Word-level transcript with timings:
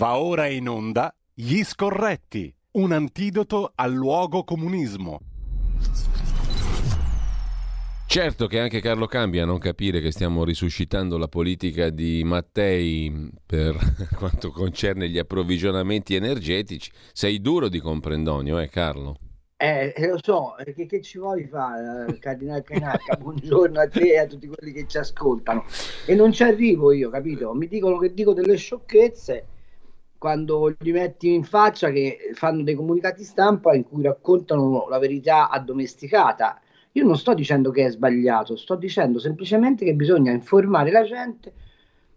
Va 0.00 0.18
ora 0.18 0.46
in 0.46 0.66
onda 0.66 1.14
Gli 1.34 1.62
Scorretti, 1.62 2.50
un 2.78 2.92
antidoto 2.92 3.72
al 3.74 3.92
luogo 3.92 4.44
comunismo. 4.44 5.20
Certo 8.06 8.46
che 8.46 8.60
anche 8.60 8.80
Carlo 8.80 9.04
Cambia 9.04 9.44
non 9.44 9.58
capire 9.58 10.00
che 10.00 10.10
stiamo 10.10 10.42
risuscitando 10.42 11.18
la 11.18 11.28
politica 11.28 11.90
di 11.90 12.22
Mattei 12.24 13.30
per 13.44 13.76
quanto 14.16 14.50
concerne 14.50 15.06
gli 15.06 15.18
approvvigionamenti 15.18 16.14
energetici. 16.14 16.90
Sei 17.12 17.42
duro 17.42 17.68
di 17.68 17.78
comprendonio, 17.78 18.58
eh 18.58 18.70
Carlo? 18.70 19.16
Eh, 19.58 19.92
lo 20.08 20.18
so, 20.22 20.56
eh, 20.56 20.72
che, 20.72 20.86
che 20.86 21.02
ci 21.02 21.18
vuoi 21.18 21.44
fare, 21.44 22.06
eh, 22.08 22.18
Cardinale 22.18 22.62
Canacca? 22.62 23.16
Buongiorno 23.20 23.78
a 23.78 23.86
te 23.86 24.12
e 24.14 24.18
a 24.20 24.24
tutti 24.24 24.46
quelli 24.46 24.72
che 24.72 24.86
ci 24.86 24.96
ascoltano. 24.96 25.66
E 26.06 26.14
non 26.14 26.32
ci 26.32 26.42
arrivo 26.42 26.90
io, 26.90 27.10
capito? 27.10 27.52
Mi 27.52 27.68
dicono 27.68 27.98
che 27.98 28.14
dico 28.14 28.32
delle 28.32 28.56
sciocchezze 28.56 29.44
quando 30.20 30.76
gli 30.78 30.92
metti 30.92 31.32
in 31.32 31.44
faccia 31.44 31.90
che 31.90 32.32
fanno 32.34 32.62
dei 32.62 32.74
comunicati 32.74 33.24
stampa 33.24 33.74
in 33.74 33.84
cui 33.84 34.02
raccontano 34.02 34.86
la 34.86 34.98
verità 34.98 35.48
addomesticata 35.48 36.60
io 36.92 37.04
non 37.06 37.16
sto 37.16 37.32
dicendo 37.32 37.70
che 37.70 37.86
è 37.86 37.90
sbagliato, 37.90 38.54
sto 38.54 38.74
dicendo 38.74 39.18
semplicemente 39.18 39.82
che 39.82 39.94
bisogna 39.94 40.30
informare 40.30 40.90
la 40.90 41.04
gente 41.04 41.54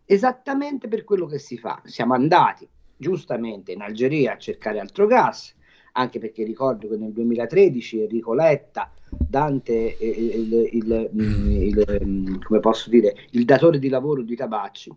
esattamente 0.04 0.90
per 0.90 1.06
quello 1.06 1.28
che 1.28 1.40
si 1.40 1.58
fa. 1.58 1.82
Siamo 1.86 2.14
andati 2.14 2.68
giustamente 2.98 3.72
in 3.72 3.82
Algeria 3.82 4.34
a 4.34 4.38
cercare 4.38 4.82
altro 4.82 5.08
gas, 5.08 5.56
anche 5.94 6.20
perché 6.20 6.44
ricordo 6.44 6.90
che 6.90 6.98
nel 6.98 7.14
2013 7.14 8.02
Enrico 8.02 8.34
Letta, 8.34 8.92
Dante, 9.08 9.96
il, 10.02 10.70
il, 10.74 11.10
il, 11.14 12.02
mm, 12.04 12.42
come 12.42 12.60
posso 12.60 12.90
dire, 12.90 13.16
il 13.30 13.46
datore 13.46 13.80
di 13.80 13.88
lavoro 13.88 14.24
di 14.24 14.36
Tabacci, 14.36 14.94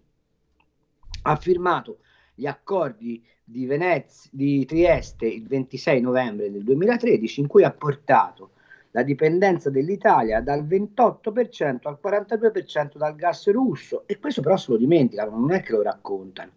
ha 1.23 1.37
firmato 1.37 1.99
gli 2.37 2.47
accordi 2.47 3.25
di, 3.43 3.65
Venezia, 3.65 4.31
di 4.33 4.65
Trieste 4.67 5.27
il 5.27 5.47
26 5.47 6.01
novembre 6.03 6.53
del 6.53 6.63
2013 6.63 7.41
in 7.41 7.47
cui 7.47 7.65
ha 7.65 7.71
portato 7.71 8.51
la 8.91 9.03
dipendenza 9.03 9.71
dell'Italia 9.71 10.41
dal 10.41 10.65
28% 10.65 11.79
al 11.83 11.99
42% 12.03 12.97
dal 12.97 13.15
gas 13.15 13.51
russo 13.51 14.07
e 14.07 14.19
questo 14.19 14.43
però 14.43 14.57
se 14.57 14.73
lo 14.73 14.77
dimenticano, 14.77 15.31
non 15.37 15.53
è 15.53 15.63
che 15.63 15.73
lo 15.73 15.83
raccontano. 15.83 16.51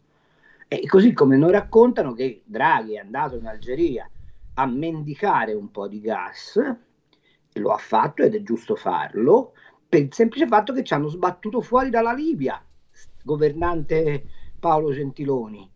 E 0.67 0.85
così 0.85 1.13
come 1.13 1.37
non 1.37 1.51
raccontano 1.51 2.13
che 2.13 2.41
Draghi 2.45 2.95
è 2.95 2.99
andato 2.99 3.37
in 3.37 3.47
Algeria 3.47 4.09
a 4.55 4.65
mendicare 4.65 5.53
un 5.53 5.71
po' 5.71 5.87
di 5.87 6.01
gas, 6.01 6.61
lo 7.53 7.71
ha 7.71 7.77
fatto 7.77 8.23
ed 8.23 8.35
è 8.35 8.43
giusto 8.43 8.75
farlo, 8.75 9.53
per 9.87 10.01
il 10.01 10.13
semplice 10.13 10.45
fatto 10.45 10.73
che 10.73 10.83
ci 10.83 10.93
hanno 10.93 11.07
sbattuto 11.07 11.61
fuori 11.61 11.89
dalla 11.89 12.13
Libia, 12.13 12.61
governante 13.23 14.23
Paolo 14.59 14.91
Gentiloni. 14.91 15.69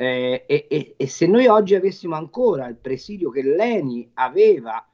Eh, 0.00 0.44
e, 0.46 0.66
e, 0.70 0.94
e 0.96 1.06
se 1.08 1.26
noi 1.26 1.48
oggi 1.48 1.74
avessimo 1.74 2.14
ancora 2.14 2.68
il 2.68 2.76
presidio 2.76 3.30
che 3.30 3.42
l'ENI 3.42 4.12
aveva 4.14 4.86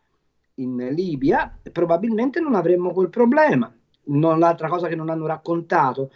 in 0.54 0.76
Libia, 0.92 1.60
probabilmente 1.70 2.40
non 2.40 2.54
avremmo 2.54 2.90
quel 2.90 3.10
problema. 3.10 3.70
Non, 4.04 4.38
l'altra 4.38 4.66
cosa 4.68 4.88
che 4.88 4.94
non 4.94 5.10
hanno 5.10 5.26
raccontato 5.26 6.10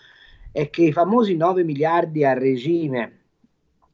è 0.50 0.70
che 0.70 0.84
i 0.84 0.92
famosi 0.92 1.36
9 1.36 1.64
miliardi 1.64 2.24
a 2.24 2.32
regime 2.32 3.18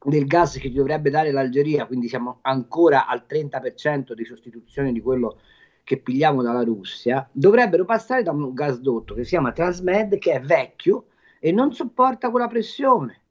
del 0.01 0.25
gas 0.27 0.55
che 0.59 0.71
dovrebbe 0.71 1.09
dare 1.09 1.33
l'Algeria, 1.33 1.87
quindi 1.87 2.07
siamo 2.07 2.39
ancora 2.43 3.05
al 3.05 3.25
30% 3.27 4.13
di 4.13 4.23
sostituzione 4.23 4.93
di 4.93 5.01
quello 5.01 5.39
che 5.83 5.97
pigliamo 5.97 6.41
dalla 6.41 6.63
Russia, 6.63 7.27
dovrebbero 7.33 7.83
passare 7.83 8.23
da 8.23 8.31
un 8.31 8.53
gasdotto 8.53 9.13
che 9.13 9.23
si 9.23 9.31
chiama 9.31 9.51
Transmed, 9.51 10.17
che 10.19 10.31
è 10.35 10.39
vecchio 10.39 11.07
e 11.41 11.51
non 11.51 11.73
sopporta 11.73 12.29
quella 12.29 12.47
pressione. 12.47 13.23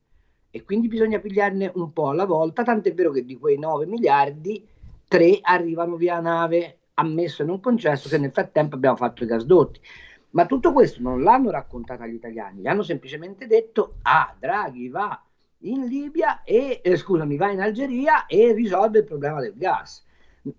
E 0.55 0.63
quindi 0.63 0.87
bisogna 0.87 1.19
pigliarne 1.19 1.73
un 1.75 1.93
po' 1.93 2.11
alla 2.11 2.27
volta, 2.27 2.63
tant'è 2.63 2.95
vero 2.95 3.11
che 3.11 3.25
di 3.25 3.37
quei 3.37 3.59
9 3.59 3.87
miliardi, 3.87 4.65
3 5.09 5.41
arrivano 5.43 5.97
via 5.97 6.21
nave 6.21 6.79
ammesso 6.95 7.43
e 7.43 7.45
non 7.45 7.59
concesso 7.59 8.09
che 8.09 8.19
nel 8.19 8.31
frattempo 8.31 8.77
abbiamo 8.77 8.95
fatto 8.95 9.25
i 9.25 9.27
gasdotti. 9.27 9.81
Ma 10.31 10.47
tutto 10.47 10.73
questo 10.73 11.03
non 11.03 11.25
l'hanno 11.25 11.51
raccontato 11.51 12.05
agli 12.05 12.15
italiani, 12.15 12.61
gli 12.61 12.69
hanno 12.69 12.85
semplicemente 12.85 13.49
detto, 13.49 13.95
ah, 14.03 14.33
Draghi 14.39 14.89
va 14.91 15.21
in 15.63 15.87
Libia 15.87 16.45
e, 16.45 16.81
eh, 16.85 16.97
scusami, 16.97 17.37
va 17.37 17.51
in 17.51 17.61
Algeria 17.61 18.27
e 18.27 18.53
risolve 18.53 19.01
il 19.01 19.05
problema 19.07 19.41
del 19.41 19.55
gas. 19.57 20.05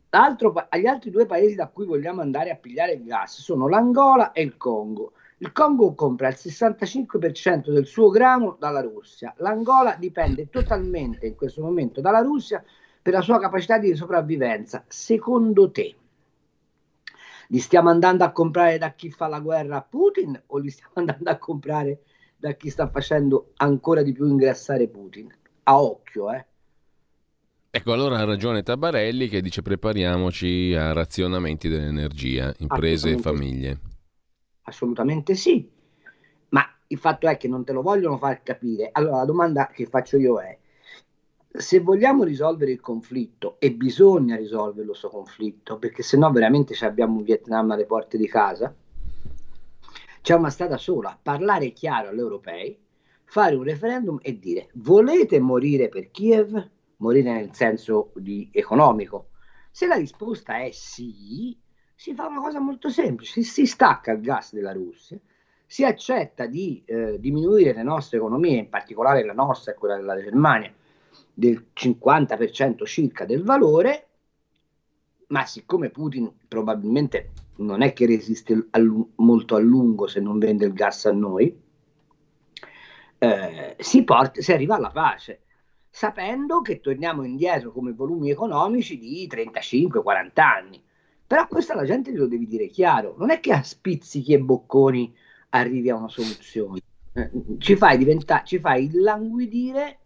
Altro, 0.10 0.54
gli 0.78 0.88
altri 0.88 1.10
due 1.10 1.26
paesi 1.26 1.56
da 1.56 1.68
cui 1.68 1.86
vogliamo 1.86 2.20
andare 2.20 2.52
a 2.52 2.58
pigliare 2.58 2.96
il 2.96 3.06
gas 3.06 3.40
sono 3.40 3.70
l'Angola 3.70 4.34
e 4.34 4.42
il 4.42 4.58
Congo. 4.58 5.14
Il 5.46 5.52
Congo 5.52 5.94
compra 5.94 6.30
il 6.30 6.38
65% 6.40 7.72
del 7.72 7.86
suo 7.86 8.10
grano 8.10 8.58
dalla 8.60 8.82
Russia. 8.82 9.32
L'Angola 9.38 9.96
dipende 9.96 10.50
totalmente 10.50 11.28
in 11.28 11.36
questo 11.36 11.62
momento 11.62 12.02
dalla 12.02 12.22
Russia 12.22 12.64
per 13.00 13.14
la 13.14 13.22
sua 13.22 13.40
capacità 13.40 13.78
di 13.78 13.96
sopravvivenza. 13.96 14.84
Secondo 14.88 15.70
te, 15.70 15.96
li 17.50 17.60
stiamo 17.60 17.92
andando 17.92 18.24
a 18.24 18.32
comprare 18.32 18.80
da 18.80 18.94
chi 18.94 19.12
fa 19.12 19.28
la 19.28 19.40
guerra 19.40 19.78
a 19.78 19.86
Putin 19.88 20.42
o 20.48 20.58
li 20.58 20.72
stiamo 20.72 20.94
andando 20.98 21.30
a 21.30 21.38
comprare 21.38 22.00
da 22.36 22.54
chi 22.54 22.72
sta 22.72 22.90
facendo 22.90 23.52
ancora 23.58 24.02
di 24.02 24.14
più 24.14 24.26
ingrassare 24.26 24.88
Putin? 24.88 25.32
A 25.66 25.80
occhio, 25.80 26.34
eh. 26.34 26.44
Ecco, 27.70 27.94
allora 27.94 28.18
ha 28.18 28.24
ragione 28.24 28.64
Tabarelli 28.64 29.28
che 29.28 29.42
dice 29.42 29.62
prepariamoci 29.62 30.74
a 30.74 30.92
razionamenti 30.92 31.70
dell'energia, 31.70 32.52
imprese 32.58 33.12
e 33.12 33.18
famiglie. 33.20 33.80
Assolutamente 34.68 35.36
sì, 35.36 35.70
ma 36.50 36.64
il 36.88 36.98
fatto 36.98 37.28
è 37.28 37.38
che 37.38 37.48
non 37.48 37.64
te 37.64 37.72
lo 37.72 37.82
vogliono 37.82 38.18
far 38.18 38.42
capire. 38.42 38.90
Allora 38.92 39.18
la 39.18 39.26
domanda 39.26 39.68
che 39.68 39.86
faccio 39.86 40.18
io 40.18 40.40
è, 40.40 40.58
se 41.52 41.80
vogliamo 41.80 42.24
risolvere 42.24 42.72
il 42.72 42.82
conflitto, 42.82 43.58
e 43.60 43.72
bisogna 43.74 44.36
risolverlo 44.36 44.90
questo 44.90 45.10
conflitto, 45.10 45.78
perché 45.78 46.02
se 46.02 46.18
no 46.18 46.32
veramente 46.32 46.74
abbiamo 46.84 47.18
un 47.18 47.24
Vietnam 47.24 47.72
alle 47.72 47.86
porte 47.86 48.18
di 48.18 48.28
casa, 48.28 48.76
c'è 50.22 50.34
una 50.34 50.50
strada 50.50 50.78
sola, 50.78 51.18
parlare 51.22 51.72
chiaro 51.72 52.10
agli 52.10 52.18
europei, 52.18 52.78
fare 53.24 53.56
un 53.56 53.64
referendum 53.64 54.18
e 54.22 54.40
dire 54.40 54.70
volete 54.74 55.40
morire 55.40 55.90
per 55.90 56.10
Kiev? 56.10 56.70
Morire 56.98 57.34
nel 57.34 57.54
senso 57.54 58.12
di 58.16 58.50
economico. 58.52 59.30
Se 59.70 59.86
la 59.86 59.96
risposta 59.96 60.58
è 60.58 60.72
sì, 60.72 61.56
si 62.06 62.14
fa 62.14 62.28
una 62.28 62.40
cosa 62.40 62.60
molto 62.60 62.90
semplice, 62.90 63.42
si 63.42 63.66
stacca 63.66 64.12
il 64.12 64.22
gas 64.22 64.54
della 64.54 64.74
Russia, 64.74 65.18
si 65.66 65.84
accetta 65.84 66.46
di 66.46 66.84
eh, 66.86 67.20
diminuire 67.20 67.74
le 67.74 67.82
nostre 67.82 68.18
economie, 68.18 68.60
in 68.60 68.70
particolare 68.70 69.26
la 69.26 69.34
nostra 69.34 69.72
e 69.72 69.76
quella 69.76 69.96
della 69.96 70.16
Germania, 70.22 70.72
del 71.34 71.66
50% 71.74 72.86
circa 72.86 73.26
del 73.26 73.42
valore, 73.42 74.08
ma 75.30 75.48
siccome 75.48 75.90
Putin 75.90 76.32
probabilmente 76.48 77.32
non 77.56 77.82
è 77.82 77.92
che 77.92 78.06
resiste 78.06 78.68
a 78.70 78.80
molto 79.16 79.56
a 79.56 79.60
lungo 79.60 80.06
se 80.06 80.20
non 80.20 80.38
vende 80.38 80.66
il 80.66 80.74
gas 80.74 81.06
a 81.06 81.12
noi, 81.12 81.60
eh, 83.18 83.76
si, 83.80 84.04
porta, 84.04 84.44
si 84.44 84.52
arriva 84.52 84.76
alla 84.76 84.92
pace, 84.92 85.42
sapendo 85.90 86.62
che 86.62 86.82
torniamo 86.82 87.24
indietro 87.24 87.72
come 87.72 87.94
volumi 87.94 88.30
economici 88.30 89.00
di 89.00 89.28
35-40 89.28 90.30
anni. 90.36 90.85
Però 91.28 91.48
questo 91.48 91.74
alla 91.74 91.86
gente 91.86 92.12
lo 92.12 92.28
devi 92.28 92.48
dire 92.48 92.68
chiaro, 92.68 93.16
non 93.18 93.32
è 93.32 93.40
che 93.40 93.52
a 93.52 93.64
spizzichi 93.64 94.34
e 94.34 94.40
bocconi 94.40 95.14
arrivi 95.50 95.90
a 95.90 95.96
una 95.96 96.10
soluzione, 96.10 96.82
eh, 97.14 97.32
ci 97.58 97.76
fai 97.76 97.98
diventare, 97.98 98.44
ci 98.46 98.60
fai 98.60 98.92
languidire 98.92 100.00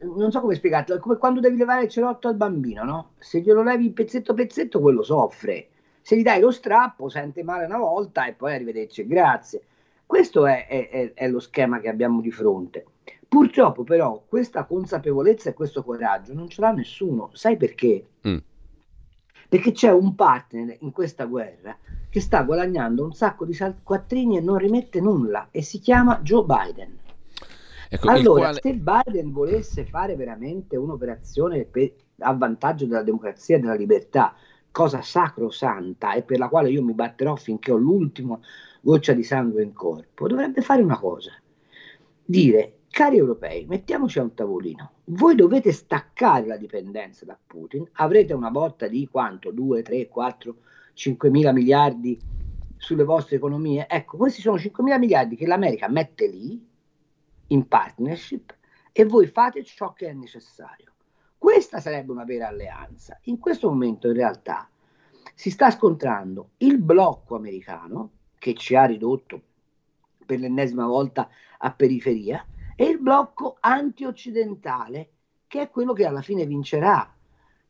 non 0.00 0.30
so 0.30 0.40
come 0.40 0.54
spiegartelo, 0.54 0.98
è 0.98 1.00
come 1.00 1.16
quando 1.16 1.40
devi 1.40 1.56
levare 1.56 1.84
il 1.84 1.90
cerotto 1.90 2.28
al 2.28 2.36
bambino, 2.36 2.84
no? 2.84 3.10
Se 3.18 3.40
glielo 3.40 3.62
levi 3.62 3.90
pezzetto 3.90 4.32
pezzetto, 4.32 4.80
quello 4.80 5.02
soffre. 5.02 5.68
Se 6.00 6.16
gli 6.16 6.22
dai 6.22 6.40
lo 6.40 6.52
strappo, 6.52 7.08
sente 7.08 7.42
male 7.42 7.64
una 7.64 7.78
volta 7.78 8.26
e 8.26 8.34
poi 8.34 8.54
arrivederci, 8.54 9.06
grazie. 9.06 9.62
Questo 10.06 10.46
è, 10.46 10.68
è, 10.68 11.12
è 11.14 11.28
lo 11.28 11.40
schema 11.40 11.80
che 11.80 11.88
abbiamo 11.88 12.20
di 12.20 12.30
fronte. 12.30 12.84
Purtroppo, 13.26 13.82
però, 13.82 14.22
questa 14.28 14.64
consapevolezza 14.64 15.50
e 15.50 15.54
questo 15.54 15.82
coraggio 15.82 16.32
non 16.32 16.48
ce 16.48 16.60
l'ha 16.60 16.70
nessuno. 16.70 17.30
Sai 17.32 17.56
perché? 17.56 18.06
Mm. 18.28 18.36
Perché 19.48 19.72
c'è 19.72 19.90
un 19.90 20.14
partner 20.14 20.76
in 20.80 20.92
questa 20.92 21.24
guerra 21.24 21.76
che 22.08 22.20
sta 22.20 22.42
guadagnando 22.42 23.04
un 23.04 23.12
sacco 23.12 23.44
di 23.44 23.56
quattrini 23.82 24.38
e 24.38 24.40
non 24.40 24.58
rimette 24.58 25.00
nulla 25.00 25.48
e 25.50 25.62
si 25.62 25.78
chiama 25.78 26.20
Joe 26.22 26.44
Biden. 26.44 26.98
Ecco, 27.88 28.08
allora, 28.08 28.50
quale... 28.52 28.60
se 28.60 28.74
Biden 28.74 29.32
volesse 29.32 29.84
fare 29.84 30.16
veramente 30.16 30.76
un'operazione 30.76 31.64
per, 31.64 31.92
a 32.18 32.32
vantaggio 32.32 32.86
della 32.86 33.02
democrazia 33.02 33.56
e 33.56 33.60
della 33.60 33.74
libertà, 33.74 34.34
cosa 34.70 35.00
sacrosanta 35.02 36.14
e 36.14 36.22
per 36.22 36.38
la 36.38 36.48
quale 36.48 36.70
io 36.70 36.82
mi 36.82 36.92
batterò 36.92 37.36
finché 37.36 37.72
ho 37.72 37.76
l'ultima 37.76 38.38
goccia 38.80 39.12
di 39.12 39.22
sangue 39.22 39.62
in 39.62 39.72
corpo, 39.72 40.28
dovrebbe 40.28 40.60
fare 40.62 40.82
una 40.82 40.98
cosa, 40.98 41.32
dire, 42.24 42.75
cari 42.96 43.18
europei, 43.18 43.66
mettiamoci 43.66 44.18
a 44.18 44.22
un 44.22 44.32
tavolino, 44.32 44.92
voi 45.08 45.34
dovete 45.34 45.70
staccare 45.70 46.46
la 46.46 46.56
dipendenza 46.56 47.26
da 47.26 47.38
Putin, 47.46 47.86
avrete 47.96 48.32
una 48.32 48.50
botta 48.50 48.88
di 48.88 49.06
quanto? 49.06 49.50
2, 49.50 49.82
3, 49.82 50.08
4, 50.08 50.56
5 50.94 51.28
mila 51.28 51.52
miliardi 51.52 52.18
sulle 52.78 53.04
vostre 53.04 53.36
economie, 53.36 53.86
ecco, 53.86 54.16
questi 54.16 54.40
sono 54.40 54.58
5 54.58 54.82
mila 54.82 54.96
miliardi 54.96 55.36
che 55.36 55.46
l'America 55.46 55.90
mette 55.90 56.26
lì, 56.26 56.66
in 57.48 57.68
partnership 57.68 58.56
e 58.92 59.04
voi 59.04 59.26
fate 59.26 59.62
ciò 59.62 59.92
che 59.92 60.08
è 60.08 60.14
necessario. 60.14 60.92
Questa 61.36 61.80
sarebbe 61.80 62.12
una 62.12 62.24
vera 62.24 62.48
alleanza. 62.48 63.20
In 63.24 63.38
questo 63.38 63.68
momento 63.68 64.06
in 64.06 64.14
realtà 64.14 64.70
si 65.34 65.50
sta 65.50 65.70
scontrando 65.70 66.52
il 66.58 66.78
blocco 66.78 67.36
americano 67.36 68.10
che 68.38 68.54
ci 68.54 68.74
ha 68.74 68.86
ridotto 68.86 69.42
per 70.24 70.38
l'ennesima 70.40 70.86
volta 70.86 71.28
a 71.58 71.70
periferia 71.72 72.42
e 72.76 72.84
il 72.84 73.00
blocco 73.00 73.56
anti-occidentale 73.58 75.08
che 75.46 75.62
è 75.62 75.70
quello 75.70 75.94
che 75.94 76.04
alla 76.04 76.20
fine 76.20 76.44
vincerà 76.44 77.10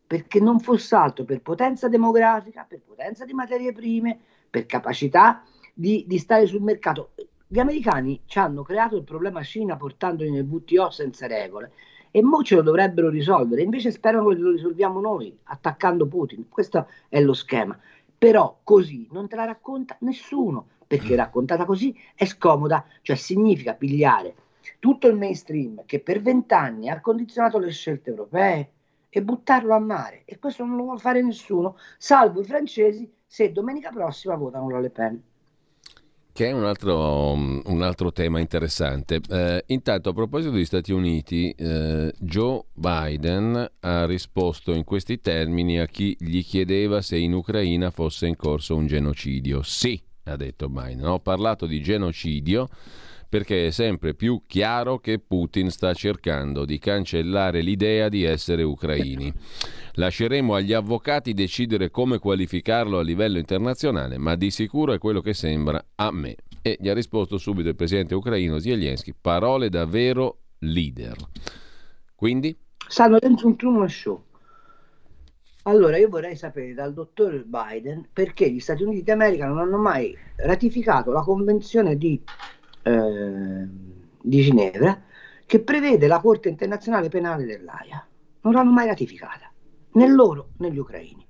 perché 0.06 0.40
non 0.40 0.58
fosse 0.60 0.94
altro 0.94 1.24
per 1.24 1.40
potenza 1.42 1.88
demografica, 1.88 2.64
per 2.68 2.80
potenza 2.80 3.24
di 3.24 3.32
materie 3.32 3.72
prime, 3.72 4.18
per 4.50 4.66
capacità 4.66 5.42
di, 5.72 6.04
di 6.06 6.18
stare 6.18 6.46
sul 6.46 6.62
mercato. 6.62 7.12
Gli 7.46 7.58
americani 7.58 8.22
ci 8.26 8.38
hanno 8.38 8.62
creato 8.62 8.96
il 8.96 9.04
problema 9.04 9.42
Cina 9.42 9.76
portandoli 9.76 10.30
nel 10.30 10.46
WTO 10.48 10.90
senza 10.90 11.26
regole 11.26 11.72
e 12.10 12.22
mo 12.22 12.42
ce 12.42 12.56
lo 12.56 12.62
dovrebbero 12.62 13.08
risolvere, 13.08 13.62
invece 13.62 13.90
sperano 13.90 14.28
che 14.28 14.36
lo 14.36 14.50
risolviamo 14.50 15.00
noi, 15.00 15.36
attaccando 15.44 16.06
Putin. 16.06 16.48
Questo 16.48 16.88
è 17.08 17.20
lo 17.20 17.34
schema. 17.34 17.78
Però 18.18 18.60
così 18.62 19.06
non 19.10 19.28
te 19.28 19.36
la 19.36 19.44
racconta 19.44 19.96
nessuno, 20.00 20.66
perché 20.86 21.14
mm. 21.14 21.16
raccontata 21.16 21.64
così 21.64 21.94
è 22.14 22.24
scomoda, 22.24 22.84
cioè 23.02 23.16
significa 23.16 23.74
pigliare 23.74 24.34
tutto 24.78 25.08
il 25.08 25.16
mainstream 25.16 25.82
che 25.86 26.00
per 26.00 26.20
vent'anni 26.20 26.88
ha 26.88 27.00
condizionato 27.00 27.58
le 27.58 27.70
scelte 27.70 28.10
europee 28.10 28.70
e 29.08 29.22
buttarlo 29.22 29.74
a 29.74 29.78
mare. 29.78 30.22
E 30.24 30.38
questo 30.38 30.64
non 30.64 30.76
lo 30.76 30.82
vuole 30.84 30.98
fare 30.98 31.22
nessuno, 31.22 31.76
salvo 31.96 32.40
i 32.40 32.44
francesi 32.44 33.10
se 33.26 33.50
domenica 33.52 33.90
prossima 33.90 34.34
votano 34.34 34.70
la 34.70 34.80
Le 34.80 34.90
Pen. 34.90 35.22
Che 36.32 36.46
è 36.46 36.52
un 36.52 36.64
altro, 36.64 37.32
un 37.32 37.80
altro 37.80 38.12
tema 38.12 38.40
interessante. 38.40 39.20
Eh, 39.26 39.64
intanto, 39.68 40.10
a 40.10 40.12
proposito 40.12 40.50
degli 40.50 40.66
Stati 40.66 40.92
Uniti, 40.92 41.50
eh, 41.50 42.12
Joe 42.18 42.62
Biden 42.74 43.70
ha 43.80 44.04
risposto 44.04 44.74
in 44.74 44.84
questi 44.84 45.18
termini 45.18 45.80
a 45.80 45.86
chi 45.86 46.14
gli 46.20 46.44
chiedeva 46.44 47.00
se 47.00 47.16
in 47.16 47.32
Ucraina 47.32 47.90
fosse 47.90 48.26
in 48.26 48.36
corso 48.36 48.76
un 48.76 48.86
genocidio. 48.86 49.62
Sì, 49.62 49.98
ha 50.24 50.36
detto 50.36 50.68
Biden. 50.68 51.06
Ho 51.06 51.20
parlato 51.20 51.64
di 51.64 51.80
genocidio 51.80 52.68
perché 53.28 53.66
è 53.66 53.70
sempre 53.70 54.14
più 54.14 54.42
chiaro 54.46 54.98
che 54.98 55.18
Putin 55.18 55.70
sta 55.70 55.92
cercando 55.94 56.64
di 56.64 56.78
cancellare 56.78 57.60
l'idea 57.60 58.08
di 58.08 58.24
essere 58.24 58.62
ucraini. 58.62 59.32
Lasceremo 59.94 60.54
agli 60.54 60.72
avvocati 60.72 61.32
decidere 61.32 61.90
come 61.90 62.18
qualificarlo 62.18 62.98
a 62.98 63.02
livello 63.02 63.38
internazionale, 63.38 64.18
ma 64.18 64.34
di 64.36 64.50
sicuro 64.50 64.92
è 64.92 64.98
quello 64.98 65.20
che 65.20 65.34
sembra 65.34 65.82
a 65.96 66.10
me. 66.12 66.36
E 66.62 66.76
gli 66.80 66.88
ha 66.88 66.94
risposto 66.94 67.38
subito 67.38 67.68
il 67.68 67.76
presidente 67.76 68.14
ucraino 68.14 68.58
Zelensky, 68.58 69.14
parole 69.18 69.68
da 69.68 69.84
vero 69.86 70.38
leader. 70.58 71.16
Quindi? 72.14 72.56
Stanno 72.88 73.18
dentro 73.18 73.48
un 73.48 73.56
Truman 73.56 73.88
Show. 73.88 74.24
Allora, 75.64 75.96
io 75.96 76.08
vorrei 76.08 76.36
sapere 76.36 76.74
dal 76.74 76.92
dottor 76.92 77.44
Biden 77.44 78.06
perché 78.12 78.48
gli 78.48 78.60
Stati 78.60 78.84
Uniti 78.84 79.02
d'America 79.02 79.46
non 79.46 79.58
hanno 79.58 79.78
mai 79.78 80.16
ratificato 80.36 81.10
la 81.10 81.22
convenzione 81.22 81.96
di 81.96 82.22
eh, 82.86 83.68
di 84.22 84.42
Ginevra 84.42 85.02
che 85.44 85.60
prevede 85.60 86.06
la 86.06 86.20
Corte 86.20 86.48
internazionale 86.48 87.08
penale 87.08 87.44
dell'AIA. 87.44 88.06
Non 88.42 88.52
l'hanno 88.52 88.70
mai 88.70 88.86
ratificata, 88.86 89.50
né 89.92 90.08
loro 90.08 90.50
né 90.58 90.70
gli 90.70 90.78
ucraini. 90.78 91.26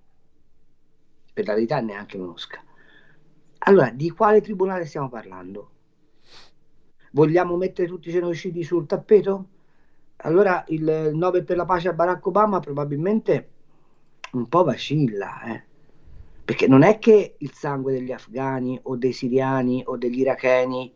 Per 1.33 1.47
la 1.47 1.55
verità 1.55 1.81
neanche 1.81 2.19
Mosca. 2.19 2.63
Allora, 3.59 3.91
di 3.91 4.11
quale 4.11 4.43
tribunale 4.43 4.85
stiamo 4.85 5.09
parlando? 5.09 5.71
Vogliamo 7.13 7.57
mettere 7.57 7.89
tutti 7.89 8.11
i 8.11 8.13
genocidi 8.13 8.63
sul 8.63 8.87
tappeto? 8.87 9.49
Allora 10.17 10.65
il 10.69 11.11
Nobel 11.15 11.45
per 11.45 11.57
la 11.57 11.65
pace 11.65 11.89
a 11.89 11.93
Barack 11.93 12.27
Obama 12.27 12.61
probabilmente 12.61 13.51
un 14.33 14.47
po' 14.49 14.65
vacilla, 14.65 15.43
eh? 15.45 15.65
perché 16.45 16.69
non 16.69 16.83
è 16.83 16.99
che 16.99 17.37
il 17.39 17.53
sangue 17.53 17.93
degli 17.93 18.13
afghani 18.13 18.79
o 18.85 18.97
dei 18.97 19.13
siriani 19.13 19.83
o 19.87 19.97
degli 19.97 20.21
iracheni 20.21 20.96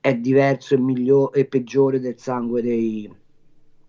è 0.00 0.16
diverso 0.16 0.74
e, 0.74 0.78
migliore, 0.78 1.40
e 1.40 1.44
peggiore 1.44 2.00
del 2.00 2.18
sangue 2.18 2.62
dei, 2.62 3.12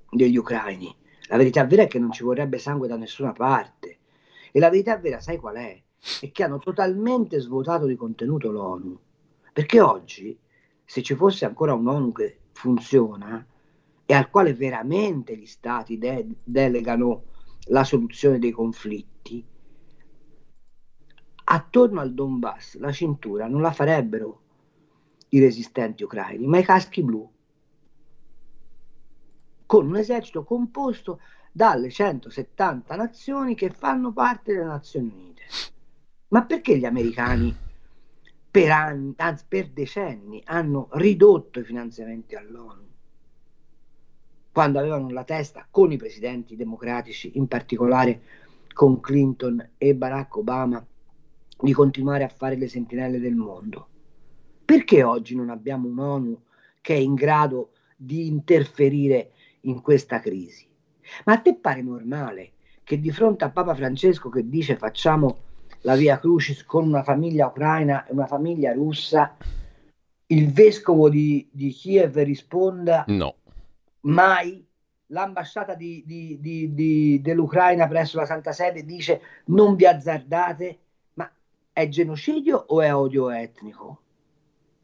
degli 0.10 0.36
ucraini. 0.36 0.94
La 1.28 1.38
verità 1.38 1.66
vera 1.66 1.84
è 1.84 1.88
che 1.88 2.00
non 2.00 2.12
ci 2.12 2.24
vorrebbe 2.24 2.58
sangue 2.58 2.88
da 2.88 2.98
nessuna 2.98 3.32
parte. 3.32 3.98
E 4.52 4.60
la 4.60 4.70
verità 4.70 4.98
vera, 4.98 5.22
sai 5.22 5.38
qual 5.38 5.56
è? 5.56 5.82
È 6.20 6.32
che 6.32 6.44
hanno 6.44 6.60
totalmente 6.60 7.40
svuotato 7.40 7.86
di 7.86 7.96
contenuto 7.96 8.52
l'ONU. 8.52 9.00
Perché 9.54 9.80
oggi, 9.80 10.38
se 10.84 11.02
ci 11.02 11.16
fosse 11.16 11.46
ancora 11.46 11.74
un'ONU 11.74 12.12
che 12.12 12.40
funziona 12.52 13.46
e 14.06 14.14
al 14.14 14.30
quale 14.30 14.54
veramente 14.54 15.38
gli 15.38 15.46
stati 15.46 15.98
de- 15.98 16.28
delegano 16.44 17.24
la 17.68 17.86
soluzione 17.86 18.40
dei 18.40 18.52
conflitti, 18.52 19.46
attorno 21.46 22.00
al 22.02 22.14
Donbass 22.14 22.78
la 22.78 22.92
cintura 22.92 23.48
non 23.48 23.62
la 23.62 23.72
farebbero 23.72 24.42
i 25.34 25.40
resistenti 25.40 26.04
ucraini, 26.04 26.46
ma 26.46 26.58
i 26.58 26.64
caschi 26.64 27.04
blu, 27.04 27.30
con 29.66 29.88
un 29.88 29.96
esercito 29.96 30.44
composto 30.44 31.20
dalle 31.52 31.90
170 31.90 32.96
nazioni 32.96 33.56
che 33.56 33.70
fanno 33.70 34.12
parte 34.12 34.54
delle 34.54 34.66
Nazioni 34.66 35.12
Unite. 35.14 35.44
Ma 36.30 36.44
perché 36.44 36.78
gli 36.78 36.86
americani 36.86 37.56
per 38.50 38.70
anni, 38.72 39.14
anzi 39.18 39.46
per 39.48 39.70
decenni, 39.70 40.42
hanno 40.46 40.90
ridotto 40.92 41.60
i 41.60 41.64
finanziamenti 41.64 42.36
all'ONU? 42.36 42.90
Quando 44.52 44.80
avevano 44.80 45.10
la 45.10 45.24
testa 45.24 45.66
con 45.70 45.92
i 45.94 45.98
presidenti 45.98 46.58
democratici, 46.58 47.38
in 47.38 47.48
particolare 47.48 48.22
con 48.74 49.00
Clinton 49.00 49.70
e 49.78 49.96
Barack 49.96 50.36
Obama, 50.36 50.86
di 51.62 51.72
continuare 51.72 52.26
a 52.26 52.30
fare 52.30 52.58
le 52.58 52.68
sentinelle 52.68 53.20
del 53.20 53.36
mondo. 53.36 53.88
Perché 54.72 55.04
oggi 55.04 55.36
non 55.36 55.50
abbiamo 55.50 55.90
un'ONU 55.90 56.44
che 56.80 56.94
è 56.94 56.98
in 56.98 57.14
grado 57.14 57.72
di 57.98 58.28
interferire 58.28 59.32
in 59.64 59.82
questa 59.82 60.22
crisi? 60.22 60.66
Ma 61.26 61.34
a 61.34 61.40
te 61.40 61.56
pare 61.56 61.82
normale 61.82 62.54
che 62.82 62.98
di 62.98 63.12
fronte 63.12 63.44
a 63.44 63.50
Papa 63.50 63.76
Francesco 63.76 64.30
che 64.30 64.48
dice 64.48 64.78
facciamo 64.78 65.40
la 65.82 65.98
via 65.98 66.20
Crucis 66.20 66.64
con 66.64 66.88
una 66.88 67.04
famiglia 67.04 67.48
ucraina 67.48 68.06
e 68.06 68.14
una 68.14 68.28
famiglia 68.28 68.72
russa, 68.72 69.36
il 70.28 70.54
vescovo 70.54 71.10
di, 71.10 71.50
di 71.52 71.72
Kiev 71.72 72.18
risponda 72.20 73.04
no. 73.10 73.36
Mai 74.04 74.66
l'ambasciata 75.08 75.74
di, 75.74 76.02
di, 76.06 77.20
dell'Ucraina 77.22 77.90
presso 77.90 78.16
la 78.16 78.26
Santa 78.26 78.54
Sede 78.54 78.86
dice 78.86 79.22
non 79.48 79.76
vi 79.76 79.86
azzardate, 79.86 80.80
ma 81.16 81.30
è 81.74 81.90
genocidio 81.90 82.56
o 82.70 82.80
è 82.80 82.96
odio 82.96 83.30
etnico? 83.32 84.04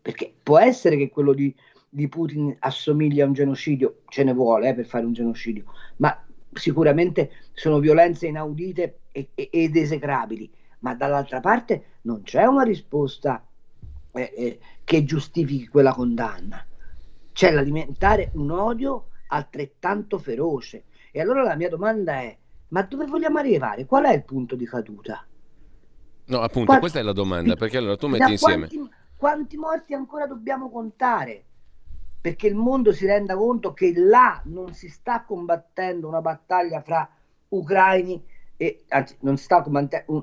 Perché 0.07 0.33
può 0.41 0.57
essere 0.57 0.95
che 0.95 1.09
quello 1.09 1.33
di, 1.33 1.53
di 1.89 2.07
Putin 2.07 2.55
assomiglia 2.59 3.25
a 3.25 3.27
un 3.27 3.33
genocidio, 3.33 4.03
ce 4.07 4.23
ne 4.23 4.33
vuole 4.33 4.69
eh, 4.69 4.73
per 4.73 4.85
fare 4.85 5.05
un 5.05 5.11
genocidio, 5.11 5.65
ma 5.97 6.17
sicuramente 6.53 7.31
sono 7.51 7.79
violenze 7.79 8.27
inaudite 8.27 8.99
e, 9.11 9.31
e, 9.35 9.49
ed 9.51 9.75
esecrabili, 9.75 10.49
ma 10.79 10.95
dall'altra 10.95 11.41
parte 11.41 11.97
non 12.03 12.21
c'è 12.23 12.45
una 12.45 12.63
risposta 12.63 13.45
eh, 14.13 14.33
eh, 14.33 14.59
che 14.85 15.03
giustifichi 15.03 15.67
quella 15.67 15.91
condanna, 15.91 16.65
c'è 17.33 17.51
l'alimentare 17.51 18.31
un 18.35 18.49
odio 18.49 19.07
altrettanto 19.27 20.19
feroce. 20.19 20.85
E 21.11 21.19
allora 21.19 21.43
la 21.43 21.57
mia 21.57 21.67
domanda 21.67 22.21
è, 22.21 22.33
ma 22.69 22.81
dove 22.83 23.07
vogliamo 23.07 23.39
arrivare? 23.39 23.85
Qual 23.85 24.05
è 24.05 24.13
il 24.13 24.23
punto 24.23 24.55
di 24.55 24.65
caduta? 24.65 25.27
No, 26.27 26.39
appunto, 26.39 26.67
Qual- 26.67 26.79
questa 26.79 26.99
è 26.99 27.03
la 27.03 27.11
domanda, 27.11 27.55
perché 27.57 27.75
allora 27.75 27.97
tu 27.97 28.07
metti 28.07 28.31
insieme... 28.31 28.67
Quanti 28.69 29.05
quanti 29.17 29.57
morti 29.57 29.93
ancora 29.93 30.27
dobbiamo 30.27 30.69
contare? 30.69 31.43
Perché 32.21 32.47
il 32.47 32.55
mondo 32.55 32.93
si 32.93 33.05
renda 33.05 33.35
conto 33.35 33.73
che 33.73 33.93
là 33.95 34.41
non 34.45 34.73
si 34.73 34.87
sta 34.89 35.23
combattendo 35.23 36.07
una 36.07 36.21
battaglia 36.21 36.81
fra 36.81 37.09
ucraini 37.49 38.23
e 38.57 38.85
anzi 38.89 39.17
non 39.21 39.37
sta 39.37 39.63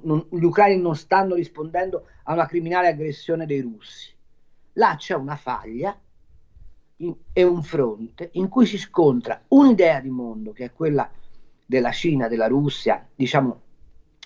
non, 0.03 0.27
gli 0.31 0.43
ucraini 0.43 0.81
non 0.81 0.97
stanno 0.97 1.35
rispondendo 1.35 2.07
a 2.25 2.33
una 2.33 2.47
criminale 2.47 2.89
aggressione 2.89 3.47
dei 3.47 3.61
russi. 3.61 4.13
Là 4.75 4.95
c'è 4.97 5.15
una 5.15 5.37
faglia 5.37 5.99
e 7.33 7.43
un 7.43 7.63
fronte 7.63 8.31
in 8.33 8.49
cui 8.49 8.67
si 8.67 8.79
scontra 8.79 9.43
un'idea 9.49 10.01
di 10.01 10.11
mondo 10.11 10.53
che 10.53 10.67
è 10.67 10.73
quella 10.73 11.11
della 11.67 11.91
Cina, 11.91 12.29
della 12.29 12.47
Russia, 12.47 13.07
diciamo 13.15 13.61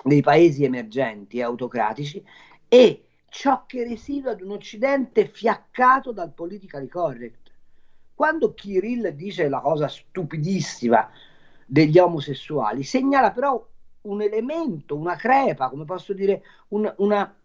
dei 0.05 0.21
paesi 0.21 0.65
emergenti 0.65 1.39
e 1.39 1.43
autocratici 1.43 2.23
e 2.69 3.08
ciò 3.29 3.65
che 3.67 3.85
residua 3.85 4.33
ad 4.33 4.41
un 4.41 4.53
Occidente 4.53 5.27
fiaccato 5.27 6.13
dal 6.13 6.33
politically 6.33 6.89
correct. 6.89 7.51
Quando 8.15 8.55
Kirill 8.55 9.09
dice 9.11 9.49
la 9.49 9.61
cosa 9.61 9.87
stupidissima 9.89 11.09
degli 11.65 11.99
omosessuali, 11.99 12.83
segnala 12.83 13.31
però 13.31 13.65
un 14.03 14.23
elemento, 14.23 14.97
una 14.97 15.17
crepa, 15.17 15.69
come 15.69 15.85
posso 15.85 16.13
dire, 16.13 16.43
un, 16.69 16.93
una, 16.99 17.37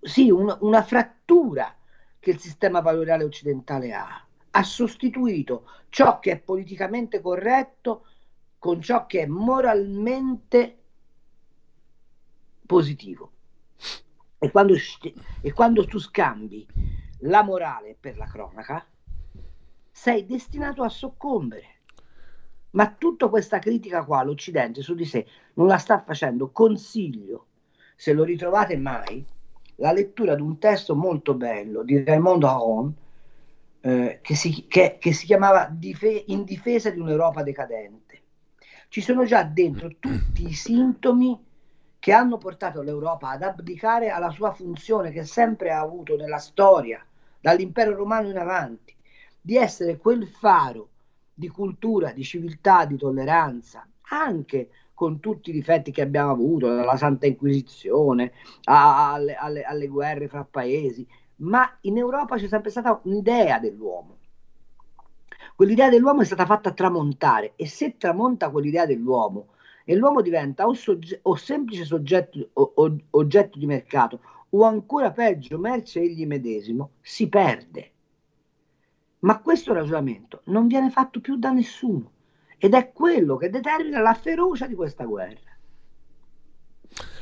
sì, 0.00 0.30
un, 0.30 0.56
una 0.60 0.82
frattura 0.82 1.74
che 2.18 2.30
il 2.30 2.38
sistema 2.38 2.80
valoriale 2.80 3.24
occidentale 3.24 3.92
ha. 3.92 4.24
ha 4.50 4.62
sostituito 4.62 5.68
ciò 5.88 6.18
che 6.18 6.32
è 6.32 6.38
politicamente 6.38 7.20
corretto 7.20 8.06
con 8.58 8.80
ciò 8.80 9.06
che 9.06 9.22
è 9.22 9.26
moralmente 9.26 10.78
positivo. 12.66 13.30
E 14.46 14.50
quando, 14.52 14.76
e 15.40 15.52
quando 15.52 15.84
tu 15.86 15.98
scambi 15.98 16.64
la 17.20 17.42
morale 17.42 17.96
per 17.98 18.16
la 18.16 18.26
cronaca, 18.26 18.86
sei 19.90 20.24
destinato 20.24 20.84
a 20.84 20.88
soccombere. 20.88 21.74
Ma 22.70 22.94
tutta 22.96 23.28
questa 23.28 23.58
critica 23.58 24.04
qua, 24.04 24.22
l'Occidente 24.22 24.82
su 24.82 24.94
di 24.94 25.04
sé, 25.04 25.26
non 25.54 25.66
la 25.66 25.78
sta 25.78 26.00
facendo. 26.00 26.52
Consiglio, 26.52 27.46
se 27.96 28.12
lo 28.12 28.22
ritrovate 28.22 28.76
mai, 28.76 29.24
la 29.76 29.90
lettura 29.90 30.36
di 30.36 30.42
un 30.42 30.58
testo 30.58 30.94
molto 30.94 31.34
bello 31.34 31.82
di 31.82 32.04
Raymond 32.04 32.44
Aron, 32.44 32.94
eh, 33.80 34.20
che, 34.22 34.34
si, 34.36 34.66
che, 34.68 34.98
che, 35.00 35.12
si, 35.12 35.26
chiamava 35.26 35.66
Dife- 35.72 36.24
In 36.28 36.44
difesa 36.44 36.90
di 36.90 37.00
un'Europa 37.00 37.42
decadente. 37.42 38.20
Ci 38.88 39.00
sono 39.00 39.24
già 39.24 39.42
dentro 39.42 39.90
tutti 39.98 40.46
i 40.46 40.52
sintomi 40.52 41.36
che 42.06 42.12
hanno 42.12 42.38
portato 42.38 42.82
l'Europa 42.82 43.30
ad 43.30 43.42
abdicare 43.42 44.10
alla 44.10 44.30
sua 44.30 44.52
funzione 44.52 45.10
che 45.10 45.24
sempre 45.24 45.72
ha 45.72 45.80
avuto 45.80 46.14
nella 46.14 46.38
storia, 46.38 47.04
dall'impero 47.40 47.96
romano 47.96 48.28
in 48.28 48.38
avanti, 48.38 48.94
di 49.40 49.56
essere 49.56 49.96
quel 49.96 50.24
faro 50.28 50.88
di 51.34 51.48
cultura, 51.48 52.12
di 52.12 52.22
civiltà, 52.22 52.84
di 52.84 52.96
tolleranza, 52.96 53.84
anche 54.10 54.70
con 54.94 55.18
tutti 55.18 55.50
i 55.50 55.52
difetti 55.52 55.90
che 55.90 56.02
abbiamo 56.02 56.30
avuto, 56.30 56.72
dalla 56.72 56.96
Santa 56.96 57.26
Inquisizione 57.26 58.34
alle, 58.66 59.34
alle, 59.34 59.64
alle 59.64 59.88
guerre 59.88 60.28
fra 60.28 60.46
paesi, 60.48 61.04
ma 61.38 61.68
in 61.80 61.96
Europa 61.96 62.36
c'è 62.36 62.46
sempre 62.46 62.70
stata 62.70 63.00
un'idea 63.02 63.58
dell'uomo. 63.58 64.18
Quell'idea 65.56 65.88
dell'uomo 65.88 66.20
è 66.20 66.24
stata 66.24 66.46
fatta 66.46 66.70
tramontare 66.70 67.54
e 67.56 67.66
se 67.66 67.96
tramonta 67.96 68.50
quell'idea 68.50 68.86
dell'uomo 68.86 69.54
e 69.88 69.94
l'uomo 69.94 70.20
diventa 70.20 70.66
o, 70.66 70.74
sogge- 70.74 71.20
o 71.22 71.36
semplice 71.36 71.84
soggetto 71.84 72.50
o, 72.54 72.72
o, 72.74 72.96
oggetto 73.10 73.56
di 73.56 73.66
mercato 73.66 74.20
o 74.50 74.64
ancora 74.64 75.12
peggio 75.12 75.58
merce 75.58 76.00
egli 76.00 76.26
medesimo, 76.26 76.90
si 77.00 77.28
perde. 77.28 77.92
Ma 79.20 79.40
questo 79.40 79.72
ragionamento 79.72 80.40
non 80.46 80.66
viene 80.66 80.90
fatto 80.90 81.20
più 81.20 81.36
da 81.36 81.52
nessuno 81.52 82.10
ed 82.58 82.74
è 82.74 82.90
quello 82.92 83.36
che 83.36 83.48
determina 83.48 84.00
la 84.00 84.14
ferocia 84.14 84.66
di 84.66 84.74
questa 84.74 85.04
guerra. 85.04 85.55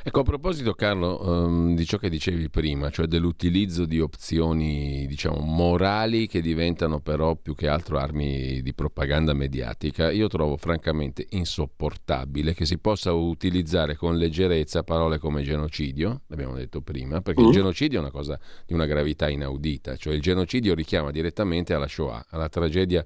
Ecco, 0.06 0.20
a 0.20 0.22
proposito 0.22 0.74
Carlo 0.74 1.18
um, 1.26 1.74
di 1.74 1.86
ciò 1.86 1.96
che 1.96 2.10
dicevi 2.10 2.50
prima, 2.50 2.90
cioè 2.90 3.06
dell'utilizzo 3.06 3.86
di 3.86 4.00
opzioni, 4.00 5.06
diciamo, 5.06 5.38
morali 5.38 6.26
che 6.26 6.42
diventano 6.42 7.00
però 7.00 7.36
più 7.36 7.54
che 7.54 7.68
altro 7.68 7.96
armi 7.96 8.60
di 8.60 8.74
propaganda 8.74 9.32
mediatica, 9.32 10.10
io 10.10 10.28
trovo 10.28 10.58
francamente 10.58 11.26
insopportabile 11.30 12.52
che 12.52 12.66
si 12.66 12.76
possa 12.76 13.14
utilizzare 13.14 13.96
con 13.96 14.18
leggerezza 14.18 14.82
parole 14.82 15.16
come 15.16 15.42
genocidio, 15.42 16.20
l'abbiamo 16.26 16.54
detto 16.54 16.82
prima, 16.82 17.22
perché 17.22 17.40
mm. 17.40 17.46
il 17.46 17.52
genocidio 17.52 17.96
è 17.96 18.02
una 18.02 18.10
cosa 18.10 18.38
di 18.66 18.74
una 18.74 18.84
gravità 18.84 19.30
inaudita, 19.30 19.96
cioè 19.96 20.12
il 20.12 20.20
genocidio 20.20 20.74
richiama 20.74 21.12
direttamente 21.12 21.72
alla 21.72 21.88
Shoah, 21.88 22.26
alla 22.28 22.50
tragedia 22.50 23.02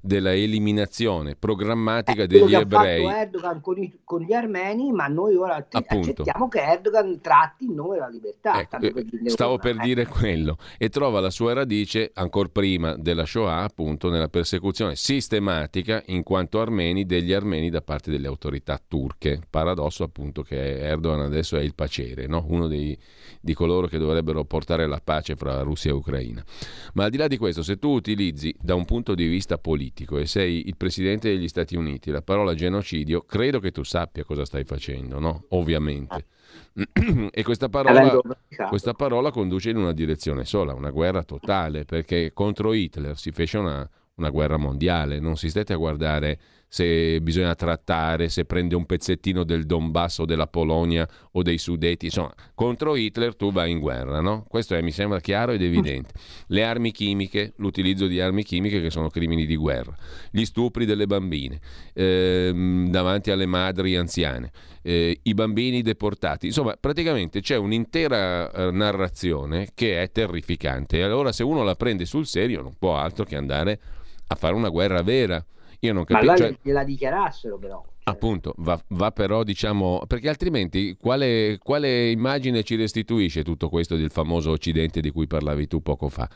della 0.00 0.32
eliminazione 0.32 1.34
programmatica 1.36 2.22
eh, 2.22 2.26
degli 2.26 2.54
ebrei. 2.54 3.04
Ha 3.04 3.08
fatto 3.08 3.20
Erdogan 3.20 3.60
con, 3.60 3.78
i, 3.78 4.00
con, 4.04 4.22
gli 4.22 4.32
armeni, 4.32 4.92
ma 4.92 5.06
noi 5.06 5.34
ora 5.36 5.66
accettiamo 5.70 6.48
che 6.48 6.60
Erdogan 6.60 7.20
tratti 7.20 7.64
in 7.64 7.74
nome 7.74 7.94
della 7.94 8.08
libertà. 8.08 8.60
Ecco, 8.60 8.78
per 8.78 9.04
stavo 9.26 9.58
per 9.58 9.76
dire 9.76 10.06
quello. 10.06 10.56
E 10.76 10.88
trova 10.88 11.20
la 11.20 11.30
sua 11.30 11.52
radice 11.52 12.10
ancora 12.14 12.48
prima 12.48 12.96
della 12.96 13.24
Shoah, 13.24 13.62
appunto, 13.62 14.10
nella 14.10 14.28
persecuzione 14.28 14.96
sistematica 14.96 16.02
in 16.06 16.22
quanto 16.22 16.60
armeni 16.60 17.04
degli 17.04 17.32
armeni 17.32 17.70
da 17.70 17.82
parte 17.82 18.10
delle 18.10 18.26
autorità 18.26 18.80
turche. 18.86 19.40
Paradosso 19.48 20.04
appunto 20.04 20.42
che 20.42 20.78
Erdogan 20.78 21.20
adesso 21.20 21.56
è 21.56 21.62
il 21.62 21.74
pacere, 21.74 22.26
no? 22.26 22.44
uno 22.48 22.66
dei, 22.66 22.98
di 23.40 23.54
coloro 23.54 23.86
che 23.86 23.98
dovrebbero 23.98 24.44
portare 24.44 24.86
la 24.86 25.00
pace 25.02 25.36
fra 25.36 25.62
Russia 25.62 25.90
e 25.90 25.94
Ucraina. 25.94 26.44
Ma 26.94 27.04
al 27.04 27.10
di 27.10 27.16
là 27.16 27.26
di 27.26 27.36
questo, 27.36 27.62
se 27.62 27.78
tu 27.78 27.90
utilizzi 27.90 28.54
da 28.60 28.74
un 28.74 28.84
punto 28.84 29.14
di 29.14 29.26
vista 29.26 29.58
politico, 29.58 29.87
politico 29.88 30.18
e 30.18 30.26
sei 30.26 30.66
il 30.66 30.76
presidente 30.76 31.30
degli 31.30 31.48
Stati 31.48 31.76
Uniti, 31.76 32.10
la 32.10 32.22
parola 32.22 32.54
genocidio, 32.54 33.22
credo 33.22 33.58
che 33.60 33.70
tu 33.70 33.82
sappia 33.82 34.24
cosa 34.24 34.44
stai 34.44 34.64
facendo, 34.64 35.18
no? 35.18 35.44
Ovviamente. 35.50 36.26
e 37.30 37.42
questa 37.42 37.68
parola, 37.68 38.20
questa 38.68 38.92
parola, 38.92 39.30
conduce 39.30 39.70
in 39.70 39.76
una 39.76 39.92
direzione 39.92 40.44
sola, 40.44 40.74
una 40.74 40.90
guerra 40.90 41.22
totale, 41.22 41.84
perché 41.84 42.32
contro 42.32 42.72
Hitler 42.72 43.16
si 43.16 43.32
fece 43.32 43.58
una, 43.58 43.88
una 44.16 44.30
guerra 44.30 44.56
mondiale, 44.56 45.18
non 45.18 45.36
si 45.36 45.48
stette 45.48 45.72
a 45.72 45.76
guardare 45.76 46.38
se 46.68 47.20
bisogna 47.22 47.54
trattare, 47.54 48.28
se 48.28 48.44
prende 48.44 48.74
un 48.74 48.84
pezzettino 48.84 49.42
del 49.42 49.64
Donbass 49.64 50.18
o 50.18 50.26
della 50.26 50.46
Polonia 50.46 51.08
o 51.32 51.42
dei 51.42 51.56
Sudeti, 51.56 52.06
insomma, 52.06 52.32
contro 52.54 52.94
Hitler 52.94 53.34
tu 53.34 53.50
vai 53.50 53.70
in 53.70 53.78
guerra, 53.78 54.20
no? 54.20 54.44
Questo 54.46 54.74
è, 54.74 54.82
mi 54.82 54.90
sembra 54.90 55.18
chiaro 55.20 55.52
ed 55.52 55.62
evidente. 55.62 56.12
Le 56.48 56.64
armi 56.64 56.92
chimiche, 56.92 57.54
l'utilizzo 57.56 58.06
di 58.06 58.20
armi 58.20 58.44
chimiche 58.44 58.82
che 58.82 58.90
sono 58.90 59.08
crimini 59.08 59.46
di 59.46 59.56
guerra, 59.56 59.96
gli 60.30 60.44
stupri 60.44 60.84
delle 60.84 61.06
bambine 61.06 61.58
ehm, 61.94 62.90
davanti 62.90 63.30
alle 63.30 63.46
madri 63.46 63.96
anziane, 63.96 64.50
eh, 64.82 65.18
i 65.22 65.34
bambini 65.34 65.80
deportati, 65.80 66.46
insomma, 66.46 66.76
praticamente 66.78 67.40
c'è 67.40 67.56
un'intera 67.56 68.50
eh, 68.50 68.70
narrazione 68.70 69.68
che 69.74 70.02
è 70.02 70.10
terrificante 70.10 70.98
e 70.98 71.02
allora 71.02 71.32
se 71.32 71.42
uno 71.42 71.62
la 71.62 71.74
prende 71.76 72.04
sul 72.04 72.26
serio 72.26 72.60
non 72.60 72.74
può 72.78 72.96
altro 72.96 73.24
che 73.24 73.36
andare 73.36 73.80
a 74.26 74.34
fare 74.34 74.54
una 74.54 74.68
guerra 74.68 75.02
vera 75.02 75.42
io 75.80 75.92
non 75.92 76.04
capisco. 76.04 76.26
Ma 76.26 76.32
allora 76.32 76.48
cioè... 76.48 76.58
gliela 76.62 76.84
dichiarassero 76.84 77.58
però. 77.58 77.82
Cioè. 77.82 78.14
Appunto, 78.14 78.54
va, 78.58 78.80
va, 78.88 79.10
però 79.12 79.42
diciamo, 79.42 80.02
perché 80.06 80.28
altrimenti 80.28 80.96
quale, 80.98 81.58
quale 81.62 82.10
immagine 82.10 82.62
ci 82.62 82.74
restituisce 82.74 83.44
tutto 83.44 83.68
questo 83.68 83.96
del 83.96 84.10
famoso 84.10 84.50
Occidente 84.50 85.00
di 85.00 85.10
cui 85.10 85.26
parlavi 85.26 85.66
tu 85.66 85.82
poco 85.82 86.08
fa? 86.08 86.28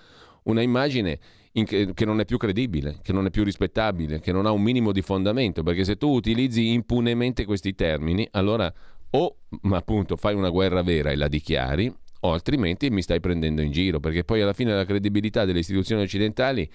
Una 0.45 0.61
immagine 0.61 1.19
che, 1.53 1.93
che 1.95 2.05
non 2.05 2.21
è 2.21 2.25
più 2.25 2.37
credibile, 2.37 2.99
che 3.03 3.13
non 3.13 3.27
è 3.27 3.31
più 3.31 3.45
rispettabile, 3.45 4.21
che 4.21 4.33
non 4.33 4.47
ha 4.47 4.51
un 4.51 4.63
minimo 4.63 4.93
di 4.93 5.03
fondamento, 5.03 5.63
perché 5.63 5.85
se 5.85 5.97
tu 5.97 6.09
utilizzi 6.11 6.73
impunemente 6.73 7.45
questi 7.45 7.75
termini, 7.75 8.27
allora 8.33 8.73
o 9.15 9.37
appunto 9.71 10.17
fai 10.17 10.35
una 10.35 10.49
guerra 10.49 10.83
vera 10.83 11.11
e 11.11 11.17
la 11.17 11.29
dichiari, 11.29 11.93
o 12.25 12.33
altrimenti 12.33 12.91
mi 12.91 13.03
stai 13.03 13.21
prendendo 13.21 13.63
in 13.63 13.71
giro, 13.71 13.99
perché 13.99 14.25
poi 14.25 14.41
alla 14.41 14.53
fine 14.53 14.75
la 14.75 14.85
credibilità 14.85 15.45
delle 15.45 15.59
istituzioni 15.59 16.03
occidentali 16.03 16.69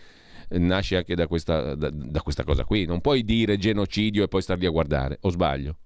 nasce 0.50 0.98
anche 0.98 1.16
da 1.16 1.28
questa, 1.28 1.76
da, 1.76 1.90
da 1.92 2.22
questa 2.22 2.44
cosa 2.44 2.64
qui. 2.64 2.86
Non 2.86 3.02
puoi 3.02 3.24
dire 3.24 3.58
genocidio 3.58 4.24
e 4.24 4.28
poi 4.28 4.42
star 4.42 4.58
lì 4.58 4.66
a 4.66 4.72
guardare, 4.72 5.18
o 5.22 5.30
sbaglio? 5.30 5.78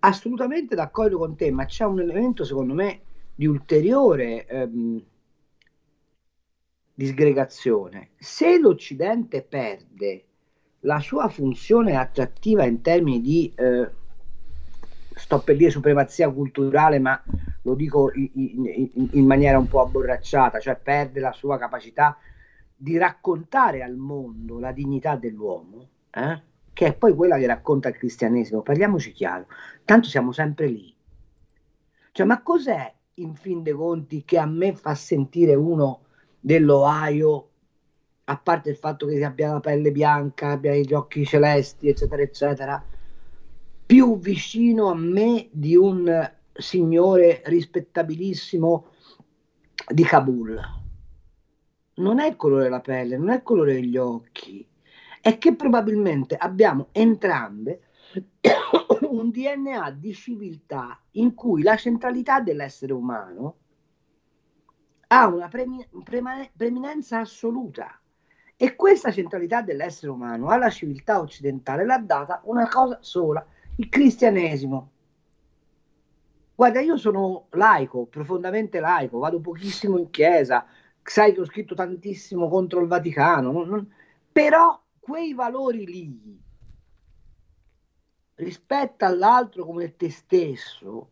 Assolutamente 0.00 0.74
d'accordo 0.74 1.18
con 1.18 1.36
te, 1.36 1.50
ma 1.50 1.66
c'è 1.66 1.84
un 1.84 2.00
elemento 2.00 2.44
secondo 2.44 2.74
me 2.74 3.00
di 3.34 3.46
ulteriore 3.46 4.46
ehm, 4.46 5.02
disgregazione. 6.94 8.10
Se 8.18 8.58
l'Occidente 8.58 9.42
perde 9.42 10.24
la 10.80 11.00
sua 11.00 11.28
funzione 11.28 11.96
attrattiva 11.96 12.64
in 12.64 12.80
termini 12.80 13.20
di, 13.20 13.52
eh, 13.54 13.90
sto 15.14 15.40
per 15.40 15.56
dire 15.56 15.70
supremazia 15.70 16.30
culturale, 16.30 16.98
ma 16.98 17.22
lo 17.62 17.74
dico 17.74 18.10
in, 18.14 18.30
in, 18.34 19.08
in, 19.12 19.26
maniera 19.26 19.58
un 19.58 19.68
po' 19.68 19.80
abborracciata, 19.80 20.58
cioè 20.60 20.76
perde 20.76 21.20
la 21.20 21.32
sua 21.32 21.58
capacità 21.58 22.16
di 22.82 22.96
raccontare 22.96 23.82
al 23.82 23.96
mondo 23.96 24.58
la 24.58 24.72
dignità 24.72 25.14
dell'uomo, 25.14 25.86
eh? 26.10 26.42
che 26.72 26.86
è 26.86 26.94
poi 26.94 27.14
quella 27.14 27.36
che 27.36 27.46
racconta 27.46 27.90
il 27.90 27.96
cristianesimo, 27.96 28.62
parliamoci 28.62 29.12
chiaro, 29.12 29.48
tanto 29.84 30.08
siamo 30.08 30.32
sempre 30.32 30.66
lì. 30.68 30.94
Cioè, 32.10 32.24
ma 32.24 32.42
cos'è 32.42 32.90
in 33.14 33.34
fin 33.34 33.62
dei 33.62 33.74
conti 33.74 34.24
che 34.24 34.38
a 34.38 34.46
me 34.46 34.74
fa 34.74 34.94
sentire 34.94 35.54
uno 35.54 36.04
dell'Ohio, 36.40 37.48
a 38.24 38.38
parte 38.38 38.70
il 38.70 38.76
fatto 38.76 39.06
che 39.06 39.22
abbia 39.22 39.52
la 39.52 39.60
pelle 39.60 39.92
bianca, 39.92 40.52
abbia 40.52 40.74
gli 40.74 40.94
occhi 40.94 41.26
celesti, 41.26 41.88
eccetera, 41.88 42.22
eccetera, 42.22 42.82
più 43.84 44.18
vicino 44.18 44.88
a 44.88 44.94
me 44.94 45.48
di 45.50 45.76
un 45.76 46.32
signore 46.54 47.42
rispettabilissimo 47.44 48.86
di 49.86 50.02
Kabul? 50.02 50.79
Non 52.00 52.18
è 52.18 52.26
il 52.26 52.36
colore 52.36 52.64
della 52.64 52.80
pelle, 52.80 53.16
non 53.16 53.30
è 53.30 53.36
il 53.36 53.42
colore 53.42 53.74
degli 53.74 53.96
occhi, 53.96 54.66
è 55.20 55.38
che 55.38 55.54
probabilmente 55.54 56.34
abbiamo 56.36 56.88
entrambe 56.92 57.82
un 59.08 59.30
DNA 59.30 59.90
di 59.92 60.12
civiltà 60.14 60.98
in 61.12 61.34
cui 61.34 61.62
la 61.62 61.76
centralità 61.76 62.40
dell'essere 62.40 62.92
umano 62.92 63.56
ha 65.08 65.26
una 65.26 65.48
premi- 65.48 65.86
prema- 66.02 66.48
preminenza 66.56 67.18
assoluta. 67.18 67.94
E 68.56 68.76
questa 68.76 69.10
centralità 69.10 69.62
dell'essere 69.62 70.12
umano 70.12 70.48
alla 70.48 70.68
civiltà 70.68 71.18
occidentale 71.18 71.84
l'ha 71.84 71.98
data 71.98 72.42
una 72.44 72.68
cosa 72.68 72.98
sola, 73.00 73.44
il 73.76 73.88
cristianesimo. 73.88 74.90
Guarda, 76.54 76.80
io 76.80 76.98
sono 76.98 77.46
laico, 77.52 78.04
profondamente 78.04 78.78
laico, 78.78 79.18
vado 79.18 79.40
pochissimo 79.40 79.96
in 79.96 80.10
chiesa, 80.10 80.66
sai 81.02 81.32
che 81.32 81.40
ho 81.40 81.44
scritto 81.44 81.74
tantissimo 81.74 82.48
contro 82.48 82.80
il 82.80 82.86
Vaticano, 82.86 83.52
non, 83.52 83.68
non, 83.68 83.92
però 84.30 84.80
quei 84.98 85.34
valori 85.34 85.86
lì, 85.86 86.40
rispetto 88.34 89.04
all'altro 89.04 89.64
come 89.64 89.96
te 89.96 90.10
stesso, 90.10 91.10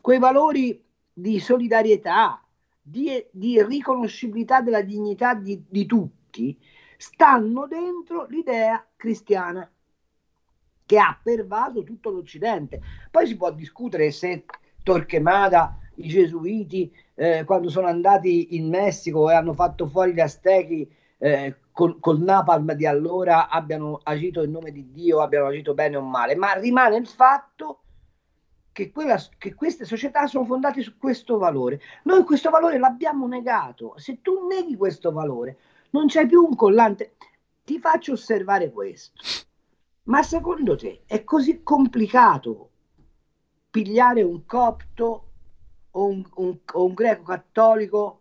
quei 0.00 0.18
valori 0.18 0.82
di 1.12 1.38
solidarietà, 1.38 2.42
di, 2.80 3.24
di 3.30 3.62
riconoscibilità 3.62 4.60
della 4.60 4.82
dignità 4.82 5.34
di, 5.34 5.62
di 5.68 5.86
tutti, 5.86 6.58
stanno 6.96 7.66
dentro 7.66 8.26
l'idea 8.26 8.86
cristiana 8.96 9.70
che 10.86 10.98
ha 10.98 11.18
pervaso 11.22 11.82
tutto 11.82 12.10
l'Occidente. 12.10 12.80
Poi 13.10 13.26
si 13.26 13.36
può 13.36 13.50
discutere 13.52 14.10
se 14.10 14.44
Torquemada, 14.82 15.78
i 15.96 16.08
gesuiti, 16.08 16.92
eh, 17.14 17.44
quando 17.44 17.68
sono 17.68 17.86
andati 17.86 18.56
in 18.56 18.68
Messico 18.68 19.30
e 19.30 19.34
hanno 19.34 19.52
fatto 19.54 19.86
fuori 19.86 20.12
gli 20.12 20.20
Aztechi 20.20 20.90
eh, 21.18 21.56
col, 21.70 21.98
col 22.00 22.20
napalm 22.20 22.72
di 22.72 22.86
allora, 22.86 23.48
abbiano 23.48 24.00
agito 24.02 24.42
in 24.42 24.50
nome 24.50 24.70
di 24.70 24.90
Dio, 24.90 25.20
abbiano 25.20 25.46
agito 25.46 25.74
bene 25.74 25.96
o 25.96 26.02
male, 26.02 26.36
ma 26.36 26.52
rimane 26.54 26.96
il 26.96 27.06
fatto 27.06 27.80
che, 28.72 28.90
quella, 28.90 29.18
che 29.38 29.54
queste 29.54 29.84
società 29.84 30.26
sono 30.26 30.44
fondate 30.44 30.82
su 30.82 30.98
questo 30.98 31.38
valore. 31.38 31.80
Noi 32.04 32.24
questo 32.24 32.50
valore 32.50 32.78
l'abbiamo 32.78 33.26
negato. 33.26 33.94
Se 33.96 34.20
tu 34.20 34.46
neghi 34.46 34.76
questo 34.76 35.12
valore, 35.12 35.58
non 35.90 36.06
c'è 36.06 36.26
più 36.26 36.44
un 36.44 36.56
collante. 36.56 37.14
Ti 37.64 37.78
faccio 37.78 38.12
osservare 38.12 38.70
questo. 38.72 39.20
Ma 40.04 40.22
secondo 40.22 40.76
te 40.76 41.02
è 41.06 41.24
così 41.24 41.62
complicato 41.62 42.70
pigliare 43.70 44.22
un 44.22 44.44
copto 44.44 45.33
o 45.96 46.06
un, 46.06 46.24
un, 46.36 46.58
un 46.74 46.94
greco 46.94 47.22
cattolico 47.22 48.20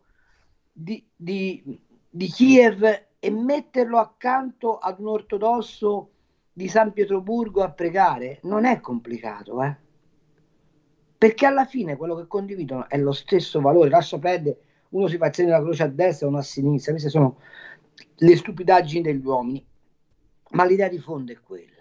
di, 0.72 1.04
di, 1.16 1.80
di, 2.10 2.28
Kiev 2.28 2.84
e 3.20 3.32
metterlo 3.32 4.00
accanto 4.00 4.78
ad 4.78 5.00
un 5.00 5.08
ortodosso 5.08 6.10
di 6.52 6.68
San 6.68 6.92
Pietroburgo 6.92 7.62
a 7.62 7.72
pregare? 7.72 8.40
Non 8.44 8.66
è 8.66 8.80
complicato, 8.80 9.62
eh? 9.64 9.76
Perché 11.18 11.46
alla 11.46 11.66
fine 11.66 11.96
quello 11.96 12.16
che 12.16 12.28
condividono 12.28 12.90
è 12.90 12.98
lo 12.98 13.14
stesso 13.14 13.62
valore. 13.62 13.90
Lascia 13.90 14.20
perdere, 14.20 14.58
uno 14.90 15.08
si 15.08 15.18
fa 15.18 15.28
il 15.28 15.34
segno 15.34 15.50
della 15.50 15.64
croce 15.64 15.84
a 15.84 15.88
destra 15.88 16.26
e 16.26 16.30
uno 16.30 16.40
a 16.40 16.44
sinistra. 16.44 16.92
Queste 16.92 17.10
sono 17.10 17.40
le 18.16 18.36
stupidaggini 18.36 19.04
degli 19.04 19.26
uomini. 19.26 19.66
Ma 20.52 20.66
l'idea 20.66 20.90
di 20.90 21.00
fondo 21.00 21.32
è 21.32 21.40
quella. 21.40 21.73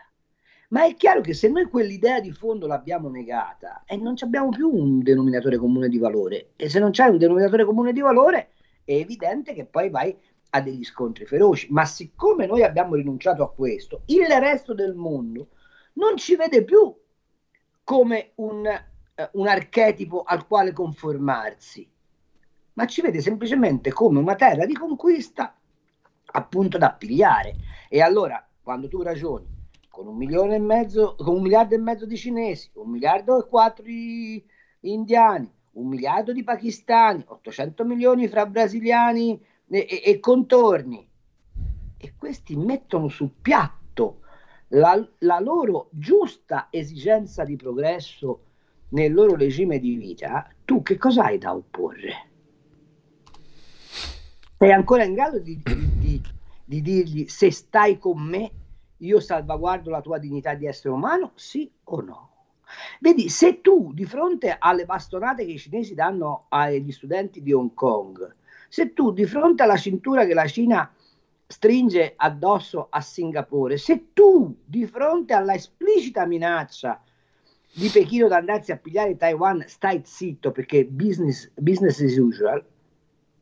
Ma 0.72 0.86
è 0.86 0.94
chiaro 0.94 1.20
che 1.20 1.34
se 1.34 1.48
noi 1.48 1.66
quell'idea 1.66 2.18
di 2.18 2.32
fondo 2.32 2.66
l'abbiamo 2.66 3.10
negata 3.10 3.82
e 3.86 3.94
eh, 3.94 3.98
non 3.98 4.14
abbiamo 4.20 4.48
più 4.48 4.70
un 4.70 5.02
denominatore 5.02 5.58
comune 5.58 5.90
di 5.90 5.98
valore 5.98 6.52
e 6.56 6.70
se 6.70 6.78
non 6.78 6.92
c'è 6.92 7.04
un 7.04 7.18
denominatore 7.18 7.66
comune 7.66 7.92
di 7.92 8.00
valore 8.00 8.52
è 8.82 8.94
evidente 8.94 9.52
che 9.52 9.66
poi 9.66 9.90
vai 9.90 10.16
a 10.48 10.60
degli 10.62 10.82
scontri 10.82 11.26
feroci. 11.26 11.70
Ma 11.70 11.84
siccome 11.84 12.46
noi 12.46 12.62
abbiamo 12.62 12.94
rinunciato 12.94 13.42
a 13.42 13.52
questo, 13.52 14.02
il 14.06 14.26
resto 14.26 14.72
del 14.72 14.94
mondo 14.94 15.48
non 15.94 16.16
ci 16.16 16.36
vede 16.36 16.64
più 16.64 16.94
come 17.84 18.32
un, 18.36 18.64
uh, 18.64 19.38
un 19.38 19.48
archetipo 19.48 20.22
al 20.22 20.46
quale 20.46 20.72
conformarsi, 20.72 21.86
ma 22.72 22.86
ci 22.86 23.02
vede 23.02 23.20
semplicemente 23.20 23.92
come 23.92 24.18
una 24.18 24.36
terra 24.36 24.64
di 24.64 24.74
conquista 24.74 25.54
appunto 26.24 26.78
da 26.78 26.92
pigliare. 26.92 27.56
E 27.90 28.00
allora, 28.00 28.42
quando 28.62 28.88
tu 28.88 29.02
ragioni 29.02 29.51
con 29.92 30.06
un 30.06 30.16
milione 30.16 30.54
e 30.54 30.58
mezzo, 30.58 31.14
con 31.18 31.36
un 31.36 31.42
miliardo 31.42 31.74
e 31.74 31.78
mezzo 31.78 32.06
di 32.06 32.16
cinesi, 32.16 32.70
un 32.76 32.88
miliardo 32.88 33.38
e 33.38 33.46
quattro 33.46 33.84
di 33.84 34.42
indiani, 34.80 35.48
un 35.72 35.86
miliardo 35.86 36.32
di 36.32 36.42
pakistani, 36.42 37.22
800 37.26 37.84
milioni 37.84 38.26
fra 38.26 38.46
brasiliani 38.46 39.38
e, 39.68 39.86
e, 39.88 40.02
e 40.02 40.18
contorni. 40.18 41.06
E 41.98 42.14
questi 42.16 42.56
mettono 42.56 43.08
sul 43.08 43.32
piatto 43.42 44.22
la, 44.68 45.06
la 45.18 45.38
loro 45.40 45.88
giusta 45.90 46.68
esigenza 46.70 47.44
di 47.44 47.56
progresso 47.56 48.44
nel 48.88 49.12
loro 49.12 49.36
regime 49.36 49.78
di 49.78 49.94
vita, 49.96 50.48
tu 50.64 50.82
che 50.82 50.96
cosa 50.96 51.24
hai 51.24 51.36
da 51.36 51.54
opporre? 51.54 52.28
Sei 54.56 54.72
ancora 54.72 55.04
in 55.04 55.12
grado 55.12 55.38
di, 55.38 55.60
di, 55.62 55.98
di, 55.98 56.22
di 56.64 56.80
dirgli 56.80 57.26
se 57.26 57.50
stai 57.50 57.98
con 57.98 58.22
me 58.22 58.52
io 59.04 59.20
salvaguardo 59.20 59.90
la 59.90 60.00
tua 60.00 60.18
dignità 60.18 60.54
di 60.54 60.66
essere 60.66 60.94
umano, 60.94 61.32
sì 61.34 61.70
o 61.84 62.00
no? 62.00 62.30
Vedi, 63.00 63.28
se 63.28 63.60
tu 63.60 63.92
di 63.92 64.04
fronte 64.04 64.56
alle 64.58 64.84
bastonate 64.84 65.44
che 65.44 65.52
i 65.52 65.58
cinesi 65.58 65.94
danno 65.94 66.46
agli 66.48 66.90
studenti 66.90 67.42
di 67.42 67.52
Hong 67.52 67.74
Kong, 67.74 68.34
se 68.68 68.92
tu 68.92 69.12
di 69.12 69.26
fronte 69.26 69.62
alla 69.62 69.76
cintura 69.76 70.24
che 70.24 70.34
la 70.34 70.46
Cina 70.46 70.90
stringe 71.46 72.14
addosso 72.16 72.86
a 72.88 73.00
Singapore, 73.00 73.76
se 73.76 74.12
tu 74.14 74.56
di 74.64 74.86
fronte 74.86 75.34
alla 75.34 75.54
esplicita 75.54 76.24
minaccia 76.24 77.02
di 77.74 77.88
Pechino 77.88 78.28
di 78.28 78.34
andarsi 78.34 78.72
a 78.72 78.76
pigliare 78.76 79.16
Taiwan 79.16 79.64
stai 79.66 80.00
zitto 80.04 80.52
perché 80.52 80.86
business, 80.86 81.50
business 81.56 82.00
as 82.00 82.16
usual, 82.16 82.64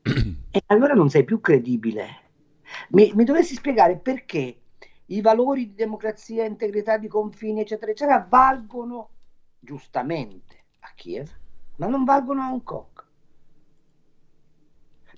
e 0.51 0.63
allora 0.67 0.95
non 0.95 1.11
sei 1.11 1.25
più 1.25 1.41
credibile. 1.41 2.19
Mi, 2.91 3.13
mi 3.15 3.25
dovessi 3.25 3.55
spiegare 3.55 3.97
perché 3.97 4.60
i 5.11 5.21
valori 5.21 5.67
di 5.67 5.75
democrazia, 5.75 6.45
integrità 6.45 6.97
di 6.97 7.09
confini, 7.09 7.61
eccetera, 7.61 7.91
eccetera, 7.91 8.27
valgono 8.29 9.11
giustamente 9.59 10.65
a 10.81 10.93
Kiev, 10.95 11.29
ma 11.77 11.87
non 11.87 12.05
valgono 12.05 12.43
a 12.43 12.53
Hong 12.53 12.63
Kong. 12.63 13.05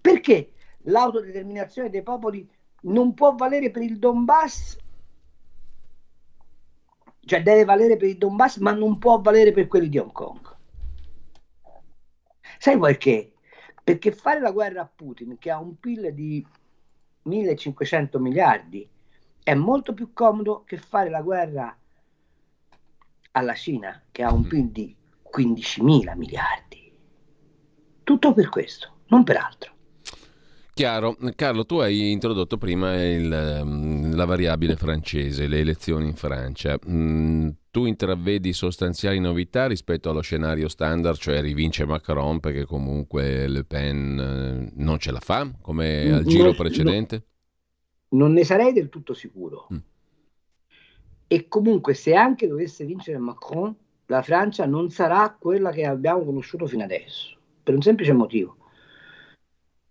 Perché 0.00 0.52
l'autodeterminazione 0.84 1.90
dei 1.90 2.02
popoli 2.02 2.48
non 2.82 3.12
può 3.12 3.34
valere 3.34 3.70
per 3.70 3.82
il 3.82 3.98
Donbass, 3.98 4.78
cioè 7.20 7.42
deve 7.42 7.64
valere 7.64 7.96
per 7.96 8.08
il 8.08 8.18
Donbass, 8.18 8.56
ma 8.58 8.72
non 8.72 8.98
può 8.98 9.20
valere 9.20 9.52
per 9.52 9.68
quelli 9.68 9.90
di 9.90 9.98
Hong 9.98 10.12
Kong. 10.12 10.56
Sai 12.58 12.78
perché? 12.78 13.32
Perché 13.84 14.10
fare 14.12 14.40
la 14.40 14.52
guerra 14.52 14.82
a 14.82 14.90
Putin, 14.92 15.36
che 15.38 15.50
ha 15.50 15.60
un 15.60 15.78
PIL 15.78 16.14
di 16.14 16.44
1500 17.24 18.18
miliardi, 18.18 18.88
è 19.42 19.54
molto 19.54 19.92
più 19.92 20.12
comodo 20.12 20.62
che 20.64 20.76
fare 20.76 21.10
la 21.10 21.22
guerra 21.22 21.76
alla 23.32 23.54
Cina, 23.54 24.02
che 24.10 24.22
ha 24.22 24.32
un 24.32 24.40
mm. 24.40 24.48
PIL 24.48 24.70
di 24.70 24.96
15 25.22 25.82
miliardi. 25.82 26.92
Tutto 28.04 28.32
per 28.32 28.48
questo, 28.48 28.98
non 29.06 29.24
per 29.24 29.36
altro. 29.36 29.70
Chiaro. 30.74 31.16
Carlo, 31.36 31.66
tu 31.66 31.78
hai 31.78 32.12
introdotto 32.12 32.56
prima 32.56 32.94
il, 33.04 33.30
ehm, 33.30 34.14
la 34.14 34.24
variabile 34.24 34.76
francese, 34.76 35.46
le 35.46 35.60
elezioni 35.60 36.06
in 36.06 36.14
Francia. 36.14 36.78
Mm, 36.88 37.48
tu 37.70 37.84
intravedi 37.84 38.52
sostanziali 38.54 39.20
novità 39.20 39.66
rispetto 39.66 40.08
allo 40.08 40.22
scenario 40.22 40.68
standard, 40.68 41.18
cioè 41.18 41.42
rivince 41.42 41.84
Macron 41.84 42.40
perché 42.40 42.64
comunque 42.64 43.48
Le 43.48 43.64
Pen 43.64 44.18
eh, 44.18 44.72
non 44.82 44.98
ce 44.98 45.12
la 45.12 45.20
fa, 45.20 45.50
come 45.60 46.10
al 46.10 46.24
giro 46.24 46.44
no, 46.44 46.54
precedente? 46.54 47.26
Non 48.12 48.32
ne 48.32 48.44
sarei 48.44 48.72
del 48.72 48.88
tutto 48.88 49.14
sicuro. 49.14 49.68
Mm. 49.72 49.78
E 51.26 51.48
comunque, 51.48 51.94
se 51.94 52.14
anche 52.14 52.46
dovesse 52.46 52.84
vincere 52.84 53.18
Macron, 53.18 53.74
la 54.06 54.22
Francia 54.22 54.66
non 54.66 54.90
sarà 54.90 55.34
quella 55.38 55.70
che 55.70 55.86
abbiamo 55.86 56.24
conosciuto 56.24 56.66
fino 56.66 56.84
adesso, 56.84 57.36
per 57.62 57.74
un 57.74 57.82
semplice 57.82 58.12
motivo, 58.12 58.56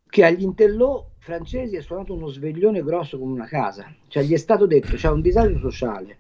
che 0.07 0.23
agli 0.23 0.43
intellò 0.43 1.09
francesi 1.17 1.75
è 1.75 1.81
suonato 1.81 2.13
uno 2.13 2.27
sveglione 2.27 2.83
grosso 2.83 3.17
come 3.17 3.33
una 3.33 3.47
casa, 3.47 3.93
cioè 4.07 4.23
gli 4.23 4.33
è 4.33 4.37
stato 4.37 4.65
detto 4.65 4.95
c'è 4.95 5.09
un 5.09 5.21
disagio 5.21 5.57
sociale 5.57 6.17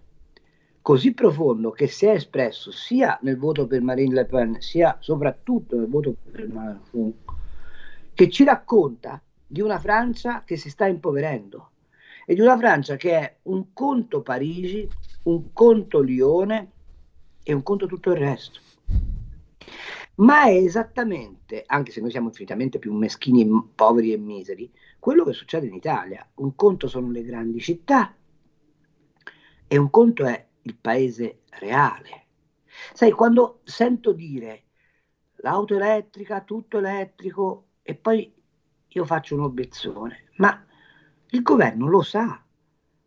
così 0.81 1.13
profondo 1.13 1.71
che 1.71 1.87
si 1.87 2.07
è 2.07 2.11
espresso 2.11 2.71
sia 2.71 3.19
nel 3.21 3.37
voto 3.37 3.67
per 3.67 3.81
Marine 3.81 4.13
Le 4.13 4.25
Pen, 4.25 4.61
sia 4.61 4.97
soprattutto 4.99 5.77
nel 5.77 5.87
voto 5.87 6.15
per 6.31 6.47
Macron, 6.47 7.13
che 8.13 8.29
ci 8.29 8.43
racconta 8.43 9.21
di 9.45 9.61
una 9.61 9.79
Francia 9.79 10.43
che 10.43 10.57
si 10.57 10.69
sta 10.69 10.87
impoverendo, 10.87 11.70
e 12.25 12.33
di 12.33 12.41
una 12.41 12.57
Francia 12.57 12.95
che 12.95 13.17
è 13.17 13.37
un 13.43 13.73
conto 13.73 14.21
Parigi, 14.21 14.87
un 15.23 15.51
conto 15.53 16.01
Lione 16.01 16.71
e 17.43 17.53
un 17.53 17.63
conto 17.63 17.87
tutto 17.87 18.11
il 18.11 18.17
resto. 18.17 18.59
Ma 20.15 20.43
è 20.45 20.55
esattamente, 20.55 21.63
anche 21.65 21.91
se 21.91 22.01
noi 22.01 22.11
siamo 22.11 22.27
infinitamente 22.27 22.79
più 22.79 22.93
meschini, 22.93 23.47
poveri 23.73 24.13
e 24.13 24.17
miseri, 24.17 24.71
quello 24.99 25.23
che 25.23 25.33
succede 25.33 25.67
in 25.67 25.73
Italia. 25.73 26.27
Un 26.35 26.55
conto 26.55 26.87
sono 26.87 27.09
le 27.09 27.23
grandi 27.23 27.59
città 27.59 28.15
e 29.67 29.77
un 29.77 29.89
conto 29.89 30.25
è 30.25 30.47
il 30.63 30.75
paese 30.75 31.41
reale. 31.59 32.25
Sai, 32.93 33.11
quando 33.11 33.61
sento 33.63 34.11
dire 34.11 34.65
l'auto 35.37 35.75
elettrica, 35.75 36.41
tutto 36.41 36.77
elettrico, 36.77 37.67
e 37.81 37.95
poi 37.95 38.31
io 38.87 39.05
faccio 39.05 39.35
un'obiezione, 39.35 40.29
ma 40.35 40.65
il 41.33 41.41
governo 41.41 41.87
lo 41.87 42.01
sa 42.01 42.43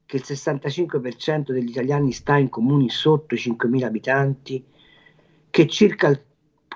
che 0.06 0.16
il 0.16 0.22
65% 0.24 1.52
degli 1.52 1.70
italiani 1.70 2.12
sta 2.12 2.36
in 2.36 2.48
comuni 2.48 2.88
sotto 2.88 3.34
i 3.34 3.38
5.000 3.38 3.82
abitanti, 3.82 4.64
che 5.50 5.66
circa 5.66 6.08
il 6.08 6.22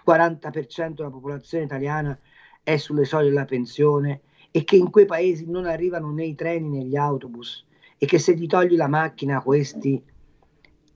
40% 0.07 0.95
della 0.95 1.11
popolazione 1.11 1.65
italiana 1.65 2.19
è 2.63 2.77
sulle 2.77 3.05
soglie 3.05 3.29
della 3.29 3.45
pensione 3.45 4.23
e 4.51 4.65
che 4.65 4.77
in 4.77 4.91
quei 4.91 5.07
paesi 5.07 5.49
non 5.49 5.67
arrivano 5.67 6.11
né 6.11 6.25
i 6.25 6.35
treni 6.35 6.69
né 6.69 6.85
gli 6.85 6.97
autobus 6.97 7.67
e 7.97 8.07
che 8.07 8.19
se 8.19 8.35
gli 8.35 8.47
togli 8.47 8.77
la 8.77 8.89
macchina 8.89 9.41
questi 9.41 10.03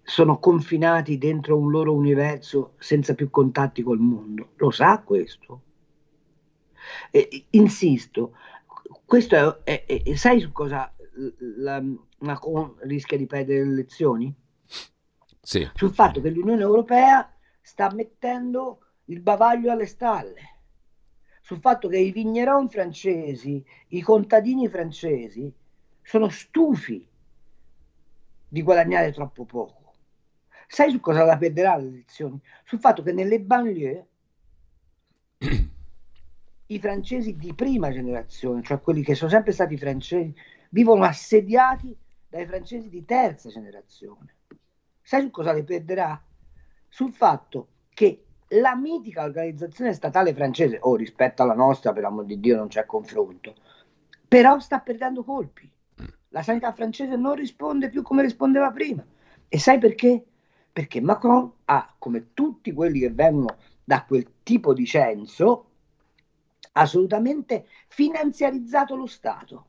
sono 0.02 0.38
confinati 0.38 1.16
dentro 1.18 1.56
un 1.56 1.70
loro 1.70 1.94
universo 1.94 2.74
senza 2.78 3.14
più 3.14 3.30
contatti 3.30 3.82
col 3.82 4.00
mondo. 4.00 4.50
Lo 4.56 4.70
sa 4.70 5.00
questo? 5.04 5.62
E, 7.10 7.46
insisto, 7.50 8.34
questo 9.12 9.62
è, 9.64 9.84
è, 9.84 10.02
è, 10.04 10.14
sai 10.14 10.40
su 10.40 10.52
cosa 10.52 10.90
la, 11.58 11.82
Macron 12.20 12.76
rischia 12.78 13.18
di 13.18 13.26
perdere 13.26 13.62
le 13.62 13.72
elezioni? 13.72 14.34
Sì. 15.38 15.70
Sul 15.74 15.92
fatto 15.92 16.22
che 16.22 16.30
l'Unione 16.30 16.62
Europea 16.62 17.30
sta 17.60 17.92
mettendo 17.92 18.78
il 19.06 19.20
bavaglio 19.20 19.70
alle 19.70 19.84
stalle, 19.84 20.60
sul 21.42 21.60
fatto 21.60 21.88
che 21.88 21.98
i 21.98 22.10
vigneron 22.10 22.70
francesi, 22.70 23.62
i 23.88 24.00
contadini 24.00 24.66
francesi 24.68 25.52
sono 26.00 26.30
stufi 26.30 27.06
di 28.48 28.62
guadagnare 28.62 29.12
troppo 29.12 29.44
poco. 29.44 29.92
Sai 30.66 30.90
su 30.90 31.00
cosa 31.00 31.22
la 31.24 31.36
perderà 31.36 31.76
le 31.76 31.88
elezioni? 31.88 32.40
Sul 32.64 32.80
fatto 32.80 33.02
che 33.02 33.12
nelle 33.12 33.40
banlieue 33.40 34.06
i 36.74 36.78
francesi 36.78 37.36
di 37.36 37.54
prima 37.54 37.90
generazione, 37.90 38.62
cioè 38.62 38.80
quelli 38.80 39.02
che 39.02 39.14
sono 39.14 39.30
sempre 39.30 39.52
stati 39.52 39.76
francesi, 39.76 40.34
vivono 40.70 41.04
assediati 41.04 41.96
dai 42.28 42.46
francesi 42.46 42.88
di 42.88 43.04
terza 43.04 43.48
generazione. 43.50 44.36
Sai 45.02 45.22
su 45.22 45.30
cosa 45.30 45.52
le 45.52 45.64
perderà? 45.64 46.22
Sul 46.88 47.12
fatto 47.12 47.68
che 47.90 48.24
la 48.48 48.74
mitica 48.74 49.22
organizzazione 49.22 49.92
statale 49.92 50.34
francese, 50.34 50.78
o 50.80 50.90
oh, 50.90 50.96
rispetto 50.96 51.42
alla 51.42 51.54
nostra, 51.54 51.92
per 51.92 52.04
amor 52.04 52.24
di 52.24 52.40
Dio, 52.40 52.56
non 52.56 52.68
c'è 52.68 52.86
confronto, 52.86 53.54
però 54.26 54.58
sta 54.58 54.80
perdendo 54.80 55.24
colpi. 55.24 55.70
La 56.28 56.42
sanità 56.42 56.72
francese 56.72 57.16
non 57.16 57.34
risponde 57.34 57.90
più 57.90 58.02
come 58.02 58.22
rispondeva 58.22 58.70
prima. 58.70 59.04
E 59.48 59.58
sai 59.58 59.78
perché? 59.78 60.24
Perché 60.72 61.00
Macron 61.02 61.52
ha, 61.66 61.94
come 61.98 62.32
tutti 62.32 62.72
quelli 62.72 63.00
che 63.00 63.10
vengono 63.10 63.56
da 63.84 64.04
quel 64.04 64.26
tipo 64.42 64.72
di 64.72 64.86
censo, 64.86 65.71
assolutamente 66.72 67.66
finanziarizzato 67.88 68.96
lo 68.96 69.06
Stato. 69.06 69.66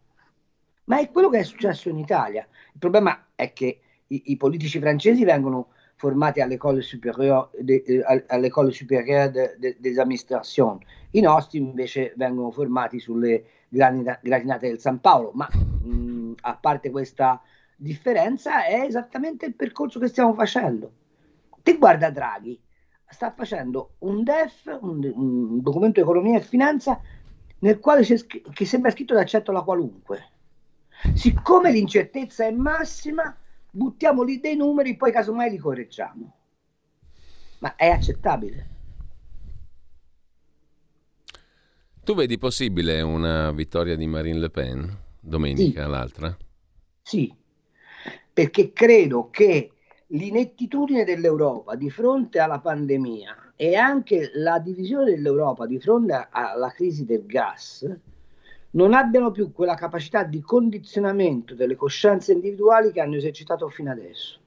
Ma 0.85 0.99
è 0.99 1.09
quello 1.11 1.29
che 1.29 1.39
è 1.39 1.43
successo 1.43 1.89
in 1.89 1.97
Italia. 1.97 2.45
Il 2.73 2.79
problema 2.79 3.27
è 3.35 3.53
che 3.53 3.79
i, 4.07 4.23
i 4.25 4.37
politici 4.37 4.79
francesi 4.79 5.23
vengono 5.23 5.69
formati 5.95 6.41
all'École 6.41 6.81
supérieure, 6.81 7.49
de, 7.59 7.83
eh, 7.85 8.25
all'école 8.27 8.71
supérieure 8.71 9.31
de, 9.31 9.55
de, 9.57 9.77
des 9.79 9.97
administrations. 9.97 10.83
I 11.11 11.21
nostri 11.21 11.59
invece 11.59 12.13
vengono 12.17 12.51
formati 12.51 12.99
sulle 12.99 13.45
gratinate 13.69 14.67
del 14.67 14.79
San 14.79 14.99
Paolo, 14.99 15.31
ma 15.33 15.47
mh, 15.47 16.33
a 16.41 16.57
parte 16.57 16.91
questa 16.91 17.41
differenza 17.75 18.65
è 18.65 18.81
esattamente 18.81 19.45
il 19.45 19.55
percorso 19.55 19.99
che 19.99 20.07
stiamo 20.07 20.33
facendo. 20.33 20.91
Te 21.63 21.77
guarda 21.77 22.09
Draghi, 22.09 22.59
sta 23.13 23.31
facendo 23.31 23.93
un 23.99 24.23
DEF, 24.23 24.77
un, 24.81 25.11
un 25.15 25.61
documento 25.61 26.01
di 26.01 26.05
economia 26.05 26.39
e 26.39 26.41
finanza, 26.41 26.99
nel 27.59 27.79
quale 27.79 28.03
che 28.03 28.65
sembra 28.65 28.91
scritto 28.91 29.13
d'accetto 29.13 29.51
alla 29.51 29.61
qualunque. 29.61 30.31
Siccome 31.13 31.71
l'incertezza 31.71 32.45
è 32.45 32.51
massima, 32.51 33.35
buttiamo 33.69 34.23
lì 34.23 34.39
dei 34.39 34.55
numeri, 34.55 34.95
poi 34.95 35.11
casomai 35.11 35.49
li 35.49 35.57
correggiamo. 35.57 36.35
Ma 37.59 37.75
è 37.75 37.89
accettabile. 37.89 38.69
Tu 42.03 42.15
vedi 42.15 42.37
possibile 42.37 43.01
una 43.01 43.51
vittoria 43.51 43.95
di 43.95 44.07
Marine 44.07 44.39
Le 44.39 44.49
Pen 44.49 44.97
domenica, 45.21 45.83
sì. 45.85 45.89
l'altra? 45.89 46.37
Sì, 47.01 47.33
perché 48.33 48.73
credo 48.73 49.29
che 49.29 49.72
l'inettitudine 50.13 51.03
dell'Europa 51.03 51.75
di 51.75 51.89
fronte 51.89 52.39
alla 52.39 52.59
pandemia 52.59 53.53
e 53.55 53.75
anche 53.75 54.31
la 54.35 54.59
divisione 54.59 55.11
dell'Europa 55.11 55.65
di 55.65 55.79
fronte 55.79 56.27
alla 56.29 56.69
crisi 56.71 57.05
del 57.05 57.25
gas 57.25 57.87
non 58.71 58.93
abbiano 58.93 59.31
più 59.31 59.51
quella 59.51 59.75
capacità 59.75 60.23
di 60.23 60.41
condizionamento 60.41 61.53
delle 61.53 61.75
coscienze 61.75 62.33
individuali 62.33 62.91
che 62.91 63.01
hanno 63.01 63.15
esercitato 63.15 63.69
fino 63.69 63.91
adesso. 63.91 64.39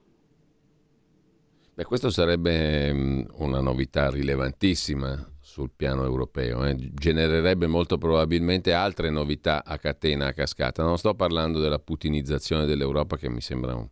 Beh, 1.75 1.85
questo 1.85 2.11
sarebbe 2.11 2.93
mm, 2.93 3.21
una 3.35 3.61
novità 3.61 4.11
rilevantissima 4.11 5.33
sul 5.39 5.71
piano 5.77 6.05
europeo, 6.05 6.65
eh. 6.65 6.75
genererebbe 6.95 7.67
molto 7.67 7.99
probabilmente 7.99 8.73
altre 8.73 9.11
novità 9.11 9.63
a 9.65 9.79
catena, 9.79 10.29
a 10.29 10.33
cascata. 10.33 10.83
Non 10.83 10.97
sto 10.99 11.15
parlando 11.15 11.61
della 11.61 11.79
putinizzazione 11.79 12.67
dell'Europa 12.67 13.17
che 13.17 13.29
mi 13.29 13.41
sembra 13.41 13.75
un, 13.75 13.87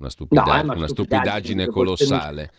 una, 0.00 0.08
stupida- 0.08 0.44
no, 0.44 0.62
una, 0.62 0.74
una 0.74 0.88
stupidaggine, 0.88 1.66
colossale. 1.66 2.52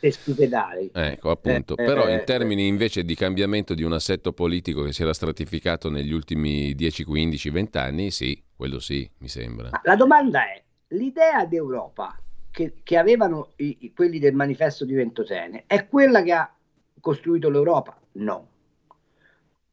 Ecco, 0.94 1.32
appunto. 1.32 1.76
Eh, 1.76 1.84
Però 1.84 2.08
in 2.08 2.20
eh, 2.20 2.24
termini 2.24 2.68
invece 2.68 3.04
di 3.04 3.16
cambiamento 3.16 3.74
di 3.74 3.84
un 3.84 3.94
assetto 3.94 4.32
politico 4.32 4.84
che 4.84 4.94
si 4.94 5.02
era 5.02 5.14
stratificato 5.14 5.90
negli 5.90 6.12
ultimi 6.12 6.74
10, 6.76 7.04
15, 7.04 7.50
20 7.50 7.78
anni, 7.78 8.12
sì, 8.12 8.42
quello 8.56 8.80
sì, 8.80 9.10
mi 9.18 9.28
sembra. 9.28 9.70
La 9.84 9.96
domanda 9.96 10.44
è, 10.44 10.64
l'idea 10.90 11.46
d'Europa 11.46 12.16
che, 12.52 12.76
che 12.84 12.98
avevano 12.98 13.54
i, 13.58 13.78
i, 13.82 13.94
quelli 13.94 14.20
del 14.20 14.36
manifesto 14.36 14.86
di 14.86 14.94
Ventotene 14.94 15.64
è 15.66 15.88
quella 15.88 16.22
che 16.22 16.32
ha 16.32 16.56
costruito 17.00 17.50
l'Europa? 17.50 18.00
No. 18.14 18.50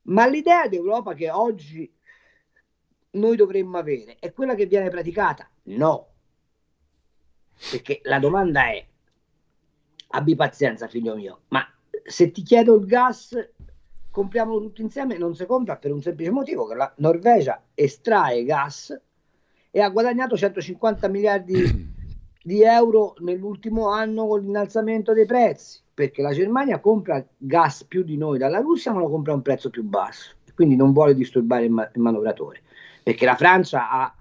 Ma 0.03 0.27
l'idea 0.27 0.67
d'Europa 0.69 1.13
che 1.13 1.31
oggi 1.31 1.93
noi 3.11 3.37
dovremmo 3.37 3.77
avere 3.77 4.17
è 4.19 4.33
quella 4.33 4.55
che 4.55 4.65
viene 4.65 4.89
praticata? 4.89 5.47
No 5.65 6.08
perché 7.71 8.01
la 8.05 8.18
domanda 8.18 8.66
è, 8.71 8.85
abbi 10.09 10.35
pazienza 10.35 10.88
figlio 10.88 11.14
mio, 11.14 11.40
ma 11.49 11.66
se 12.05 12.31
ti 12.31 12.42
chiedo 12.42 12.77
il 12.77 12.87
gas, 12.87 13.37
compriamolo 14.11 14.61
tutti 14.61 14.83
insieme, 14.83 15.18
non 15.18 15.35
si 15.35 15.44
compra 15.47 15.77
per 15.77 15.92
un 15.92 16.01
semplice 16.01 16.31
motivo, 16.31 16.66
che 16.66 16.75
la 16.75 16.92
Norvegia 16.97 17.62
estrae 17.75 18.44
gas 18.44 18.99
e 19.71 19.81
ha 19.81 19.88
guadagnato 19.90 20.37
150 20.37 21.09
miliardi 21.09 21.97
di 22.42 22.62
euro 22.62 23.14
nell'ultimo 23.18 23.88
anno 23.88 24.27
con 24.27 24.40
l'innalzamento 24.40 25.12
dei 25.12 25.27
prezzi, 25.27 25.81
perché 25.92 26.23
la 26.23 26.33
Germania 26.33 26.81
compra 26.81 27.25
gas 27.37 27.85
più 27.85 28.03
di 28.03 28.16
noi 28.16 28.38
dalla 28.38 28.61
Russia, 28.61 28.92
ma 28.92 29.01
lo 29.01 29.11
compra 29.11 29.33
a 29.33 29.37
un 29.37 29.42
prezzo 29.42 29.68
più 29.68 29.83
basso, 29.83 30.35
quindi 30.55 30.77
non 30.77 30.92
vuole 30.92 31.14
disturbare 31.14 31.64
il, 31.64 31.71
ma- 31.71 31.90
il 31.92 32.01
manovratore, 32.01 32.62
perché 33.03 33.27
la 33.27 33.37
Francia 33.37 33.90
ha 33.90 34.14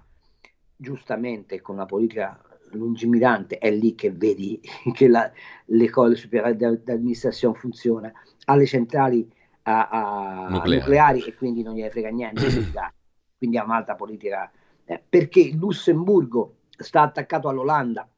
giustamente 0.76 1.60
con 1.60 1.76
una 1.76 1.86
politica 1.86 2.38
lungimirante, 2.72 3.58
è 3.58 3.70
lì 3.70 3.94
che 3.94 4.10
vedi 4.10 4.60
che 4.92 5.08
la, 5.08 5.30
l'école 5.66 6.16
supérieure 6.16 6.82
d'administrazione 6.82 7.58
funziona, 7.58 8.12
alle 8.46 8.66
centrali 8.66 9.28
a, 9.62 9.88
a 9.88 10.48
nucleari. 10.48 10.78
nucleari. 10.78 11.20
e 11.22 11.34
quindi 11.34 11.62
non 11.62 11.74
gli 11.74 11.86
frega 11.88 12.08
niente, 12.08 12.46
quindi 13.36 13.58
ha 13.58 13.64
un'altra 13.64 13.94
politica, 13.94 14.50
eh, 14.84 15.02
perché 15.06 15.40
il 15.40 15.56
Lussemburgo 15.56 16.56
sta 16.76 17.02
attaccato 17.02 17.48
all'Olanda 17.48 18.08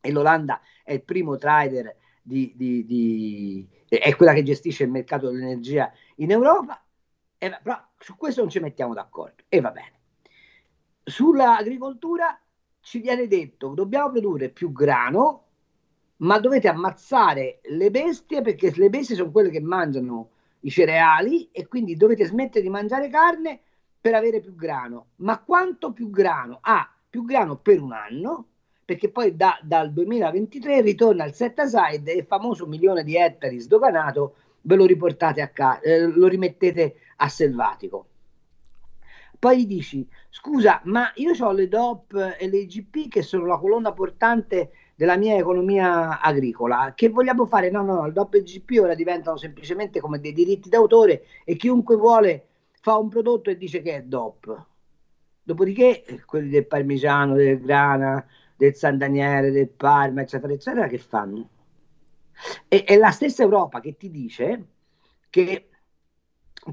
e 0.00 0.10
l'Olanda 0.10 0.60
è 0.82 0.92
il 0.92 1.02
primo 1.02 1.36
trader 1.36 1.96
di, 2.22 2.52
di, 2.54 2.84
di, 2.84 3.68
è 3.88 4.14
quella 4.16 4.32
che 4.32 4.42
gestisce 4.42 4.84
il 4.84 4.90
mercato 4.90 5.30
dell'energia 5.30 5.92
in 6.16 6.30
Europa, 6.30 6.82
e, 7.36 7.58
però 7.62 7.82
su 7.98 8.16
questo 8.16 8.40
non 8.40 8.50
ci 8.50 8.60
mettiamo 8.60 8.94
d'accordo 8.94 9.44
e 9.48 9.60
va 9.60 9.70
bene. 9.70 9.92
Sull'agricoltura 11.02 12.38
ci 12.90 12.98
viene 12.98 13.28
detto 13.28 13.68
dobbiamo 13.68 14.10
produrre 14.10 14.48
più 14.48 14.72
grano, 14.72 15.44
ma 16.16 16.40
dovete 16.40 16.66
ammazzare 16.66 17.60
le 17.62 17.88
bestie 17.88 18.42
perché 18.42 18.72
le 18.74 18.90
bestie 18.90 19.14
sono 19.14 19.30
quelle 19.30 19.50
che 19.50 19.60
mangiano 19.60 20.30
i 20.62 20.70
cereali 20.70 21.50
e 21.52 21.68
quindi 21.68 21.94
dovete 21.94 22.24
smettere 22.24 22.64
di 22.64 22.68
mangiare 22.68 23.08
carne 23.08 23.60
per 24.00 24.14
avere 24.14 24.40
più 24.40 24.56
grano. 24.56 25.10
Ma 25.18 25.38
quanto 25.38 25.92
più 25.92 26.10
grano? 26.10 26.58
Ah, 26.62 26.92
più 27.08 27.24
grano 27.24 27.58
per 27.58 27.80
un 27.80 27.92
anno, 27.92 28.46
perché 28.84 29.08
poi 29.08 29.36
da, 29.36 29.56
dal 29.62 29.92
2023 29.92 30.80
ritorna 30.80 31.24
il 31.24 31.32
set 31.32 31.60
aside 31.60 32.12
e 32.12 32.16
il 32.16 32.26
famoso 32.26 32.66
milione 32.66 33.04
di 33.04 33.16
ettari 33.16 33.60
sdoganato 33.60 34.34
ve 34.62 34.74
lo 34.74 34.84
riportate 34.84 35.40
a 35.40 35.48
casa, 35.50 35.78
eh, 35.82 36.08
lo 36.08 36.26
rimettete 36.26 36.96
a 37.18 37.28
selvatico. 37.28 38.06
Poi 39.40 39.62
gli 39.62 39.66
dici, 39.66 40.06
scusa, 40.28 40.82
ma 40.84 41.10
io 41.14 41.32
ho 41.32 41.52
le 41.52 41.66
DOP 41.66 42.36
e 42.38 42.46
le 42.46 42.58
IGP 42.58 43.08
che 43.08 43.22
sono 43.22 43.46
la 43.46 43.56
colonna 43.56 43.90
portante 43.94 44.70
della 44.94 45.16
mia 45.16 45.34
economia 45.34 46.20
agricola. 46.20 46.92
Che 46.94 47.08
vogliamo 47.08 47.46
fare? 47.46 47.70
No, 47.70 47.82
no, 47.82 47.94
no, 47.94 48.06
il 48.06 48.12
DOP 48.12 48.34
e 48.34 48.38
il 48.40 48.44
IGP 48.46 48.80
ora 48.82 48.94
diventano 48.94 49.38
semplicemente 49.38 49.98
come 49.98 50.20
dei 50.20 50.34
diritti 50.34 50.68
d'autore 50.68 51.24
e 51.46 51.56
chiunque 51.56 51.96
vuole 51.96 52.48
fa 52.82 52.98
un 52.98 53.08
prodotto 53.08 53.48
e 53.48 53.56
dice 53.56 53.80
che 53.80 53.96
è 53.96 54.02
DOP. 54.02 54.66
Dopodiché 55.42 56.04
eh, 56.04 56.22
quelli 56.26 56.50
del 56.50 56.66
parmigiano, 56.66 57.34
del 57.34 57.60
grana, 57.62 58.22
del 58.54 58.74
San 58.74 58.98
Daniele, 58.98 59.50
del 59.50 59.70
Parma, 59.70 60.20
eccetera, 60.20 60.52
eccetera, 60.52 60.86
che 60.86 60.98
fanno? 60.98 61.48
E, 62.68 62.84
è 62.84 62.94
la 62.98 63.10
stessa 63.10 63.42
Europa 63.42 63.80
che 63.80 63.96
ti 63.96 64.10
dice 64.10 64.66
che 65.30 65.70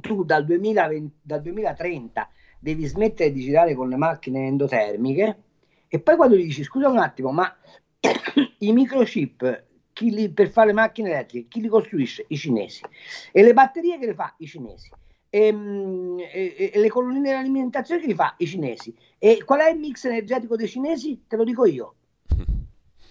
tu 0.01 0.25
dal, 0.25 0.43
2020, 0.43 1.19
dal 1.21 1.41
2030 1.41 2.29
devi 2.59 2.85
smettere 2.85 3.31
di 3.31 3.41
girare 3.41 3.73
con 3.75 3.89
le 3.89 3.97
macchine 3.97 4.47
endotermiche 4.47 5.43
e 5.87 5.99
poi 5.99 6.15
quando 6.15 6.35
gli 6.35 6.43
dici 6.43 6.63
scusa 6.63 6.89
un 6.89 6.97
attimo, 6.97 7.31
ma 7.31 7.53
i 8.59 8.71
microchip 8.73 9.65
li, 9.99 10.29
per 10.29 10.49
fare 10.49 10.67
le 10.67 10.73
macchine 10.73 11.09
elettriche, 11.09 11.47
chi 11.47 11.61
li 11.61 11.67
costruisce? 11.67 12.25
I 12.27 12.37
cinesi. 12.37 12.83
E 13.31 13.43
le 13.43 13.53
batterie 13.53 13.97
che 13.97 14.05
le 14.07 14.13
fa? 14.13 14.33
I 14.37 14.45
cinesi. 14.45 14.91
E, 15.29 15.47
ehm, 15.47 16.17
e, 16.19 16.71
e 16.73 16.79
le 16.79 16.89
colonnine 16.89 17.29
di 17.29 17.35
alimentazione 17.35 18.01
che 18.01 18.07
li 18.07 18.13
fa? 18.13 18.35
I 18.37 18.45
cinesi. 18.45 18.95
E 19.17 19.43
qual 19.43 19.61
è 19.61 19.69
il 19.69 19.79
mix 19.79 20.05
energetico 20.05 20.55
dei 20.55 20.67
cinesi? 20.67 21.23
Te 21.27 21.35
lo 21.35 21.43
dico 21.43 21.65
io. 21.65 21.95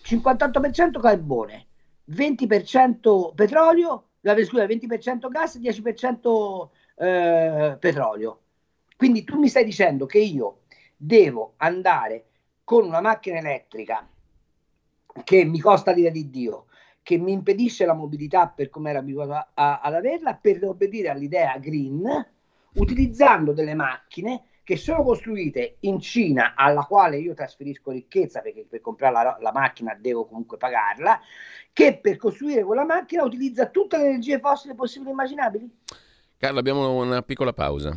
58% 0.04 1.00
carbone, 1.00 1.66
20% 2.10 3.34
petrolio, 3.34 4.08
scusa, 4.22 4.64
20% 4.64 5.28
gas, 5.28 5.58
10% 5.58 6.68
eh, 6.96 7.76
petrolio. 7.80 8.40
Quindi 8.96 9.24
tu 9.24 9.38
mi 9.38 9.48
stai 9.48 9.64
dicendo 9.64 10.06
che 10.06 10.18
io 10.18 10.60
devo 10.96 11.54
andare 11.58 12.24
con 12.64 12.84
una 12.84 13.00
macchina 13.00 13.38
elettrica 13.38 14.08
che 15.22 15.44
mi 15.44 15.60
costa 15.60 15.92
l'ira 15.92 16.10
di 16.10 16.30
Dio, 16.30 16.66
che 17.02 17.18
mi 17.18 17.32
impedisce 17.32 17.84
la 17.84 17.94
mobilità 17.94 18.48
per 18.48 18.70
come 18.70 18.90
ero 18.90 18.98
abituato 18.98 19.32
a, 19.32 19.48
a, 19.54 19.80
ad 19.80 19.94
averla, 19.94 20.34
per 20.34 20.64
obbedire 20.64 21.08
all'idea 21.08 21.58
green, 21.58 22.04
utilizzando 22.74 23.52
delle 23.52 23.74
macchine 23.74 24.46
che 24.64 24.76
sono 24.76 25.04
costruite 25.04 25.76
in 25.80 26.00
Cina, 26.00 26.54
alla 26.56 26.82
quale 26.82 27.18
io 27.18 27.34
trasferisco 27.34 27.92
ricchezza 27.92 28.40
perché 28.40 28.66
per 28.68 28.80
comprare 28.80 29.12
la, 29.12 29.36
la, 29.40 29.52
macchina 29.52 29.94
devo 29.94 30.26
comunque 30.26 30.56
pagarla, 30.56 31.20
che 31.72 31.98
per 31.98 32.16
costruire 32.16 32.64
quella 32.64 32.84
macchina 32.84 33.22
utilizza 33.22 33.66
tutte 33.66 33.96
le 33.96 34.06
energie 34.06 34.40
fossili 34.40 34.74
possibili 34.74 35.10
e 35.10 35.12
immaginabili? 35.12 35.70
Carlo, 36.36 36.58
abbiamo 36.58 37.00
una 37.00 37.22
piccola 37.22 37.52
pausa. 37.52 37.96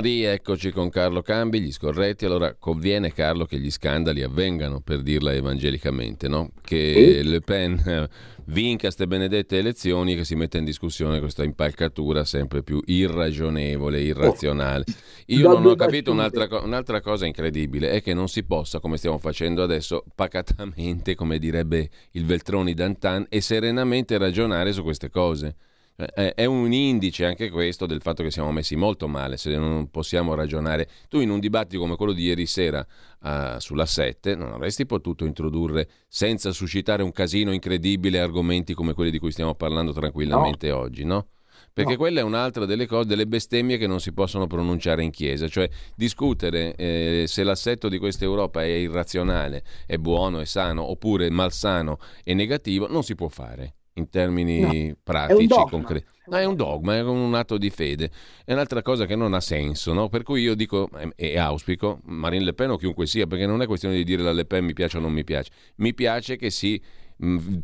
Rieccoci 0.00 0.70
con 0.70 0.90
Carlo 0.90 1.22
Cambi, 1.22 1.60
gli 1.60 1.72
scorretti. 1.72 2.24
Allora, 2.24 2.54
conviene 2.54 3.12
Carlo 3.12 3.44
che 3.44 3.58
gli 3.58 3.70
scandali 3.70 4.22
avvengano, 4.22 4.80
per 4.80 5.02
dirla 5.02 5.32
evangelicamente, 5.32 6.28
no? 6.28 6.50
Che 6.62 7.20
Le 7.22 7.40
Pen 7.40 8.08
vinca 8.46 8.82
queste 8.82 9.06
benedette 9.06 9.58
elezioni 9.58 10.14
che 10.14 10.24
si 10.24 10.34
mette 10.34 10.58
in 10.58 10.64
discussione 10.64 11.20
questa 11.20 11.44
impalcatura 11.44 12.24
sempre 12.24 12.62
più 12.62 12.80
irragionevole, 12.86 14.00
irrazionale. 14.00 14.84
Oh. 14.88 14.92
Io 15.26 15.48
non 15.52 15.66
ho 15.66 15.74
capito 15.74 16.10
un'altra, 16.10 16.48
un'altra 16.62 17.00
cosa 17.00 17.26
incredibile, 17.26 17.90
è 17.90 18.02
che 18.02 18.14
non 18.14 18.28
si 18.28 18.44
possa, 18.44 18.80
come 18.80 18.96
stiamo 18.96 19.18
facendo 19.18 19.62
adesso, 19.62 20.04
pacatamente, 20.14 21.14
come 21.14 21.38
direbbe 21.38 21.88
il 22.12 22.24
Veltroni 22.24 22.74
Dantan, 22.74 23.26
e 23.28 23.40
serenamente 23.40 24.16
ragionare 24.16 24.72
su 24.72 24.82
queste 24.82 25.10
cose. 25.10 25.56
Eh, 26.00 26.34
è 26.34 26.44
un 26.44 26.72
indice 26.72 27.24
anche 27.24 27.50
questo 27.50 27.84
del 27.84 28.00
fatto 28.00 28.22
che 28.22 28.30
siamo 28.30 28.52
messi 28.52 28.76
molto 28.76 29.08
male 29.08 29.36
se 29.36 29.56
non 29.56 29.90
possiamo 29.90 30.34
ragionare. 30.34 30.88
Tu 31.08 31.18
in 31.18 31.28
un 31.28 31.40
dibattito 31.40 31.80
come 31.80 31.96
quello 31.96 32.12
di 32.12 32.22
ieri 32.22 32.46
sera 32.46 32.86
uh, 33.22 33.58
sulla 33.58 33.84
7 33.84 34.36
non 34.36 34.52
avresti 34.52 34.86
potuto 34.86 35.24
introdurre 35.24 35.88
senza 36.06 36.52
suscitare 36.52 37.02
un 37.02 37.10
casino 37.10 37.50
incredibile 37.50 38.20
argomenti 38.20 38.74
come 38.74 38.94
quelli 38.94 39.10
di 39.10 39.18
cui 39.18 39.32
stiamo 39.32 39.56
parlando 39.56 39.92
tranquillamente 39.92 40.68
no. 40.68 40.76
oggi, 40.76 41.04
no? 41.04 41.26
Perché 41.72 41.92
no. 41.92 41.98
quella 41.98 42.20
è 42.20 42.22
un'altra 42.22 42.64
delle 42.64 42.86
cose, 42.86 43.08
delle 43.08 43.26
bestemmie 43.26 43.76
che 43.76 43.88
non 43.88 43.98
si 43.98 44.12
possono 44.12 44.46
pronunciare 44.46 45.02
in 45.02 45.10
chiesa, 45.10 45.48
cioè 45.48 45.68
discutere 45.96 46.76
eh, 46.76 47.24
se 47.26 47.42
l'assetto 47.42 47.88
di 47.88 47.98
questa 47.98 48.22
Europa 48.22 48.62
è 48.62 48.66
irrazionale, 48.66 49.64
è 49.84 49.96
buono, 49.96 50.38
è 50.38 50.44
sano, 50.44 50.88
oppure 50.88 51.28
malsano 51.28 51.98
e 52.22 52.34
negativo, 52.34 52.86
non 52.88 53.02
si 53.02 53.16
può 53.16 53.26
fare 53.26 53.77
in 53.98 54.08
termini 54.08 54.88
no, 54.88 54.96
pratici, 55.02 55.46
concreti. 55.68 56.06
No, 56.26 56.36
è 56.36 56.44
un 56.44 56.56
dogma, 56.56 56.96
è 56.96 57.02
un 57.02 57.34
atto 57.34 57.58
di 57.58 57.70
fede. 57.70 58.10
È 58.44 58.52
un'altra 58.52 58.82
cosa 58.82 59.06
che 59.06 59.16
non 59.16 59.34
ha 59.34 59.40
senso, 59.40 59.92
no? 59.92 60.08
Per 60.08 60.22
cui 60.22 60.42
io 60.42 60.54
dico 60.54 60.88
eh, 60.96 61.12
e 61.16 61.38
auspico, 61.38 62.00
Marine 62.04 62.44
Le 62.44 62.54
Pen 62.54 62.70
o 62.70 62.76
chiunque 62.76 63.06
sia, 63.06 63.26
perché 63.26 63.46
non 63.46 63.60
è 63.62 63.66
questione 63.66 63.96
di 63.96 64.04
dire 64.04 64.22
la 64.22 64.32
Le 64.32 64.44
Pen 64.44 64.64
mi 64.64 64.72
piace 64.72 64.98
o 64.98 65.00
non 65.00 65.12
mi 65.12 65.24
piace. 65.24 65.50
Mi 65.76 65.94
piace 65.94 66.36
che 66.36 66.50
si 66.50 66.80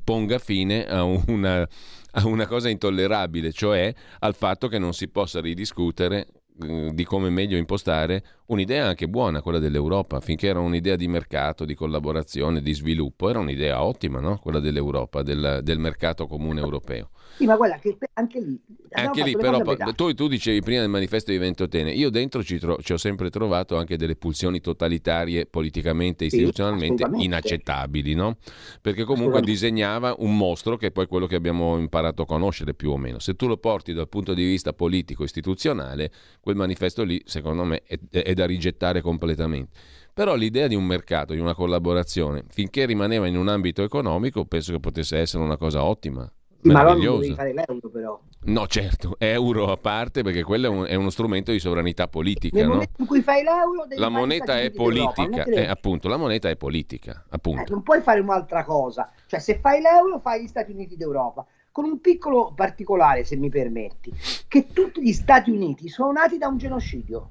ponga 0.03 0.39
fine 0.39 0.85
a 0.87 1.05
una, 1.05 1.69
a 2.13 2.27
una 2.27 2.47
cosa 2.47 2.69
intollerabile, 2.69 3.53
cioè 3.53 3.95
al 4.19 4.35
fatto 4.35 4.69
che 4.69 4.79
non 4.79 4.93
si 4.93 5.09
possa 5.09 5.41
ridiscutere 5.41 6.27
di 6.57 7.05
come 7.05 7.31
meglio 7.31 7.57
impostare 7.57 8.23
un'idea 8.47 8.87
anche 8.87 9.09
buona, 9.09 9.43
quella 9.43 9.59
dell'Europa, 9.59 10.21
finché 10.21 10.47
era 10.47 10.61
un'idea 10.61 10.95
di 10.95 11.09
mercato, 11.09 11.65
di 11.65 11.75
collaborazione, 11.75 12.61
di 12.61 12.73
sviluppo, 12.75 13.29
era 13.29 13.41
un'idea 13.41 13.83
ottima, 13.83 14.21
no? 14.21 14.39
quella 14.39 14.61
dell'Europa, 14.61 15.23
del, 15.23 15.61
del 15.63 15.79
mercato 15.79 16.27
comune 16.27 16.61
europeo. 16.61 17.11
Sì, 17.37 17.47
ma 17.47 17.57
guarda 17.57 17.79
che 17.79 17.97
anche 18.15 18.41
lì... 18.41 18.61
Anche 18.97 19.25
lì 19.25 19.37
però, 19.37 19.61
tu, 19.93 20.15
tu, 20.15 20.29
dicevi 20.29 20.61
prima 20.61 20.81
del 20.81 20.89
manifesto 20.89 21.33
di 21.33 21.39
Ventotene, 21.39 21.91
io 21.91 22.11
dentro 22.11 22.45
ci, 22.45 22.61
tro- 22.61 22.79
ci, 22.81 22.93
ho 22.93 22.97
sempre 22.97 23.29
trovato 23.29 23.77
anche 23.77 23.97
delle 23.97 24.15
pulsioni 24.15 24.61
totalitarie 24.61 25.47
politicamente 25.47 26.23
e 26.23 26.27
istituzionalmente 26.29 27.05
sì, 27.13 27.25
inaccettabili, 27.25 28.15
no? 28.15 28.37
Perché 28.81 29.03
comunque 29.03 29.41
disegnava 29.41 30.15
un 30.19 30.37
mostro 30.37 30.77
che 30.77 30.89
è 30.89 30.91
poi 30.93 31.09
quello 31.09 31.27
che 31.27 31.35
abbiamo 31.35 31.77
imparato 31.77 32.23
a 32.23 32.27
conoscere 32.27 32.73
più 32.73 32.91
o 32.91 32.97
meno. 32.97 33.19
Se 33.19 33.35
tu 33.35 33.49
lo 33.49 33.57
porti 33.57 33.93
dal 33.93 34.09
punto 34.09 34.33
di 34.33 34.45
vista 34.45 34.73
politico-istituzionale, 34.73 36.13
quel 36.45 36.57
manifesto 36.57 37.03
lì, 37.03 37.21
secondo 37.25 37.65
me, 37.65 37.83
è, 37.87 37.99
è 38.11 38.35
da 38.35 38.45
rigettare 38.45 39.01
completamente. 39.01 39.71
Però 40.13 40.35
l'idea 40.35 40.67
di 40.67 40.75
un 40.75 40.85
mercato, 40.85 41.33
di 41.33 41.41
una 41.41 41.55
collaborazione, 41.55 42.45
finché 42.49 42.85
rimaneva 42.85 43.27
in 43.27 43.37
un 43.37 43.49
ambito 43.49 43.83
economico, 43.83 44.45
penso 44.45 44.71
che 44.73 44.79
potesse 44.79 45.17
essere 45.17 45.43
una 45.43 45.57
cosa 45.57 45.83
ottima. 45.83 46.31
Ma 46.65 46.83
non 46.83 47.01
devi 47.01 47.35
fare 47.35 47.53
l'euro 47.53 47.89
però. 47.91 48.21
No, 48.45 48.67
certo, 48.67 49.17
euro 49.19 49.73
a 49.73 49.77
parte 49.77 50.23
perché 50.23 50.43
quello 50.43 50.67
è, 50.67 50.69
un, 50.69 50.85
è 50.87 50.95
uno 50.95 51.11
strumento 51.11 51.51
di 51.51 51.59
sovranità 51.59 52.09
politica. 52.09 52.57
Nel 52.57 52.67
no? 52.67 52.73
momento 52.73 53.01
in 53.01 53.07
cui 53.07 53.23
fai 53.23 53.43
l'euro, 53.43 53.87
la 53.97 54.09
moneta 54.11 54.61
è 54.61 54.71
politica, 54.71 55.45
eh, 55.45 55.67
appunto, 55.67 56.09
la 56.09 56.17
moneta 56.17 56.51
è 56.51 56.57
politica, 56.57 57.25
appunto. 57.31 57.63
Eh, 57.63 57.67
non 57.71 57.83
puoi 57.83 58.03
fare 58.03 58.21
un'altra 58.21 58.65
cosa, 58.65 59.11
cioè 59.27 59.41
se 59.41 59.59
fai 59.59 59.81
l'euro 59.81 60.21
fai 60.21 60.43
gli 60.43 60.47
Stati 60.47 60.73
Uniti 60.73 60.97
d'Europa, 60.97 61.47
con 61.75 61.87
un 61.87 62.01
piccolo 62.01 62.53
particolare, 62.55 63.25
se 63.25 63.35
mi 63.35 63.49
permetti, 63.49 64.13
che 64.47 64.69
tutti 64.73 65.03
gli 65.03 65.13
Stati 65.13 65.51
Uniti 65.51 65.89
sono 65.89 66.13
nati 66.13 66.39
da 66.39 66.47
un 66.47 66.57
genocidio 66.57 67.29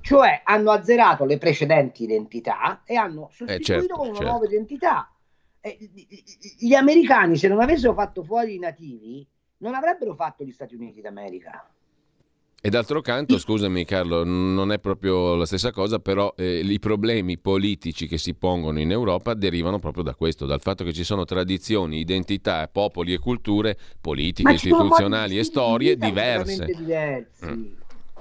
cioè 0.00 0.42
hanno 0.44 0.70
azzerato 0.70 1.24
le 1.24 1.36
precedenti 1.36 2.04
identità 2.04 2.82
e 2.84 2.94
hanno 2.94 3.28
sostituito 3.32 3.52
eh 3.52 3.64
certo, 3.64 3.94
con 3.96 4.06
una 4.06 4.14
certo. 4.14 4.30
nuova 4.30 4.46
identità. 4.46 5.12
Eh, 5.60 5.90
gli 6.56 6.72
americani, 6.72 7.36
se 7.36 7.48
non 7.48 7.60
avessero 7.60 7.94
fatto 7.94 8.22
fuori 8.22 8.54
i 8.54 8.58
nativi, 8.60 9.26
non 9.58 9.74
avrebbero 9.74 10.14
fatto 10.14 10.44
gli 10.44 10.52
Stati 10.52 10.76
Uniti 10.76 11.00
d'America. 11.00 11.68
E 12.62 12.68
d'altro 12.68 13.00
canto, 13.00 13.38
scusami 13.38 13.84
Carlo, 13.86 14.22
non 14.24 14.70
è 14.70 14.78
proprio 14.78 15.34
la 15.34 15.46
stessa 15.46 15.70
cosa, 15.72 15.98
però 15.98 16.34
eh, 16.36 16.58
i 16.58 16.78
problemi 16.78 17.38
politici 17.38 18.06
che 18.06 18.18
si 18.18 18.34
pongono 18.34 18.78
in 18.80 18.90
Europa 18.90 19.32
derivano 19.32 19.78
proprio 19.78 20.02
da 20.02 20.14
questo, 20.14 20.44
dal 20.44 20.60
fatto 20.60 20.84
che 20.84 20.92
ci 20.92 21.04
sono 21.04 21.24
tradizioni, 21.24 22.00
identità, 22.00 22.68
popoli 22.68 23.14
e 23.14 23.18
culture 23.18 23.78
politiche, 24.00 24.52
istituzionali 24.52 25.38
e 25.38 25.44
storie 25.44 25.96
diverse. 25.96 26.66
Mm 27.46 27.78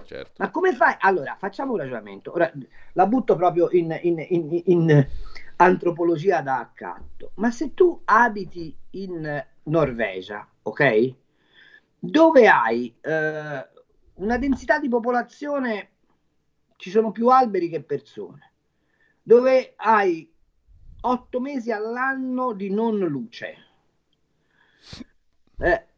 certo. 0.09 0.31
Ma 0.37 0.49
come 0.49 0.73
fai? 0.73 0.95
Allora, 1.01 1.35
facciamo 1.37 1.73
un 1.73 1.77
ragionamento. 1.77 2.33
Ora, 2.33 2.51
la 2.93 3.05
butto 3.05 3.35
proprio 3.35 3.69
in, 3.69 3.95
in, 4.01 4.25
in, 4.29 4.61
in 4.65 5.07
antropologia 5.57 6.41
da 6.41 6.57
accatto. 6.57 7.31
Ma 7.35 7.51
se 7.51 7.75
tu 7.75 8.01
abiti 8.05 8.75
in 8.91 9.45
Norvegia, 9.63 10.47
ok? 10.63 11.13
Dove 11.99 12.47
hai 12.47 12.91
eh, 13.01 13.67
una 14.19 14.37
densità 14.37 14.79
di 14.79 14.87
popolazione, 14.87 15.89
ci 16.77 16.89
sono 16.89 17.11
più 17.11 17.27
alberi 17.27 17.69
che 17.69 17.81
persone, 17.81 18.53
dove 19.21 19.73
hai 19.75 20.31
otto 21.01 21.39
mesi 21.39 21.71
all'anno 21.71 22.53
di 22.53 22.69
non 22.69 22.97
luce. 22.97 23.55
Eh, 25.57 25.89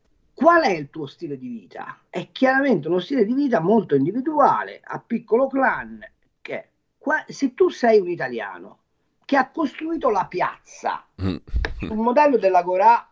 Qual 0.41 0.63
è 0.63 0.71
il 0.71 0.89
tuo 0.89 1.05
stile 1.05 1.37
di 1.37 1.47
vita? 1.47 1.99
È 2.09 2.31
chiaramente 2.31 2.87
uno 2.87 2.97
stile 2.97 3.25
di 3.25 3.33
vita 3.35 3.59
molto 3.59 3.93
individuale, 3.93 4.81
a 4.83 4.99
piccolo 4.99 5.45
clan, 5.45 6.03
che 6.41 6.69
qua, 6.97 7.23
se 7.27 7.53
tu 7.53 7.69
sei 7.69 7.99
un 7.99 8.09
italiano 8.09 8.79
che 9.23 9.37
ha 9.37 9.51
costruito 9.51 10.09
la 10.09 10.25
piazza 10.25 11.05
mm. 11.21 11.35
sul 11.77 11.95
modello 11.95 12.37
della 12.39 12.63
Gorà 12.63 13.07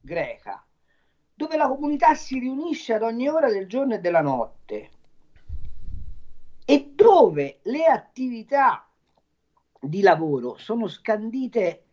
greca, 0.00 0.64
dove 1.34 1.56
la 1.56 1.68
comunità 1.68 2.14
si 2.14 2.38
riunisce 2.38 2.94
ad 2.94 3.02
ogni 3.02 3.28
ora 3.28 3.50
del 3.50 3.66
giorno 3.66 3.94
e 3.94 3.98
della 3.98 4.20
notte 4.20 4.90
e 6.64 6.92
dove 6.94 7.58
le 7.62 7.86
attività 7.86 8.88
di 9.80 10.00
lavoro 10.00 10.56
sono 10.58 10.86
scandite 10.86 11.86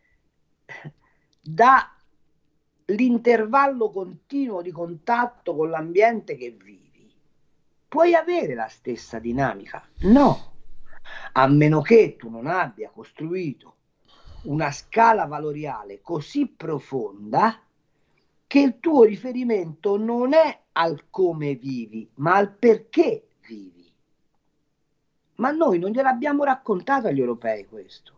dall'intervallo 1.42 3.90
continuo 3.90 4.62
di 4.62 4.72
contatto 4.72 5.56
con 5.56 5.70
l'ambiente 5.70 6.36
che 6.36 6.52
vivi, 6.52 7.12
puoi 7.88 8.14
avere 8.14 8.54
la 8.54 8.68
stessa 8.68 9.18
dinamica? 9.18 9.84
No, 10.02 10.52
a 11.34 11.48
meno 11.48 11.82
che 11.82 12.16
tu 12.16 12.30
non 12.30 12.46
abbia 12.46 12.92
costruito 12.92 13.78
una 14.44 14.72
scala 14.72 15.26
valoriale 15.26 16.00
così 16.02 16.48
profonda 16.48 17.60
che 18.50 18.60
il 18.62 18.80
tuo 18.80 19.04
riferimento 19.04 19.96
non 19.96 20.34
è 20.34 20.64
al 20.72 21.12
come 21.12 21.54
vivi, 21.54 22.10
ma 22.16 22.36
al 22.36 22.52
perché 22.52 23.28
vivi. 23.46 23.94
Ma 25.36 25.52
noi 25.52 25.78
non 25.78 25.92
gliel'abbiamo 25.92 26.44
raccontato 26.44 27.06
agli 27.06 27.20
europei 27.20 27.68
questo. 27.68 28.18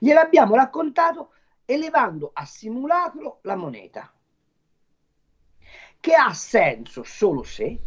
Gliel'abbiamo 0.00 0.56
raccontato 0.56 1.30
elevando 1.64 2.32
a 2.32 2.44
simulacro 2.44 3.38
la 3.42 3.54
moneta, 3.54 4.12
che 6.00 6.12
ha 6.12 6.34
senso 6.34 7.04
solo 7.04 7.44
se 7.44 7.80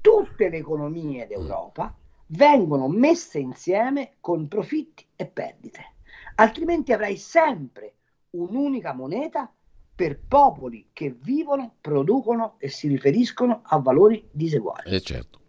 tutte 0.00 0.48
le 0.48 0.56
economie 0.56 1.28
d'Europa 1.28 1.94
vengono 2.26 2.88
messe 2.88 3.38
insieme 3.38 4.16
con 4.18 4.48
profitti 4.48 5.06
e 5.14 5.26
perdite, 5.26 5.94
altrimenti 6.34 6.92
avrai 6.92 7.16
sempre 7.16 7.94
un'unica 8.30 8.92
moneta 8.92 9.52
per 9.94 10.18
popoli 10.26 10.88
che 10.92 11.14
vivono, 11.20 11.74
producono 11.80 12.54
e 12.58 12.68
si 12.68 12.88
riferiscono 12.88 13.60
a 13.64 13.78
valori 13.78 14.26
diseguali. 14.30 14.90
Eh 14.90 15.00
certo. 15.00 15.40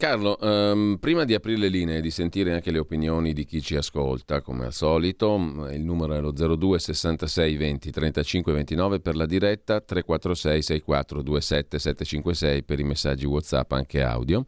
Carlo, 0.00 0.38
um, 0.40 0.96
prima 0.98 1.24
di 1.24 1.34
aprire 1.34 1.58
le 1.58 1.68
linee 1.68 1.98
e 1.98 2.00
di 2.00 2.10
sentire 2.10 2.54
anche 2.54 2.70
le 2.70 2.78
opinioni 2.78 3.34
di 3.34 3.44
chi 3.44 3.60
ci 3.60 3.76
ascolta, 3.76 4.40
come 4.40 4.64
al 4.64 4.72
solito, 4.72 5.34
il 5.70 5.82
numero 5.82 6.14
è 6.14 6.20
lo 6.20 6.32
02 6.32 6.78
66 6.78 7.56
20 7.58 7.90
35 7.90 8.50
29 8.50 9.00
per 9.00 9.14
la 9.14 9.26
diretta, 9.26 9.82
346 9.82 10.62
64 10.62 11.22
27 11.22 11.78
756 11.78 12.62
per 12.64 12.80
i 12.80 12.84
messaggi 12.84 13.26
WhatsApp 13.26 13.72
anche 13.72 14.00
audio. 14.00 14.42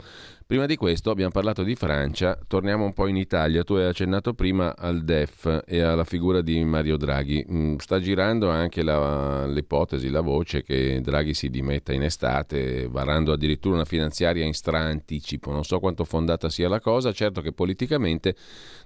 Prima 0.53 0.67
di 0.67 0.77
questo 0.77 1.11
abbiamo 1.11 1.31
parlato 1.31 1.63
di 1.63 1.75
Francia, 1.75 2.39
torniamo 2.47 2.85
un 2.85 2.93
po' 2.93 3.07
in 3.07 3.17
Italia. 3.17 3.65
Tu 3.65 3.73
hai 3.73 3.87
accennato 3.87 4.35
prima 4.35 4.77
al 4.77 5.03
DEF 5.03 5.63
e 5.65 5.81
alla 5.81 6.05
figura 6.05 6.43
di 6.43 6.63
Mario 6.63 6.99
Draghi. 6.99 7.43
Mm, 7.51 7.77
sta 7.77 7.99
girando 7.99 8.51
anche 8.51 8.83
la, 8.83 9.47
l'ipotesi, 9.47 10.11
la 10.11 10.21
voce 10.21 10.63
che 10.63 11.01
Draghi 11.01 11.33
si 11.33 11.49
dimetta 11.49 11.95
in 11.95 12.03
estate, 12.03 12.87
varando 12.87 13.33
addirittura 13.33 13.77
una 13.77 13.87
finanziaria 13.87 14.45
in 14.45 14.53
stra-anticipo. 14.53 15.51
Non 15.51 15.65
so 15.65 15.81
quanto 15.81 16.05
fondata 16.05 16.51
sia 16.51 16.69
la 16.69 16.81
cosa, 16.81 17.13
certo 17.13 17.41
che 17.41 17.53
politicamente 17.53 18.37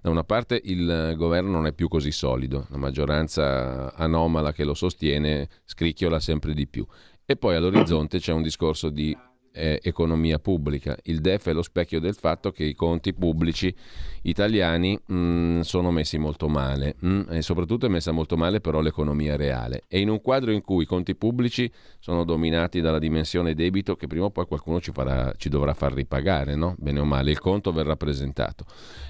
da 0.00 0.11
una 0.11 0.22
parte 0.22 0.61
il 0.62 1.14
governo 1.16 1.50
non 1.50 1.66
è 1.66 1.72
più 1.72 1.88
così 1.88 2.12
solido, 2.12 2.68
la 2.70 2.79
maggioranza 2.79 3.92
anomala 3.96 4.52
che 4.52 4.62
lo 4.62 4.74
sostiene 4.74 5.48
scricchiola 5.64 6.20
sempre 6.20 6.55
di 6.55 6.68
più. 6.68 6.87
E 7.24 7.35
poi 7.35 7.57
all'orizzonte 7.57 8.20
c'è 8.20 8.33
un 8.33 8.42
discorso 8.42 8.88
di 8.88 9.18
eh, 9.57 9.81
economia 9.83 10.38
pubblica. 10.38 10.97
Il 11.05 11.21
DEF 11.21 11.49
è 11.49 11.53
lo 11.53 11.62
specchio 11.62 11.99
del 11.99 12.14
fatto 12.14 12.53
che 12.53 12.64
i 12.64 12.75
conti 12.75 13.14
pubblici 13.14 13.75
italiani 14.23 14.99
mh, 15.07 15.16
mm, 15.16 15.61
sono 15.61 15.90
messi 15.90 16.19
molto 16.19 16.49
male 16.49 16.97
mh, 16.99 17.09
mm, 17.09 17.23
e 17.31 17.42
soprattutto 17.42 17.87
è 17.87 17.88
messa 17.88 18.12
molto 18.12 18.37
male 18.37 18.61
però 18.61 18.81
l'economia 18.81 19.37
reale. 19.37 19.85
E 19.88 20.01
in 20.01 20.11
un 20.11 20.21
quadro 20.21 20.53
in 20.53 20.61
cui 20.61 20.83
i 20.83 20.87
conti 20.87 21.14
pubblici 21.14 21.71
sono 21.99 22.25
dominati 22.25 22.81
dalla 22.81 22.99
dimensione 22.99 23.55
debito 23.55 23.97
che 23.97 24.07
prima 24.07 24.27
o 24.27 24.31
poi 24.31 24.47
qualcuno 24.47 24.81
ci, 24.81 24.92
farà, 24.92 25.33
ci 25.37 25.49
dovrà 25.49 25.73
far 25.73 25.95
ripagare, 25.95 26.55
no? 26.55 26.75
bene 26.79 27.01
o 27.01 27.05
male, 27.05 27.31
il 27.31 27.38
conto 27.38 27.73
verrà 27.73 27.97
presentato. 27.97 28.64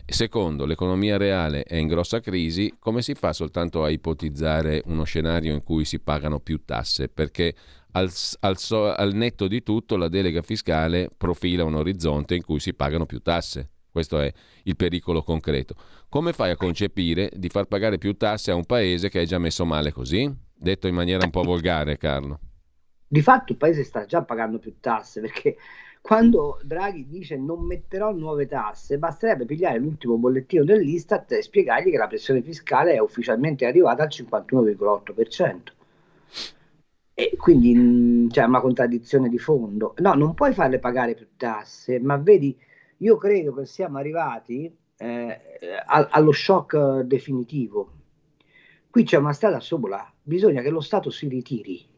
Secondo, 0.05 0.67
l'economia 0.67 1.17
reale 1.17 1.65
è 1.65 1.75
in 1.75 1.89
grossa 1.89 2.21
crisi, 2.21 2.77
come 2.79 3.03
si 3.03 3.15
fa 3.15 3.33
soltanto 3.33 3.83
a 3.83 3.91
ipotizzare 3.91 4.83
uno 4.87 5.03
scenario 5.03 5.53
in 5.53 5.65
cui 5.65 5.85
si 5.85 5.99
pagano 5.99 6.39
più 6.39 6.63
tasse? 6.65 7.09
Perché 7.09 7.55
al, 7.97 8.11
al, 8.41 8.57
al 8.97 9.15
netto 9.15 9.49
di 9.49 9.63
tutto 9.63 9.97
la 9.97 10.09
delega 10.09 10.43
fiscale 10.43 11.09
profila 11.17 11.65
un 11.65 11.75
orizzonte 11.75 12.35
in 12.35 12.45
cui 12.45 12.61
si 12.61 12.75
pagano 12.75 13.07
più 13.07 13.21
tasse. 13.21 13.71
Questo 13.91 14.21
è 14.21 14.31
il 14.65 14.77
pericolo 14.77 15.23
concreto. 15.23 15.75
Come 16.11 16.35
fai 16.35 16.51
a 16.51 16.57
concepire 16.57 17.31
di 17.35 17.49
far 17.49 17.65
pagare 17.65 17.97
più 17.97 18.15
tasse 18.17 18.51
a 18.51 18.55
un 18.55 18.67
paese 18.67 19.09
che 19.09 19.23
è 19.23 19.25
già 19.25 19.39
messo 19.39 19.65
male 19.65 19.91
così? 19.91 20.31
Detto 20.55 20.87
in 20.87 20.95
maniera 20.95 21.25
un 21.25 21.31
po' 21.31 21.43
volgare, 21.43 21.97
Carlo. 21.97 22.39
Di 23.09 23.23
fatto 23.23 23.53
il 23.53 23.59
paese 23.59 23.85
sta 23.85 24.05
già 24.05 24.23
pagando 24.23 24.59
più 24.59 24.75
tasse 24.81 25.21
perché 25.23 25.57
quando 26.03 26.61
Draghi 26.63 27.07
dice 27.07 27.37
non 27.37 27.65
metterò 27.65 28.13
nuove 28.13 28.47
tasse, 28.47 28.99
basterebbe 28.99 29.47
pigliare 29.47 29.79
l'ultimo 29.79 30.19
bollettino 30.19 30.65
dell'Istat 30.65 31.33
e 31.33 31.43
spiegargli 31.43 31.91
che 31.91 31.97
la 31.97 32.07
pressione 32.07 32.43
fiscale 32.43 32.93
è 32.93 32.99
ufficialmente 32.99 33.65
arrivata 33.65 34.03
al 34.03 34.11
51,8%. 34.11 35.75
E 37.19 37.35
quindi 37.39 37.75
mm, 37.75 38.29
c'è 38.29 38.45
una 38.45 38.61
contraddizione 38.61 39.31
di 39.31 39.39
fondo. 39.39 39.95
No, 40.01 40.13
non 40.13 40.35
puoi 40.35 40.53
farle 40.53 40.79
pagare 40.79 41.15
più 41.15 41.29
tasse, 41.35 41.99
ma 41.99 42.19
vedi, 42.19 42.55
io 42.99 43.17
credo 43.17 43.55
che 43.55 43.65
siamo 43.65 43.97
arrivati 43.97 44.71
eh, 44.99 45.41
allo 45.87 46.33
shock 46.33 47.01
definitivo. 47.01 47.93
Qui 48.91 49.05
c'è 49.05 49.17
una 49.17 49.33
strada 49.33 49.61
sola, 49.61 50.13
bisogna 50.23 50.61
che 50.61 50.69
lo 50.69 50.83
Stato 50.83 51.09
si 51.09 51.27
ritiri. 51.27 51.89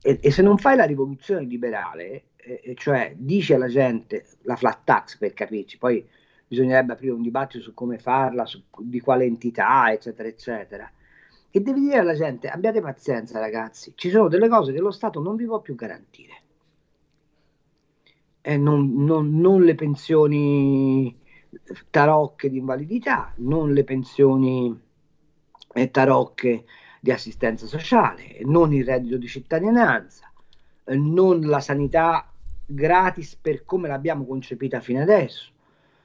E, 0.00 0.18
e 0.22 0.30
se 0.30 0.40
non 0.40 0.56
fai 0.56 0.74
la 0.76 0.84
rivoluzione 0.84 1.44
liberale, 1.44 2.28
eh, 2.36 2.74
cioè 2.74 3.12
dici 3.18 3.52
alla 3.52 3.68
gente 3.68 4.24
la 4.44 4.56
flat 4.56 4.80
tax 4.84 5.18
per 5.18 5.34
capirci, 5.34 5.76
poi 5.76 6.02
bisognerebbe 6.48 6.94
aprire 6.94 7.12
un 7.12 7.20
dibattito 7.20 7.62
su 7.62 7.74
come 7.74 7.98
farla, 7.98 8.46
su, 8.46 8.62
di 8.78 9.00
quale 9.00 9.26
entità, 9.26 9.92
eccetera, 9.92 10.26
eccetera 10.26 10.90
e 11.54 11.60
devi 11.60 11.80
dire 11.80 11.98
alla 11.98 12.14
gente 12.14 12.48
abbiate 12.48 12.80
pazienza 12.80 13.38
ragazzi, 13.38 13.92
ci 13.94 14.08
sono 14.08 14.28
delle 14.28 14.48
cose 14.48 14.72
che 14.72 14.80
lo 14.80 14.90
Stato 14.90 15.20
non 15.20 15.36
vi 15.36 15.44
può 15.44 15.60
più 15.60 15.74
garantire. 15.74 16.40
Eh, 18.40 18.56
non, 18.56 19.04
non, 19.04 19.38
non, 19.38 19.62
le 19.62 19.74
pensioni 19.74 21.14
tarocche 21.90 22.48
di 22.48 22.56
invalidità, 22.56 23.34
non 23.36 23.70
le 23.72 23.84
pensioni 23.84 24.80
eh, 25.74 25.90
tarocche 25.90 26.64
di 26.98 27.12
assistenza 27.12 27.66
sociale, 27.66 28.38
non 28.44 28.72
il 28.72 28.86
reddito 28.86 29.18
di 29.18 29.28
cittadinanza, 29.28 30.32
eh, 30.84 30.96
non 30.96 31.42
la 31.42 31.60
sanità 31.60 32.32
gratis 32.64 33.36
per 33.36 33.66
come 33.66 33.88
l'abbiamo 33.88 34.24
concepita 34.24 34.80
fino 34.80 35.02
adesso, 35.02 35.50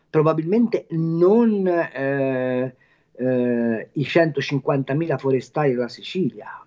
probabilmente 0.10 0.88
non 0.89 1.65
eh, 1.65 2.75
eh, 3.17 3.89
i 3.93 4.03
150.000 4.03 5.17
forestali 5.17 5.71
della 5.71 5.89
Sicilia. 5.89 6.63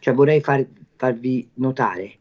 Cioè 0.00 0.14
vorrei 0.14 0.40
far, 0.40 0.66
farvi 0.96 1.48
notare 1.54 2.18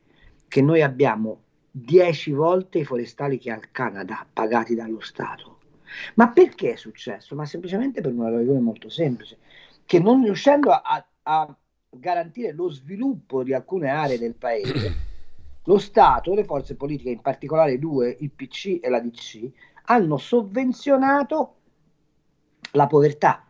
che 0.48 0.62
noi 0.62 0.82
abbiamo 0.82 1.42
10 1.72 2.32
volte 2.32 2.80
i 2.80 2.86
forestali 2.86 3.40
che 3.40 3.52
ha 3.52 3.56
il 3.56 3.72
Canada 3.72 4.26
pagati 4.32 4.76
dallo 4.76 5.02
Stato. 5.02 5.58
Ma 6.16 6.30
perché 6.30 6.74
è 6.74 6.76
successo? 6.76 7.36
Ma 7.36 7.46
semplicemente 7.46 8.02
per 8.02 8.14
una 8.14 8.30
ragione 8.30 8.60
molto 8.60 8.90
semplice, 8.90 9.38
che 9.86 10.00
non 10.00 10.24
riuscendo 10.24 10.72
a, 10.72 11.06
a 11.24 11.56
garantire 11.90 12.52
lo 12.52 12.70
sviluppo 12.70 13.44
di 13.44 13.54
alcune 13.54 13.90
aree 13.90 14.20
del 14.20 14.36
paese, 14.36 14.96
lo 15.66 15.78
Stato, 15.78 16.34
le 16.34 16.44
forze 16.44 16.76
politiche, 16.76 17.10
in 17.10 17.22
particolare 17.22 17.80
due, 17.80 18.16
il 18.20 18.32
PC 18.32 18.80
e 18.82 18.90
la 18.90 19.00
DC, 19.00 19.50
hanno 19.86 20.18
sovvenzionato 20.18 21.56
la 22.72 22.88
povertà. 22.88 23.46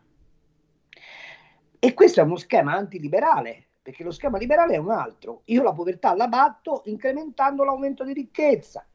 E 1.86 1.94
questo 1.94 2.22
è 2.22 2.24
uno 2.24 2.38
schema 2.38 2.76
antiliberale, 2.76 3.62
perché 3.82 4.06
lo 4.06 4.12
schema 4.12 4.38
liberale 4.38 4.76
è 4.76 4.78
un 4.78 4.90
altro. 4.90 5.42
Io 5.48 5.64
la 5.64 5.74
povertà 5.74 6.16
la 6.16 6.30
batto 6.30 6.84
incrementando 6.86 7.66
l'aumento 7.66 8.06
di 8.06 8.14
ricchezza. 8.14 8.88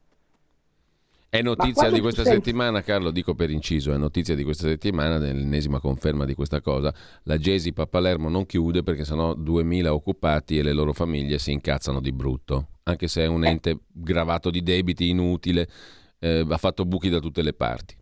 È 1.29 1.39
notizia 1.43 1.91
di 1.91 1.99
questa 1.99 2.23
settimana, 2.23 2.81
Carlo, 2.81 3.11
dico 3.11 3.35
per 3.35 3.51
inciso, 3.51 3.93
è 3.93 3.97
notizia 3.97 4.33
di 4.33 4.43
questa 4.43 4.67
settimana, 4.67 5.19
nell'ennesima 5.19 5.79
conferma 5.79 6.25
di 6.25 6.33
questa 6.33 6.61
cosa, 6.61 6.91
la 7.25 7.37
Gesi 7.37 7.71
a 7.75 7.85
Palermo 7.85 8.27
non 8.27 8.47
chiude 8.47 8.81
perché 8.81 9.05
sennò 9.05 9.35
2000 9.35 9.93
occupati 9.93 10.57
e 10.57 10.63
le 10.63 10.73
loro 10.73 10.91
famiglie 10.91 11.37
si 11.37 11.51
incazzano 11.51 12.01
di 12.01 12.11
brutto, 12.11 12.69
anche 12.85 13.07
se 13.07 13.21
è 13.21 13.27
un 13.27 13.45
eh. 13.45 13.49
ente 13.49 13.81
gravato 13.85 14.49
di 14.49 14.63
debiti, 14.63 15.09
inutile, 15.09 15.69
eh, 16.17 16.43
ha 16.49 16.57
fatto 16.57 16.85
buchi 16.85 17.09
da 17.09 17.19
tutte 17.19 17.43
le 17.43 17.53
parti. 17.53 17.95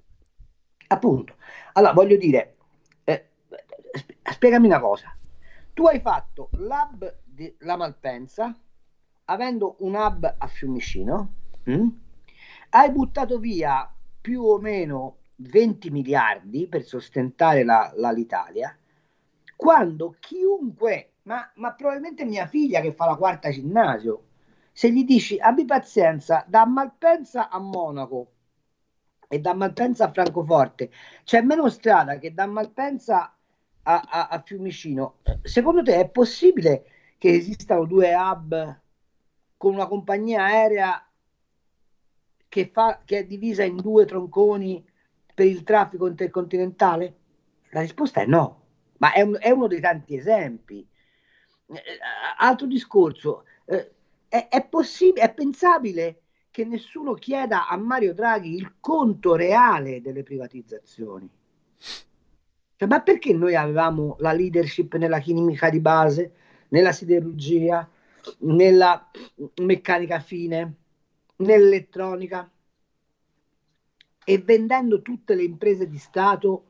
Appunto. 0.87 1.35
Allora, 1.73 1.91
voglio 1.91 2.15
dire, 2.15 2.56
spiegami 4.23 4.67
una 4.67 4.79
cosa. 4.79 5.15
Tu 5.73 5.85
hai 5.85 5.99
fatto 5.99 6.49
l'hub 6.53 7.17
della 7.23 7.75
Malpensa 7.75 8.55
avendo 9.25 9.75
un 9.79 9.95
hub 9.95 10.35
a 10.37 10.47
Fiumicino, 10.47 11.33
mh? 11.63 11.73
Mm? 11.73 11.87
hai 12.69 12.91
buttato 12.91 13.39
via 13.39 13.89
più 14.19 14.43
o 14.43 14.59
meno 14.59 15.17
20 15.35 15.89
miliardi 15.89 16.67
per 16.67 16.83
sostentare 16.83 17.63
la, 17.63 17.91
la, 17.95 18.11
l'Italia, 18.11 18.75
quando 19.55 20.15
chiunque, 20.19 21.13
ma, 21.23 21.49
ma 21.55 21.73
probabilmente 21.73 22.25
mia 22.25 22.47
figlia 22.47 22.81
che 22.81 22.93
fa 22.93 23.05
la 23.05 23.15
quarta 23.15 23.49
ginnasio, 23.49 24.23
se 24.71 24.91
gli 24.91 25.03
dici 25.03 25.39
abbi 25.39 25.65
pazienza, 25.65 26.43
da 26.47 26.65
Malpensa 26.65 27.49
a 27.49 27.59
Monaco 27.59 28.31
e 29.27 29.39
da 29.39 29.53
Malpensa 29.53 30.05
a 30.05 30.11
Francoforte 30.11 30.91
c'è 31.23 31.41
meno 31.41 31.67
strada 31.69 32.17
che 32.17 32.33
da 32.33 32.45
Malpensa 32.45 33.36
a, 33.89 34.01
a, 34.05 34.27
a 34.27 34.41
Fiumicino, 34.41 35.19
secondo 35.43 35.81
te 35.81 35.97
è 35.97 36.09
possibile 36.09 36.85
che 37.17 37.29
esistano 37.29 37.85
due 37.85 38.13
hub 38.13 38.79
con 39.55 39.73
una 39.73 39.87
compagnia 39.87 40.43
aerea 40.43 41.07
che, 42.49 42.69
fa, 42.71 43.01
che 43.05 43.19
è 43.19 43.25
divisa 43.25 43.63
in 43.63 43.77
due 43.77 44.05
tronconi 44.05 44.85
per 45.33 45.45
il 45.45 45.63
traffico 45.63 46.07
intercontinentale? 46.07 47.15
La 47.69 47.79
risposta 47.79 48.21
è 48.21 48.25
no, 48.25 48.63
ma 48.97 49.13
è, 49.13 49.21
un, 49.21 49.37
è 49.39 49.51
uno 49.51 49.67
dei 49.67 49.79
tanti 49.79 50.17
esempi. 50.17 50.85
Eh, 51.67 51.81
altro 52.37 52.67
discorso, 52.67 53.45
eh, 53.65 53.91
è, 54.27 54.49
è 54.49 54.65
possibile, 54.65 55.23
è 55.23 55.33
pensabile 55.33 56.21
che 56.51 56.65
nessuno 56.65 57.13
chieda 57.13 57.67
a 57.67 57.77
Mario 57.77 58.13
Draghi 58.13 58.53
il 58.53 58.75
conto 58.81 59.35
reale 59.35 60.01
delle 60.01 60.23
privatizzazioni. 60.23 61.29
Cioè, 62.77 62.87
ma 62.87 63.01
perché 63.01 63.33
noi 63.33 63.55
avevamo 63.55 64.15
la 64.19 64.31
leadership 64.33 64.95
nella 64.95 65.19
chimica 65.19 65.69
di 65.69 65.79
base, 65.79 66.33
nella 66.69 66.91
siderurgia, 66.91 67.89
nella 68.39 69.09
meccanica 69.61 70.19
fine, 70.19 70.75
nell'elettronica 71.37 72.49
e 74.23 74.37
vendendo 74.39 75.01
tutte 75.01 75.33
le 75.33 75.43
imprese 75.43 75.87
di 75.87 75.97
Stato 75.97 76.65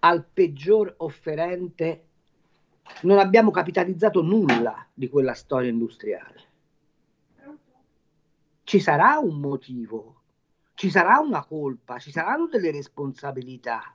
al 0.00 0.24
peggior 0.24 0.94
offerente 0.98 2.04
non 3.02 3.18
abbiamo 3.18 3.50
capitalizzato 3.50 4.22
nulla 4.22 4.86
di 4.94 5.08
quella 5.08 5.34
storia 5.34 5.70
industriale. 5.70 6.42
Ci 8.62 8.80
sarà 8.80 9.18
un 9.18 9.40
motivo, 9.40 10.20
ci 10.74 10.88
sarà 10.90 11.18
una 11.18 11.44
colpa, 11.44 11.98
ci 11.98 12.10
saranno 12.10 12.46
delle 12.46 12.70
responsabilità. 12.70 13.94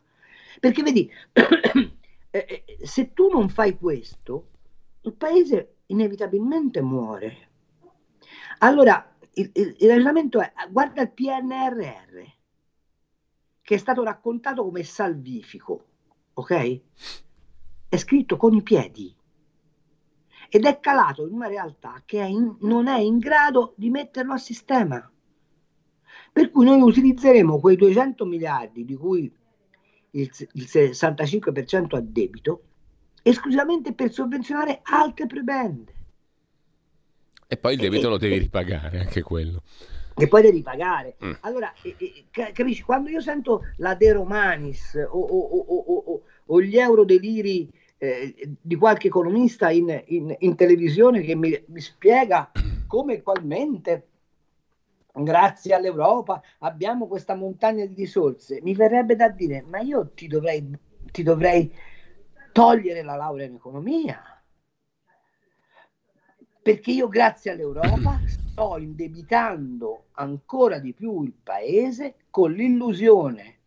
Perché 0.60 0.82
vedi, 0.82 1.10
eh, 1.34 1.94
eh, 2.32 2.86
se 2.86 3.14
tu 3.14 3.30
non 3.30 3.50
fai 3.50 3.78
questo, 3.78 4.50
il 5.02 5.14
paese 5.14 5.78
inevitabilmente 5.88 6.82
muore. 6.82 7.48
Allora, 8.60 9.16
il, 9.34 9.52
il, 9.54 9.76
il 9.80 9.88
ragionamento 9.88 10.40
è, 10.42 10.52
guarda 10.70 11.02
il 11.02 11.12
PNRR, 11.12 12.22
che 13.62 13.76
è 13.76 13.78
stato 13.78 14.04
raccontato 14.04 14.64
come 14.64 14.84
salvifico, 14.84 15.86
ok? 16.34 16.82
È 17.90 17.98
scritto 17.98 18.38
con 18.38 18.54
i 18.54 18.62
piedi 18.62 19.16
ed 20.50 20.66
è 20.66 20.80
calato 20.80 21.28
in 21.28 21.34
una 21.34 21.48
realtà 21.48 22.02
che 22.06 22.22
è 22.22 22.26
in, 22.26 22.58
non 22.62 22.88
è 22.88 23.00
in 23.00 23.20
grado 23.20 23.74
di 23.78 23.90
metterlo 23.90 24.34
a 24.34 24.38
sistema. 24.38 25.12
Per 26.32 26.52
cui 26.52 26.66
noi 26.66 26.82
utilizzeremo 26.82 27.60
quei 27.60 27.76
200 27.76 28.26
miliardi 28.26 28.84
di 28.84 28.96
cui 28.96 29.32
il, 30.12 30.30
il 30.54 30.64
65% 30.64 31.96
a 31.96 32.02
debito 32.02 32.62
esclusivamente 33.22 33.94
per 33.94 34.12
sovvenzionare 34.12 34.80
altre 34.84 35.28
prebende. 35.28 35.94
E 37.48 37.58
poi 37.58 37.74
il 37.74 37.80
debito 37.80 38.08
e, 38.08 38.10
lo 38.10 38.18
devi 38.18 38.38
ripagare, 38.38 39.00
anche 39.00 39.22
quello. 39.22 39.64
E 40.16 40.28
poi 40.28 40.42
devi 40.42 40.62
pagare. 40.62 41.16
Mm. 41.24 41.32
Allora, 41.42 41.74
eh, 41.82 42.26
capisci, 42.32 42.84
quando 42.84 43.10
io 43.10 43.22
sento 43.22 43.64
la 43.78 43.96
De 43.96 44.12
Romanis 44.12 44.94
o, 44.96 45.20
o, 45.20 45.66
o, 45.68 46.22
o 46.46 46.62
gli 46.62 46.78
euro 46.78 47.06
deliri 47.06 47.70
eh, 47.98 48.56
di 48.62 48.76
qualche 48.76 49.08
economista 49.08 49.70
in, 49.72 50.04
in, 50.08 50.36
in 50.40 50.56
televisione 50.56 51.22
che 51.22 51.36
mi, 51.36 51.62
mi 51.68 51.82
spiega 51.82 52.52
come 52.88 53.22
qualmente 53.22 54.09
grazie 55.14 55.74
all'Europa 55.74 56.42
abbiamo 56.60 57.08
questa 57.08 57.36
montagna 57.36 57.86
di 57.86 57.96
risorse, 57.96 58.62
mi 58.62 58.74
verrebbe 58.74 59.16
da 59.16 59.30
dire, 59.30 59.62
ma 59.62 59.80
io 59.80 60.12
ti 60.14 60.28
dovrei, 60.28 60.70
ti 61.12 61.24
dovrei 61.24 61.74
togliere 62.52 63.02
la 63.04 63.16
laurea 63.16 63.48
in 63.48 63.56
economia, 63.56 64.22
perché 66.62 66.92
io 66.92 67.08
grazie 67.08 67.52
all'Europa 67.52 68.22
sto 68.26 68.78
indebitando 68.78 70.08
ancora 70.14 70.80
di 70.80 70.94
più 70.94 71.24
il 71.24 71.34
paese 71.34 72.16
con 72.30 72.52
l'illusione 72.52 73.58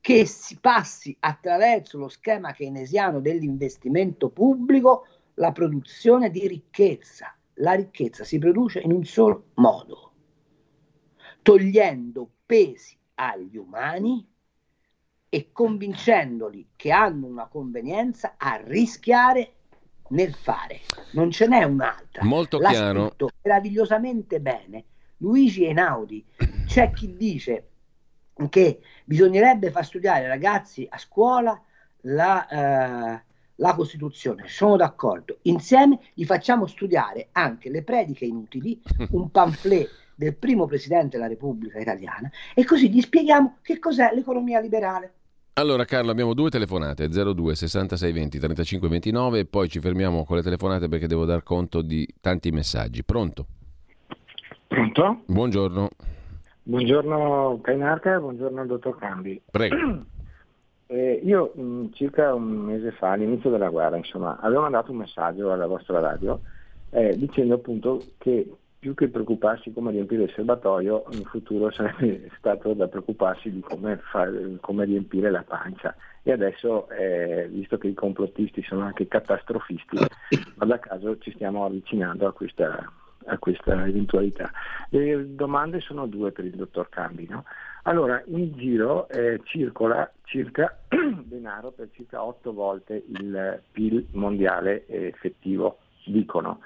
che 0.00 0.26
si 0.26 0.58
passi 0.60 1.16
attraverso 1.18 1.96
lo 1.96 2.08
schema 2.08 2.52
keynesiano 2.52 3.20
dell'investimento 3.20 4.28
pubblico 4.28 5.06
la 5.34 5.50
produzione 5.50 6.30
di 6.30 6.46
ricchezza. 6.46 7.34
La 7.54 7.72
ricchezza 7.72 8.22
si 8.22 8.38
produce 8.38 8.80
in 8.80 8.92
un 8.92 9.04
solo 9.04 9.46
modo, 9.54 10.13
togliendo 11.44 12.26
pesi 12.46 12.96
agli 13.16 13.58
umani 13.58 14.26
e 15.28 15.52
convincendoli 15.52 16.68
che 16.74 16.90
hanno 16.90 17.26
una 17.26 17.46
convenienza 17.48 18.36
a 18.38 18.58
rischiare 18.64 19.52
nel 20.08 20.32
fare. 20.32 20.80
Non 21.12 21.30
ce 21.30 21.46
n'è 21.46 21.62
un'altra. 21.64 22.24
Molto 22.24 22.58
L'ha 22.58 22.70
chiaro. 22.70 23.14
meravigliosamente 23.42 24.40
bene 24.40 24.84
Luigi 25.18 25.66
Einaudi. 25.66 26.24
C'è 26.66 26.90
chi 26.92 27.14
dice 27.14 27.68
che 28.48 28.80
bisognerebbe 29.04 29.70
far 29.70 29.84
studiare 29.84 30.22
ai 30.22 30.28
ragazzi 30.28 30.86
a 30.88 30.96
scuola 30.96 31.62
la, 32.02 32.48
eh, 32.48 33.22
la 33.56 33.74
Costituzione. 33.74 34.48
Sono 34.48 34.76
d'accordo. 34.76 35.40
Insieme 35.42 36.00
gli 36.14 36.24
facciamo 36.24 36.66
studiare 36.66 37.28
anche 37.32 37.68
le 37.68 37.82
prediche 37.82 38.24
inutili, 38.24 38.80
un 39.10 39.30
pamphlet 39.30 40.03
del 40.14 40.34
primo 40.36 40.66
presidente 40.66 41.16
della 41.16 41.28
Repubblica 41.28 41.78
italiana 41.78 42.30
e 42.54 42.64
così 42.64 42.90
gli 42.90 43.00
spieghiamo 43.00 43.58
che 43.62 43.78
cos'è 43.78 44.10
l'economia 44.14 44.60
liberale. 44.60 45.12
Allora 45.54 45.84
Carlo 45.84 46.10
abbiamo 46.10 46.34
due 46.34 46.50
telefonate 46.50 47.08
02 47.08 47.54
66 47.54 48.12
20 48.12 48.38
35 48.38 48.88
29 48.88 49.38
e 49.38 49.44
poi 49.44 49.68
ci 49.68 49.78
fermiamo 49.78 50.24
con 50.24 50.36
le 50.36 50.42
telefonate 50.42 50.88
perché 50.88 51.06
devo 51.06 51.24
dar 51.24 51.42
conto 51.42 51.80
di 51.80 52.06
tanti 52.20 52.50
messaggi. 52.50 53.04
Pronto? 53.04 53.46
Pronto? 54.66 55.22
Buongiorno. 55.26 55.88
Buongiorno 56.64 57.60
Cainarca, 57.62 58.18
buongiorno 58.18 58.60
al 58.60 58.66
dottor 58.66 58.96
Cambi. 58.98 59.40
Prego. 59.50 60.06
Eh, 60.86 61.22
io 61.24 61.52
mh, 61.54 61.62
mm, 61.62 61.84
circa 61.94 62.34
un 62.34 62.44
mese 62.44 62.92
fa, 62.92 63.12
all'inizio 63.12 63.48
della 63.48 63.70
guerra, 63.70 63.96
insomma, 63.96 64.38
avevo 64.38 64.60
mandato 64.60 64.90
un 64.90 64.98
messaggio 64.98 65.50
alla 65.50 65.66
vostra 65.66 65.98
radio 65.98 66.38
eh, 66.90 67.16
dicendo 67.16 67.54
appunto 67.54 68.04
che 68.18 68.48
più 68.84 68.92
che 68.92 69.08
preoccuparsi 69.08 69.72
come 69.72 69.92
riempire 69.92 70.24
il 70.24 70.32
serbatoio, 70.34 71.04
in 71.12 71.24
futuro 71.24 71.70
sarebbe 71.70 72.28
stato 72.36 72.74
da 72.74 72.86
preoccuparsi 72.86 73.50
di 73.50 73.60
come, 73.60 73.96
fare, 73.96 74.58
come 74.60 74.84
riempire 74.84 75.30
la 75.30 75.42
pancia. 75.42 75.96
E 76.22 76.32
adesso, 76.32 76.90
eh, 76.90 77.48
visto 77.50 77.78
che 77.78 77.88
i 77.88 77.94
complottisti 77.94 78.62
sono 78.62 78.82
anche 78.82 79.08
catastrofisti, 79.08 79.96
guarda 80.56 80.78
caso 80.80 81.16
ci 81.16 81.32
stiamo 81.32 81.64
avvicinando 81.64 82.26
a 82.26 82.34
questa, 82.34 82.92
a 83.24 83.38
questa 83.38 83.86
eventualità. 83.86 84.50
Le 84.90 85.34
domande 85.34 85.80
sono 85.80 86.06
due 86.06 86.30
per 86.32 86.44
il 86.44 86.54
dottor 86.54 86.90
Cambi. 86.90 87.26
No? 87.26 87.44
Allora, 87.84 88.22
in 88.26 88.52
giro 88.52 89.08
eh, 89.08 89.40
circola 89.44 90.12
circa 90.24 90.78
denaro 91.24 91.70
per 91.70 91.88
circa 91.92 92.22
otto 92.22 92.52
volte 92.52 93.02
il 93.06 93.62
PIL 93.72 94.08
mondiale 94.10 94.86
effettivo, 94.88 95.78
dicono. 96.04 96.60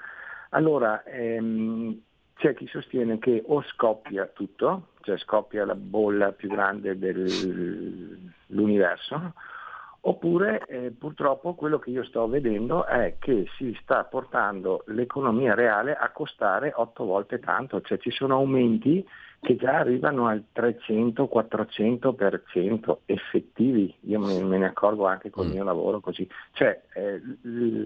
Allora, 0.49 1.03
ehm, 1.03 2.01
c'è 2.39 2.55
chi 2.55 2.65
sostiene 2.67 3.19
che 3.19 3.43
o 3.45 3.61
scoppia 3.63 4.25
tutto, 4.27 4.91
cioè 5.01 5.17
scoppia 5.17 5.65
la 5.65 5.75
bolla 5.75 6.31
più 6.31 6.47
grande 6.47 6.97
dell'universo, 6.97 9.33
oppure 10.01 10.65
eh, 10.67 10.91
purtroppo 10.91 11.55
quello 11.55 11.79
che 11.79 11.89
io 11.89 12.05
sto 12.05 12.29
vedendo 12.29 12.85
è 12.85 13.17
che 13.19 13.45
si 13.57 13.77
sta 13.81 14.05
portando 14.05 14.85
l'economia 14.87 15.53
reale 15.53 15.93
a 15.93 16.11
costare 16.11 16.71
otto 16.73 17.03
volte 17.03 17.39
tanto, 17.39 17.81
cioè 17.81 17.97
ci 17.97 18.11
sono 18.11 18.35
aumenti 18.35 19.05
che 19.41 19.57
già 19.57 19.79
arrivano 19.79 20.27
al 20.27 20.45
300-400% 20.55 22.99
effettivi, 23.05 23.93
io 24.01 24.19
me, 24.19 24.41
me, 24.41 24.59
ne 24.59 24.67
accorgo 24.67 25.07
anche 25.07 25.29
con 25.29 25.43
il 25.43 25.51
mm. 25.51 25.55
mio 25.55 25.65
lavoro 25.65 25.99
così, 25.99 26.25
cioè 26.53 26.81
eh, 26.93 27.21
l- 27.41 27.85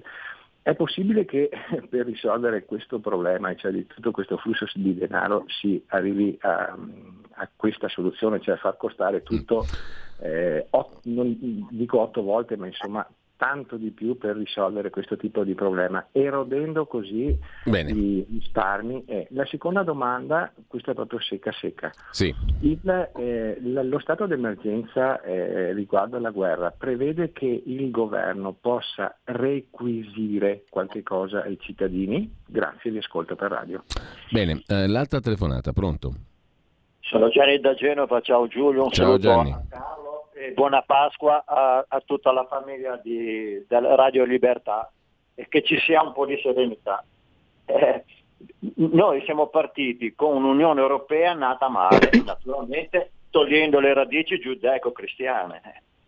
è 0.64 0.76
possibile 0.76 1.26
che 1.26 1.49
per 1.89 2.05
risolvere 2.05 2.66
questo 2.66 2.99
problema, 2.99 3.53
cioè 3.55 3.72
di 3.72 3.86
tutto 3.86 4.11
questo 4.11 4.38
flusso 4.38 4.66
di 4.74 4.95
denaro, 4.95 5.43
si 5.47 5.84
arrivi 5.88 6.38
a, 6.41 6.76
a 7.32 7.49
questa 7.55 7.89
soluzione, 7.89 8.39
cioè 8.39 8.55
a 8.55 8.59
far 8.59 8.78
costare 8.78 9.22
tutto, 9.24 9.66
eh, 10.22 10.66
ot, 10.70 10.99
non 11.03 11.68
dico 11.70 11.99
otto 11.99 12.24
volte, 12.24 12.55
ma 12.55 12.66
insomma 12.66 13.05
tanto 13.38 13.78
di 13.78 13.92
più 13.92 14.18
per 14.18 14.36
risolvere 14.36 14.90
questo 14.90 15.18
tipo 15.18 15.44
di 15.44 15.54
problema, 15.54 16.08
erodendo 16.12 16.86
così 16.86 17.38
Bene. 17.66 17.92
i 17.92 18.26
risparmi. 18.30 19.04
Eh, 19.06 19.28
la 19.32 19.46
seconda 19.46 19.84
domanda, 19.84 20.52
questa 20.68 20.92
è 20.92 20.94
proprio 20.94 21.20
secca 21.20 21.52
secca. 21.52 21.92
Sì. 22.12 22.34
Il, 22.62 23.10
eh, 23.16 23.58
lo 23.62 24.00
stato 24.00 24.26
d'emergenza 24.26 25.22
eh, 25.22 25.74
riguardo 25.74 26.18
alla 26.18 26.32
guerra 26.32 26.72
prevede 26.72 27.32
che 27.32 27.64
il 27.66 27.92
governo 27.92 28.54
possa 28.54 29.18
requisire 29.26 30.64
qualche 30.70 31.04
cosa 31.04 31.44
ai 31.44 31.58
cittadini? 31.60 32.32
Grazie, 32.46 32.92
vi 32.92 32.98
ascolto 33.00 33.36
per 33.36 33.52
radio. 33.52 33.84
Bene, 34.30 34.64
eh, 34.68 34.88
l'altra 34.88 35.20
telefonata, 35.20 35.74
pronto? 35.74 36.14
Sono 37.00 37.30
Gianni 37.30 37.60
da 37.60 37.74
Genova, 37.74 38.22
ciao 38.22 38.48
Giulio, 38.48 38.86
un 38.86 38.92
ciao 38.92 39.18
Gianni. 39.18 39.52
a 39.52 39.62
Carlo 39.68 40.12
e 40.34 40.52
buona 40.52 40.82
Pasqua 40.82 41.44
a, 41.46 41.86
a 41.88 42.02
tutta 42.02 42.32
la 42.32 42.46
famiglia 42.46 42.98
di, 42.98 43.64
della 43.68 43.96
Radio 43.96 44.24
Libertà 44.26 44.92
e 45.36 45.48
che 45.48 45.64
ci 45.64 45.78
sia 45.80 46.02
un 46.02 46.14
po' 46.14 46.26
di 46.26 46.40
serenità. 46.42 47.04
Eh, 47.66 48.04
noi 48.76 49.24
siamo 49.24 49.48
partiti 49.48 50.14
con 50.16 50.36
un'Unione 50.36 50.82
Europea 50.82 51.34
nata 51.34 51.70
male, 51.70 52.10
naturalmente 52.26 53.12
togliendo 53.30 53.80
le 53.80 53.94
radici 53.94 54.40
giudaico-cristiane. 54.40 55.62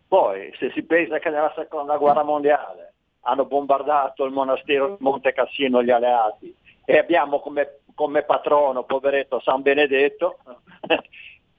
Poi, 0.08 0.52
se 0.58 0.70
si 0.70 0.82
pensa 0.84 1.18
che 1.18 1.30
nella 1.30 1.52
seconda 1.56 1.96
guerra 1.96 2.22
mondiale 2.22 2.94
hanno 3.22 3.44
bombardato 3.44 4.24
il 4.24 4.32
monastero 4.32 4.90
di 4.90 4.96
Monte 5.00 5.32
Cassino 5.32 5.82
gli 5.82 5.90
alleati 5.90 6.54
e 6.84 6.98
abbiamo 6.98 7.40
come, 7.40 7.80
come 7.94 8.22
patrono, 8.22 8.84
poveretto, 8.84 9.40
San 9.40 9.62
Benedetto, 9.62 10.38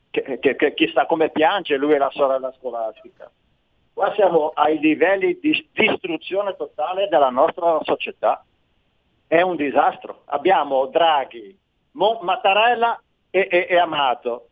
che, 0.09 0.39
che, 0.39 0.55
che 0.55 0.73
chissà 0.73 1.05
come 1.05 1.29
piange 1.29 1.77
lui 1.77 1.93
e 1.93 1.97
la 1.97 2.11
sorella 2.11 2.53
scolastica. 2.57 3.29
Qua 3.93 4.13
siamo 4.13 4.51
ai 4.53 4.77
livelli 4.77 5.39
di 5.39 5.67
distruzione 5.73 6.55
totale 6.55 7.07
della 7.07 7.29
nostra 7.29 7.79
società. 7.81 8.45
È 9.25 9.41
un 9.41 9.55
disastro. 9.55 10.21
Abbiamo 10.25 10.85
Draghi, 10.85 11.57
Mon- 11.93 12.19
Mattarella 12.21 13.01
e, 13.31 13.47
e, 13.49 13.67
e, 13.67 13.77
Amato. 13.77 14.49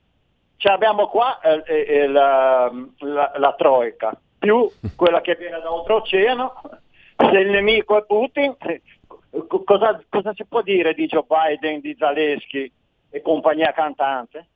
Cioè 0.58 0.74
abbiamo 0.74 1.08
qua 1.10 1.40
eh, 1.42 2.08
la, 2.08 2.72
la, 3.00 3.34
la, 3.36 3.54
Troica, 3.54 4.20
più 4.40 4.68
quella 4.96 5.22
che 5.22 5.36
viene 5.36 5.60
da 5.60 5.72
oltreoceano. 5.72 6.62
Se 7.18 7.38
il 7.38 7.52
nemico 7.52 7.98
è 7.98 8.06
Putin, 8.06 8.56
cosa, 9.64 10.02
cosa 10.10 10.34
si 10.34 10.46
può 10.46 10.64
dire 10.64 10.94
di 10.96 11.06
Joe 11.06 11.26
Biden, 11.28 11.82
di 11.82 11.96
Zaleschi 11.98 12.72
e 13.12 13.22
compagnia 13.22 13.72
cantante? 13.74 14.48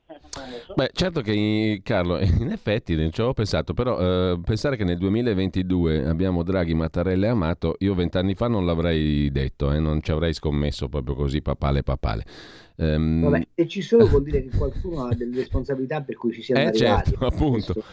Beh, 0.75 0.89
certo 0.93 1.21
che 1.21 1.81
Carlo, 1.83 2.17
in 2.21 2.51
effetti 2.51 2.95
non 2.95 3.11
ci 3.11 3.19
avevo 3.19 3.33
pensato, 3.33 3.73
però 3.73 3.99
eh, 3.99 4.39
pensare 4.43 4.75
che 4.75 4.83
nel 4.83 4.97
2022 4.97 6.05
abbiamo 6.07 6.43
Draghi, 6.43 6.73
Mattarella 6.73 7.27
e 7.27 7.29
Amato, 7.29 7.75
io 7.79 7.93
vent'anni 7.93 8.33
fa 8.33 8.47
non 8.47 8.65
l'avrei 8.65 9.31
detto, 9.31 9.71
eh, 9.71 9.79
non 9.79 10.01
ci 10.01 10.11
avrei 10.11 10.33
scommesso 10.33 10.89
proprio 10.89 11.15
così 11.15 11.41
papale 11.41 11.83
papale. 11.83 12.25
Um... 12.77 13.23
Vabbè, 13.23 13.47
e 13.53 13.67
ci 13.67 13.81
sono 13.81 14.07
vuol 14.07 14.23
dire 14.23 14.41
che 14.43 14.57
qualcuno 14.57 15.05
ha 15.05 15.13
delle 15.13 15.35
responsabilità 15.35 16.01
per 16.01 16.15
cui 16.15 16.31
ci 16.31 16.41
siamo 16.41 16.61
eh, 16.61 16.67
arrivati. 16.67 17.09
Certo, 17.11 17.25
appunto. 17.27 17.73
Questo. 17.73 17.83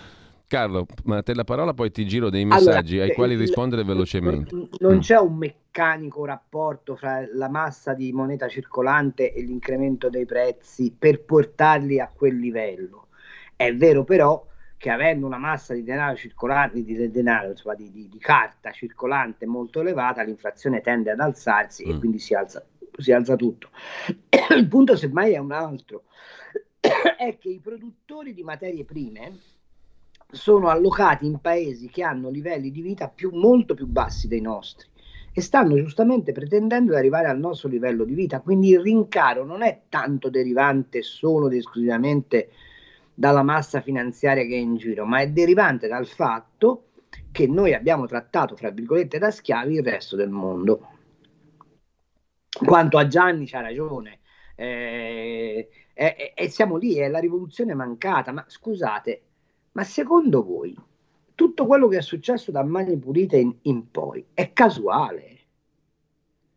Carlo, 0.49 0.87
ma 1.05 1.23
te 1.23 1.35
la 1.35 1.43
parola 1.43 1.75
poi 1.75 1.91
ti 1.91 2.07
giro 2.07 2.31
dei 2.31 2.45
messaggi 2.45 2.95
allora, 2.95 3.09
ai 3.09 3.15
quali 3.15 3.33
il, 3.33 3.41
rispondere 3.41 3.83
velocemente. 3.83 4.55
Non 4.79 4.97
mm. 4.97 4.99
c'è 5.01 5.19
un 5.19 5.37
meccanico 5.37 6.25
rapporto 6.25 6.95
fra 6.95 7.27
la 7.33 7.49
massa 7.49 7.95
di 7.95 8.13
moneta 8.13 8.47
circolante 8.47 9.33
e 9.33 9.43
l'incremento 9.43 10.09
dei 10.09 10.25
prezzi 10.25 10.95
per 10.97 11.25
portarli 11.25 11.99
a 11.99 12.09
quel 12.15 12.39
livello. 12.39 13.09
È 13.57 13.75
vero 13.75 14.05
però 14.05 14.47
che 14.77 14.91
avendo 14.91 15.27
una 15.27 15.39
massa 15.39 15.75
di 15.75 15.83
denaro 15.83 16.15
circolante, 16.15 16.81
di, 16.85 17.11
denaro, 17.11 17.49
insomma, 17.49 17.75
di, 17.75 17.91
di, 17.91 18.09
di 18.09 18.19
carta 18.19 18.71
circolante 18.71 19.47
molto 19.47 19.81
elevata, 19.81 20.23
l'inflazione 20.23 20.81
tende 20.81 21.11
ad 21.11 21.19
alzarsi 21.19 21.85
mm. 21.85 21.91
e 21.91 21.99
quindi 21.99 22.19
si 22.21 22.35
alza, 22.35 22.65
si 22.97 23.11
alza 23.11 23.35
tutto. 23.35 23.71
il 24.57 24.69
punto 24.69 24.95
semmai 24.95 25.33
è 25.33 25.39
un 25.39 25.51
altro, 25.51 26.05
è 26.81 27.37
che 27.37 27.49
i 27.49 27.59
produttori 27.59 28.33
di 28.33 28.45
materie 28.45 28.85
prime 28.85 29.55
sono 30.31 30.69
allocati 30.69 31.27
in 31.27 31.39
paesi 31.39 31.89
che 31.89 32.03
hanno 32.03 32.31
livelli 32.31 32.71
di 32.71 32.83
vita 32.83 33.09
più, 33.09 33.31
molto 33.33 33.75
più 33.75 33.87
bassi 33.87 34.29
dei 34.29 34.41
nostri 34.41 34.89
e 35.33 35.41
stanno 35.43 35.77
giustamente 35.77 36.33
pretendendo 36.33 36.93
di 36.93 36.99
arrivare 36.99 37.29
al 37.29 37.39
nostro 37.39 37.69
livello 37.69 38.05
di 38.05 38.15
vita. 38.15 38.41
Quindi 38.41 38.71
il 38.71 38.81
rincaro 38.81 39.45
non 39.45 39.63
è 39.63 39.83
tanto 39.91 40.31
derivante 40.31 41.03
solo 41.03 41.49
ed 41.49 41.55
esclusivamente 41.55 42.51
dalla 43.13 43.43
massa 43.43 43.83
finanziaria 43.83 44.45
che 44.45 44.55
è 44.55 44.59
in 44.59 44.77
giro, 44.77 45.05
ma 45.05 45.21
è 45.21 45.29
derivante 45.29 45.89
dal 45.89 46.07
fatto 46.07 46.85
che 47.31 47.47
noi 47.47 47.75
abbiamo 47.75 48.07
trattato, 48.07 48.57
fra 48.57 48.71
virgolette, 48.71 49.19
da 49.19 49.31
schiavi 49.31 49.75
il 49.75 49.85
resto 49.85 50.17
del 50.17 50.31
mondo. 50.31 50.89
Quanto 52.49 52.97
a 52.97 53.07
Gianni 53.07 53.47
c'ha 53.47 53.61
ragione, 53.61 54.21
eh, 54.55 55.69
eh, 55.93 56.33
eh, 56.35 56.49
siamo 56.49 56.77
lì, 56.77 56.95
è 56.95 57.09
la 57.09 57.19
rivoluzione 57.19 57.75
mancata, 57.75 58.33
ma 58.33 58.43
scusate, 58.47 59.23
ma 59.77 59.85
secondo 59.85 60.43
voi 60.43 60.75
tutto 61.35 61.67
quello 61.67 61.87
che 61.87 61.99
è 61.99 62.03
successo 62.03 62.51
da 62.51 62.65
Mani 62.65 62.97
Pulite 62.97 63.37
in, 63.37 63.55
in 63.63 63.91
poi 63.91 64.25
è 64.33 64.55
casuale? 64.55 65.39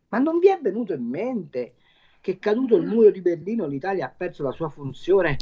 Ma 0.07 0.20
non 0.20 0.39
vi 0.39 0.47
è 0.47 0.57
venuto 0.61 0.93
in 0.93 1.03
mente 1.03 1.74
che 2.22 2.39
caduto 2.39 2.78
il 2.78 2.88
muro 2.88 3.11
di 3.11 3.20
Berlino 3.20 3.67
l'Italia 3.67 4.05
ha 4.05 4.13
perso 4.15 4.41
la 4.41 4.53
sua 4.53 4.70
funzione 4.70 5.36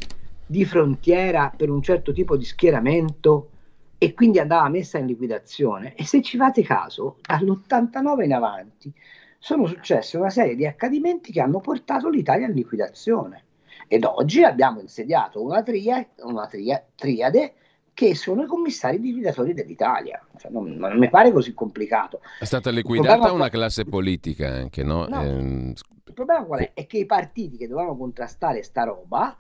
di 0.44 0.66
frontiera 0.66 1.54
per 1.56 1.70
un 1.70 1.84
certo 1.84 2.12
tipo 2.14 2.36
di 2.36 2.46
schieramento 2.46 3.52
e 4.00 4.16
quindi 4.16 4.40
andava 4.40 4.68
messa 4.70 4.98
in 4.98 5.06
liquidazione? 5.06 5.94
E 5.94 6.04
se 6.04 6.24
ci 6.24 6.36
fate 6.36 6.64
caso, 6.64 7.18
dall'89 7.22 8.24
in 8.24 8.34
avanti 8.34 8.92
sono 9.38 9.68
successe 9.68 10.18
una 10.18 10.32
serie 10.32 10.56
di 10.56 10.66
accadimenti 10.66 11.32
che 11.32 11.42
hanno 11.42 11.60
portato 11.60 12.10
l'Italia 12.10 12.48
in 12.48 12.54
liquidazione. 12.54 13.44
Ed 13.88 14.04
oggi 14.04 14.44
abbiamo 14.44 14.80
insediato 14.80 15.44
una, 15.44 15.62
tria, 15.62 16.06
una 16.24 16.48
tria, 16.48 16.84
triade 16.96 17.54
che 17.98 18.14
sono 18.14 18.44
i 18.44 18.46
commissari 18.46 19.00
liquidatori 19.00 19.56
dell'Italia. 19.56 20.24
Cioè, 20.38 20.52
non, 20.52 20.76
non, 20.76 21.00
mi 21.00 21.10
pare 21.10 21.32
così 21.32 21.56
complicato. 21.56 22.22
È 22.38 22.46
stata 22.46 22.70
liquidata 22.70 23.32
una 23.32 23.50
classe 23.50 23.86
politica 23.86 24.50
anche, 24.50 24.84
no? 24.84 25.08
no 25.08 25.24
eh... 25.24 25.74
Il 26.06 26.14
problema 26.14 26.44
qual 26.44 26.60
è? 26.60 26.74
È 26.76 26.86
che 26.86 27.00
i 27.00 27.08
partiti 27.08 27.58
che 27.58 27.68
dovevano 27.68 27.98
contrastare 27.98 28.62
sta 28.62 28.84
roba 28.84 29.36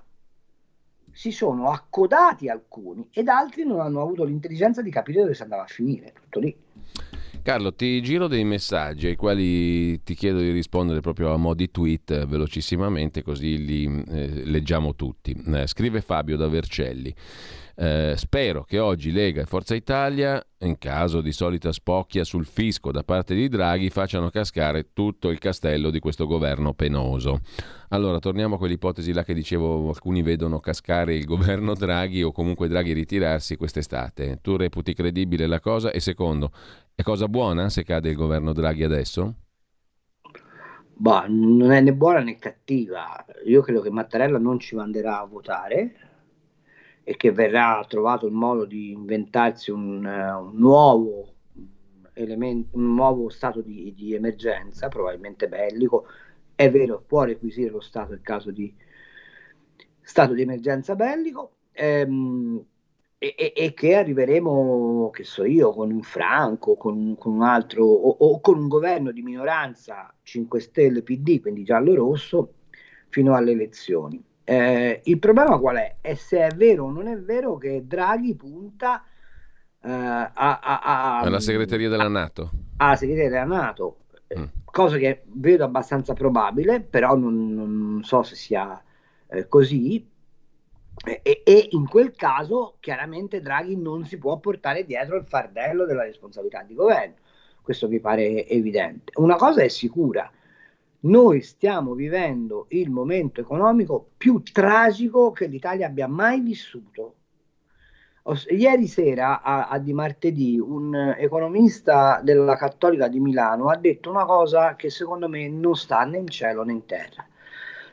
si 1.11 1.29
sono 1.29 1.69
accodati 1.69 2.49
alcuni 2.49 3.07
ed 3.11 3.27
altri 3.27 3.63
non 3.63 3.79
hanno 3.79 4.01
avuto 4.01 4.23
l'intelligenza 4.23 4.81
di 4.81 4.89
capire 4.89 5.21
dove 5.21 5.35
si 5.35 5.43
andava 5.43 5.61
a 5.61 5.67
finire. 5.67 6.13
Tutto 6.23 6.39
lì. 6.39 6.55
Carlo, 7.43 7.75
ti 7.75 8.01
giro 8.01 8.27
dei 8.27 8.43
messaggi 8.43 9.05
ai 9.05 9.15
quali 9.15 10.01
ti 10.01 10.15
chiedo 10.15 10.39
di 10.39 10.49
rispondere 10.49 11.01
proprio 11.01 11.31
a 11.31 11.37
mo' 11.37 11.53
di 11.53 11.69
tweet 11.69 12.09
eh, 12.09 12.25
velocissimamente, 12.25 13.21
così 13.21 13.63
li 13.63 14.03
eh, 14.07 14.45
leggiamo 14.45 14.95
tutti. 14.95 15.39
Eh, 15.45 15.67
scrive 15.67 16.01
Fabio 16.01 16.37
da 16.37 16.47
Vercelli. 16.47 17.13
Eh, 17.79 18.15
spero 18.17 18.63
che 18.63 18.79
oggi 18.79 19.11
Lega 19.11 19.43
e 19.43 19.45
Forza 19.45 19.75
Italia, 19.75 20.43
in 20.61 20.79
caso 20.79 21.21
di 21.21 21.31
solita 21.31 21.71
spocchia 21.71 22.23
sul 22.23 22.47
fisco 22.47 22.91
da 22.91 23.03
parte 23.03 23.35
di 23.35 23.47
Draghi, 23.47 23.91
facciano 23.91 24.31
cascare 24.31 24.93
tutto 24.93 25.29
il 25.29 25.37
castello 25.37 25.91
di 25.91 25.99
questo 25.99 26.25
governo 26.25 26.73
penoso. 26.73 27.41
Allora, 27.89 28.17
torniamo 28.17 28.55
a 28.55 28.57
quell'ipotesi 28.57 29.13
là 29.13 29.23
che 29.23 29.35
dicevo, 29.35 29.89
alcuni 29.89 30.23
vedono 30.23 30.59
cascare 30.59 31.13
il 31.13 31.25
governo 31.25 31.75
Draghi 31.75 32.23
o 32.23 32.31
comunque 32.31 32.67
Draghi 32.67 32.93
ritirarsi 32.93 33.57
quest'estate. 33.57 34.39
Tu 34.41 34.57
reputi 34.57 34.95
credibile 34.95 35.45
la 35.45 35.59
cosa? 35.59 35.91
E 35.91 35.99
secondo, 35.99 36.51
è 36.95 37.03
cosa 37.03 37.27
buona 37.27 37.69
se 37.69 37.83
cade 37.83 38.09
il 38.09 38.15
governo 38.15 38.53
Draghi 38.53 38.85
adesso? 38.85 39.35
Bah, 40.95 41.27
non 41.29 41.69
è 41.69 41.79
né 41.79 41.93
buona 41.93 42.21
né 42.21 42.37
cattiva. 42.37 43.23
Io 43.45 43.61
credo 43.61 43.81
che 43.81 43.91
Mattarella 43.91 44.39
non 44.39 44.57
ci 44.57 44.73
manderà 44.73 45.19
a 45.19 45.25
votare, 45.25 46.06
e 47.09 47.15
che 47.15 47.31
verrà 47.31 47.85
trovato 47.87 48.27
il 48.27 48.33
modo 48.33 48.65
di 48.65 48.91
inventarsi 48.91 49.71
un, 49.71 50.03
uh, 50.03 50.43
un 50.43 50.57
nuovo 50.57 51.35
elemento, 52.11 52.75
un 52.75 52.95
nuovo 52.95 53.29
stato 53.29 53.61
di, 53.61 53.93
di, 53.95 54.13
emergenza, 54.13 54.89
probabilmente 54.89 55.47
bellico. 55.47 56.05
È 56.53 56.69
vero, 56.69 57.01
può 57.07 57.23
requisire 57.23 57.69
lo 57.69 57.79
Stato 57.79 58.11
in 58.11 58.21
caso 58.21 58.51
di 58.51 58.75
stato 60.01 60.33
di 60.33 60.41
emergenza 60.41 60.95
bellico. 60.95 61.51
Ehm, 61.71 62.61
e, 63.17 63.33
e, 63.37 63.53
e, 63.55 63.73
che 63.73 63.95
arriveremo, 63.95 65.09
che 65.09 65.23
so 65.23 65.45
io, 65.45 65.71
con 65.71 65.89
un 65.89 66.01
Franco, 66.01 66.75
con, 66.75 67.15
con 67.17 67.35
un 67.35 67.41
altro, 67.41 67.85
o, 67.85 68.17
o, 68.19 68.41
con 68.41 68.59
un 68.59 68.67
governo 68.67 69.11
di 69.11 69.21
minoranza 69.21 70.13
5 70.23 70.59
Stelle 70.59 71.03
PD, 71.03 71.39
quindi 71.39 71.63
giallo-rosso, 71.63 72.53
fino 73.07 73.33
alle 73.33 73.51
elezioni. 73.51 74.21
Eh, 74.49 75.01
il 75.03 75.19
problema 75.19 75.59
qual 75.59 75.75
è? 75.75 75.97
È 75.99 76.13
se 76.13 76.39
è 76.39 76.55
vero 76.55 76.85
o 76.85 76.89
non 76.89 77.07
è 77.07 77.17
vero 77.19 77.57
che 77.57 77.85
Draghi 77.85 78.33
punta 78.33 79.03
eh, 79.81 79.91
a, 79.91 80.31
a, 80.33 80.59
a, 80.61 81.19
alla 81.19 81.41
segreteria 81.41 81.89
della 81.89 82.07
Nato. 82.07 82.51
Alla 82.77 82.95
segreteria 82.95 83.29
della 83.29 83.43
Nato, 83.43 84.05
mm. 84.39 84.45
cosa 84.63 84.95
che 84.95 85.23
vedo 85.33 85.65
abbastanza 85.65 86.13
probabile, 86.13 86.79
però 86.79 87.17
non, 87.17 87.53
non 87.53 88.03
so 88.05 88.23
se 88.23 88.35
sia 88.35 88.81
eh, 89.27 89.49
così. 89.49 90.09
E, 91.03 91.21
e, 91.43 91.67
in 91.71 91.85
quel 91.85 92.15
caso 92.15 92.77
chiaramente 92.79 93.41
Draghi 93.41 93.75
non 93.75 94.05
si 94.05 94.17
può 94.17 94.37
portare 94.37 94.85
dietro 94.85 95.17
il 95.17 95.25
fardello 95.25 95.85
della 95.85 96.03
responsabilità 96.03 96.63
di 96.63 96.73
governo. 96.73 97.15
Questo 97.61 97.89
mi 97.89 97.99
pare 97.99 98.47
evidente. 98.47 99.11
Una 99.15 99.35
cosa 99.35 99.61
è 99.61 99.67
sicura, 99.67 100.31
noi 100.99 101.41
stiamo 101.41 101.93
vivendo 101.93 102.65
il 102.69 102.89
momento 102.89 103.39
economico 103.39 104.09
più 104.17 104.41
tragico 104.41 105.31
che 105.31 105.45
l'Italia 105.45 105.87
abbia 105.87 106.07
mai 106.07 106.41
vissuto. 106.41 107.13
Ieri 108.49 108.87
sera, 108.87 109.41
a, 109.41 109.67
a, 109.67 109.79
di 109.79 109.93
martedì, 109.93 110.59
un 110.59 111.15
economista 111.17 112.19
della 112.21 112.57
Cattolica 112.57 113.07
di 113.07 113.19
Milano 113.19 113.69
ha 113.69 113.77
detto 113.77 114.09
una 114.09 114.25
cosa 114.25 114.75
che 114.75 114.89
secondo 114.89 115.29
me 115.29 115.47
non 115.47 115.75
sta 115.75 116.03
né 116.03 116.17
in 116.17 116.27
cielo 116.27 116.63
né 116.63 116.73
in 116.73 116.85
terra. 116.85 117.25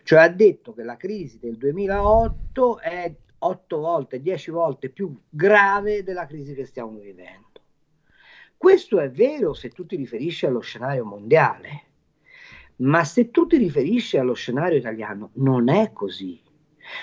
Cioè 0.02 0.20
ha 0.20 0.28
detto 0.28 0.72
che 0.72 0.82
la 0.82 0.96
crisi 0.96 1.38
del 1.38 1.56
2008 1.56 2.80
è 2.80 3.14
8 3.38 3.78
volte, 3.78 4.20
10 4.22 4.50
volte 4.50 4.88
più 4.88 5.14
grave 5.28 6.02
della 6.02 6.26
crisi 6.26 6.54
che 6.54 6.64
stiamo 6.64 6.98
vivendo. 6.98 7.60
Questo 8.56 8.98
è 8.98 9.10
vero 9.10 9.52
se 9.52 9.68
tu 9.68 9.86
ti 9.86 9.94
riferisci 9.94 10.46
allo 10.46 10.60
scenario 10.60 11.04
mondiale 11.04 11.92
ma 12.76 13.04
se 13.04 13.30
tu 13.30 13.46
ti 13.46 13.56
riferisci 13.56 14.18
allo 14.18 14.34
scenario 14.34 14.78
italiano, 14.78 15.30
non 15.34 15.68
è 15.68 15.92
così. 15.92 16.40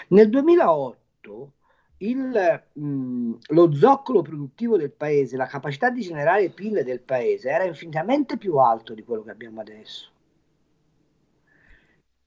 Nel 0.10 0.30
2008 0.30 1.54
il, 1.98 2.64
mh, 2.74 3.32
lo 3.48 3.74
zoccolo 3.74 4.22
produttivo 4.22 4.78
del 4.78 4.92
paese, 4.92 5.38
la 5.38 5.46
capacità 5.46 5.90
di 5.90 6.02
generare 6.02 6.50
PIL 6.50 6.84
del 6.84 7.02
paese 7.02 7.50
era 7.50 7.64
infinitamente 7.64 8.38
più 8.38 8.58
alto 8.58 8.94
di 8.94 9.04
quello 9.04 9.24
che 9.24 9.32
abbiamo 9.32 9.62
adesso. 9.62 10.10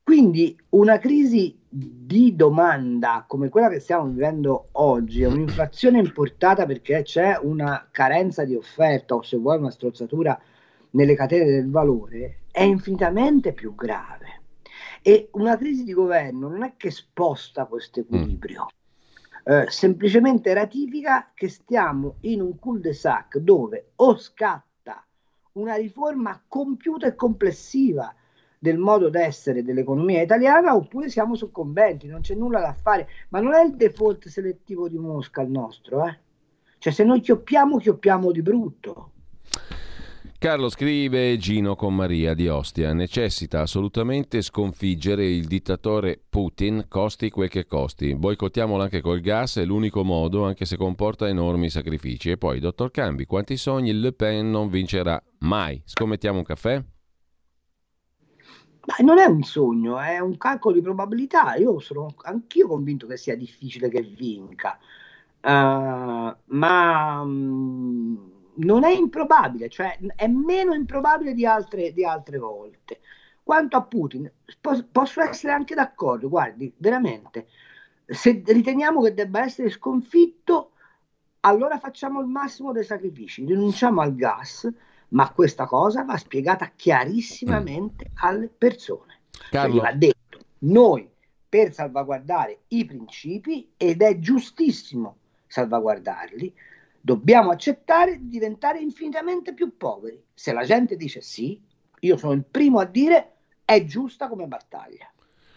Quindi 0.03 0.57
una 0.70 0.99
crisi 0.99 1.59
di 1.66 2.36
domanda 2.36 3.24
come 3.26 3.49
quella 3.49 3.70
che 3.70 3.80
stiamo 3.80 4.07
vivendo 4.07 4.68
oggi, 4.72 5.24
un'inflazione 5.24 5.99
importata 5.99 6.66
perché 6.66 7.03
c'è 7.03 7.38
una 7.40 7.88
carenza 7.90 8.45
di 8.45 8.55
offerta 8.55 9.14
o 9.14 9.22
se 9.22 9.38
vuoi 9.38 9.59
una 9.59 9.70
strozzatura 9.70 10.38
nelle 10.95 11.14
catene 11.14 11.45
del 11.45 11.70
valore, 11.70 12.40
è 12.51 12.62
infinitamente 12.62 13.53
più 13.53 13.74
grave. 13.74 14.42
E 15.03 15.28
una 15.32 15.57
crisi 15.57 15.84
di 15.84 15.92
governo 15.92 16.49
non 16.49 16.62
è 16.62 16.74
che 16.76 16.90
sposta 16.90 17.66
questo 17.66 18.01
equilibrio, 18.01 18.66
mm. 18.66 19.53
eh, 19.53 19.66
semplicemente 19.68 20.55
ratifica 20.55 21.30
che 21.34 21.49
stiamo 21.49 22.16
in 22.20 22.40
un 22.40 22.59
cul-de-sac 22.59 23.38
dove 23.38 23.90
o 23.97 24.16
scatta 24.16 25.05
una 25.53 25.74
riforma 25.74 26.42
compiuta 26.49 27.07
e 27.07 27.14
complessiva 27.14 28.14
del 28.59 28.78
modo 28.78 29.11
d'essere 29.11 29.62
dell'economia 29.62 30.22
italiana 30.22 30.74
oppure 30.74 31.11
siamo 31.11 31.34
soccombenti, 31.34 32.07
non 32.07 32.22
c'è 32.22 32.34
nulla 32.34 32.61
da 32.61 32.72
fare, 32.72 33.09
ma 33.28 33.40
non 33.40 33.53
è 33.53 33.62
il 33.62 33.76
default 33.76 34.28
selettivo 34.28 34.88
di 34.88 34.97
Mosca 34.97 35.42
il 35.42 35.51
nostro, 35.51 36.07
eh? 36.07 36.18
Cioè 36.78 36.92
se 36.92 37.05
noi 37.05 37.20
chioppiamo, 37.20 37.76
chioppiamo 37.76 38.30
di 38.32 38.40
brutto. 38.40 39.11
Carlo 40.45 40.68
scrive 40.68 41.38
Gino 41.38 41.74
con 41.74 41.97
Maria 41.97 42.34
di 42.34 42.49
Ostia, 42.49 42.92
necessita 42.92 43.62
assolutamente 43.62 44.42
sconfiggere 44.42 45.24
il 45.24 45.47
dittatore 45.47 46.20
Putin, 46.28 46.84
costi 46.86 47.30
quel 47.30 47.49
che 47.49 47.64
costi. 47.64 48.14
Boicottiamolo 48.14 48.82
anche 48.82 49.01
col 49.01 49.20
gas, 49.20 49.57
è 49.57 49.64
l'unico 49.64 50.05
modo, 50.05 50.45
anche 50.45 50.66
se 50.66 50.76
comporta 50.76 51.26
enormi 51.26 51.70
sacrifici. 51.70 52.28
E 52.28 52.36
poi, 52.36 52.61
dottor 52.61 52.90
Cambi, 52.90 53.24
quanti 53.24 53.57
sogni 53.57 53.99
Le 53.99 54.12
Pen 54.12 54.51
non 54.51 54.68
vincerà 54.68 55.18
mai? 55.38 55.80
Scommettiamo 55.82 56.36
un 56.36 56.45
caffè? 56.45 56.76
Ma 58.84 58.95
non 59.03 59.18
è 59.18 59.24
un 59.24 59.45
sogno, 59.45 59.99
è 59.99 60.18
un 60.18 60.36
calcolo 60.36 60.74
di 60.74 60.82
probabilità. 60.82 61.55
Io 61.55 61.78
sono 61.78 62.14
anch'io 62.20 62.68
convinto 62.68 63.07
che 63.07 63.16
sia 63.16 63.34
difficile 63.34 63.88
che 63.88 64.03
vinca. 64.03 64.78
Uh, 65.40 66.36
ma 66.45 67.20
um, 67.22 68.34
non 68.57 68.85
è 68.85 68.91
improbabile, 68.91 69.69
cioè 69.69 69.99
è 70.15 70.27
meno 70.27 70.75
improbabile 70.75 71.35
di 71.35 71.47
altre, 71.47 71.93
di 71.93 72.05
altre 72.05 72.39
volte. 72.39 73.01
Quanto 73.43 73.77
a 73.77 73.83
Putin, 73.83 74.31
posso, 74.61 74.87
posso 74.91 75.21
essere 75.21 75.53
anche 75.53 75.75
d'accordo, 75.75 76.29
guardi, 76.29 76.73
veramente, 76.77 77.47
se 78.07 78.43
riteniamo 78.45 79.03
che 79.03 79.15
debba 79.15 79.43
essere 79.43 79.71
sconfitto, 79.71 80.71
allora 81.41 81.79
facciamo 81.79 82.21
il 82.21 82.27
massimo 82.27 82.73
dei 82.73 82.85
sacrifici, 82.85 83.45
rinunciamo 83.45 84.01
al 84.01 84.15
gas, 84.15 84.71
ma 85.09 85.31
questa 85.31 85.67
cosa 85.67 86.05
va 86.05 86.17
spiegata 86.17 86.73
chiarissimamente 86.75 88.11
mm. 88.11 88.17
alle 88.17 88.49
persone. 88.49 89.21
Cioè, 89.31 89.51
Carlo. 89.51 89.75
Cioè, 89.75 89.83
va 89.83 89.93
detto, 89.93 90.39
noi 90.61 91.09
per 91.49 91.73
salvaguardare 91.73 92.63
i 92.69 92.85
principi, 92.85 93.73
ed 93.77 94.03
è 94.03 94.19
giustissimo 94.19 95.19
salvaguardarli, 95.47 96.53
dobbiamo 97.05 97.51
accettare 97.51 98.17
di 98.19 98.29
diventare 98.29 98.81
infinitamente 98.81 99.53
più 99.53 99.77
poveri. 99.77 100.25
Se 100.33 100.55
la 100.55 100.65
gente 100.65 100.97
dice 100.97 101.21
sì, 101.21 101.61
io 102.01 102.17
sono 102.17 102.33
il 102.33 102.45
primo 102.51 102.79
a 102.81 102.87
dire 102.87 103.33
è 103.67 103.85
giusta 103.85 104.27
come 104.27 104.47
battaglia. 104.47 105.13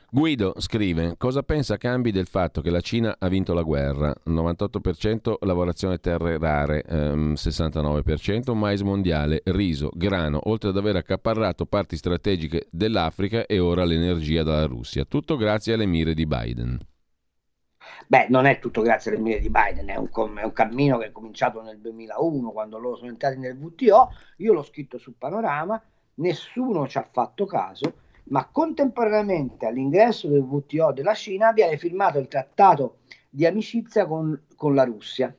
Guido 0.10 0.56
scrive: 0.58 1.16
Cosa 1.18 1.44
pensa 1.44 1.78
Cambi 1.78 2.12
del 2.12 2.28
fatto 2.28 2.60
che 2.60 2.70
la 2.70 2.82
Cina 2.82 3.16
ha 3.18 3.30
vinto 3.30 3.54
la 3.54 3.62
guerra? 3.62 4.14
98% 4.26 5.36
lavorazione 5.42 6.00
terre 6.00 6.38
rare, 6.38 6.84
ehm, 6.84 7.34
69% 7.34 8.54
mais 8.54 8.82
mondiale, 8.82 9.42
riso, 9.46 9.90
grano, 9.94 10.40
oltre 10.50 10.70
ad 10.70 10.78
aver 10.78 10.98
accaparrato 10.98 11.66
parti 11.66 11.96
strategiche 11.96 12.68
dell'Africa 12.72 13.46
e 13.46 13.60
ora 13.60 13.86
l'energia 13.86 14.44
dalla 14.44 14.66
Russia. 14.66 15.06
Tutto 15.06 15.38
grazie 15.38 15.74
alle 15.74 15.86
mire 15.86 16.14
di 16.14 16.26
Biden. 16.26 16.78
Beh, 18.08 18.28
non 18.30 18.46
è 18.46 18.60
tutto 18.60 18.82
grazie 18.82 19.12
alle 19.12 19.20
mire 19.20 19.40
di 19.40 19.50
Biden, 19.50 19.88
è 19.88 19.98
un, 19.98 20.10
è 20.38 20.44
un, 20.44 20.54
cammino 20.54 20.98
che 20.98 21.08
è 21.08 21.12
cominciato 21.12 21.62
nel 21.62 21.80
2001 21.80 22.52
quando 22.52 22.78
loro 22.78 22.96
sono 22.96 23.10
entrati 23.10 23.38
nel 23.38 23.58
WTO, 23.58 24.12
io 24.38 24.54
l'ho 24.54 24.64
scritto 24.64 24.98
sul 24.98 25.16
panorama, 25.18 25.82
nessuno 26.16 26.88
ci 26.88 26.98
ha 26.98 27.08
fatto 27.12 27.46
caso, 27.46 28.06
ma 28.30 28.48
contemporaneamente 28.50 29.66
all'ingresso 29.66 30.28
del 30.28 30.42
WTO 30.42 30.92
della 30.94 31.14
Cina 31.14 31.52
viene 31.52 31.78
firmato 31.78 32.18
il 32.18 32.28
trattato 32.28 33.00
di 33.30 33.46
amicizia 33.46 34.06
con, 34.06 34.46
con 34.56 34.74
la 34.74 34.84
Russia. 34.84 35.34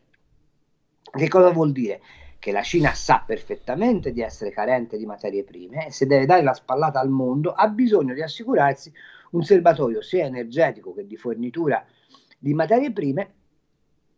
Che 1.11 1.29
cosa 1.29 1.51
vuol 1.51 1.73
dire? 1.73 2.01
Che 2.39 2.53
la 2.53 2.63
Cina 2.63 2.93
sa 2.93 3.23
perfettamente 3.27 4.13
di 4.13 4.21
essere 4.21 4.51
carente 4.51 4.97
di 4.97 5.07
materie 5.07 5.43
prime 5.43 5.87
e 5.87 5.91
se 5.91 6.07
deve 6.07 6.27
dare 6.27 6.43
la 6.43 6.55
spallata 6.55 7.01
al 7.01 7.09
mondo 7.09 7.53
ha 7.53 7.67
bisogno 7.69 8.15
di 8.15 8.23
assicurarsi 8.23 8.93
un 9.31 9.43
serbatoio 9.43 10.01
sia 10.01 10.25
energetico 10.25 10.95
che 10.95 11.07
di 11.07 11.17
fornitura 11.17 11.85
di 12.39 12.55
materie 12.55 12.93
prime 12.93 13.33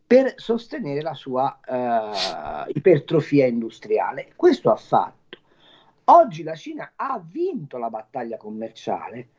per 0.05 0.33
sostenere 0.35 1.01
la 1.01 1.13
sua 1.13 1.57
uh, 1.65 2.69
ipertrofia 2.73 3.47
industriale. 3.47 4.33
Questo 4.35 4.69
ha 4.69 4.75
fatto. 4.75 5.39
Oggi 6.05 6.43
la 6.43 6.55
Cina 6.55 6.91
ha 6.95 7.21
vinto 7.25 7.77
la 7.77 7.89
battaglia 7.89 8.37
commerciale, 8.37 9.29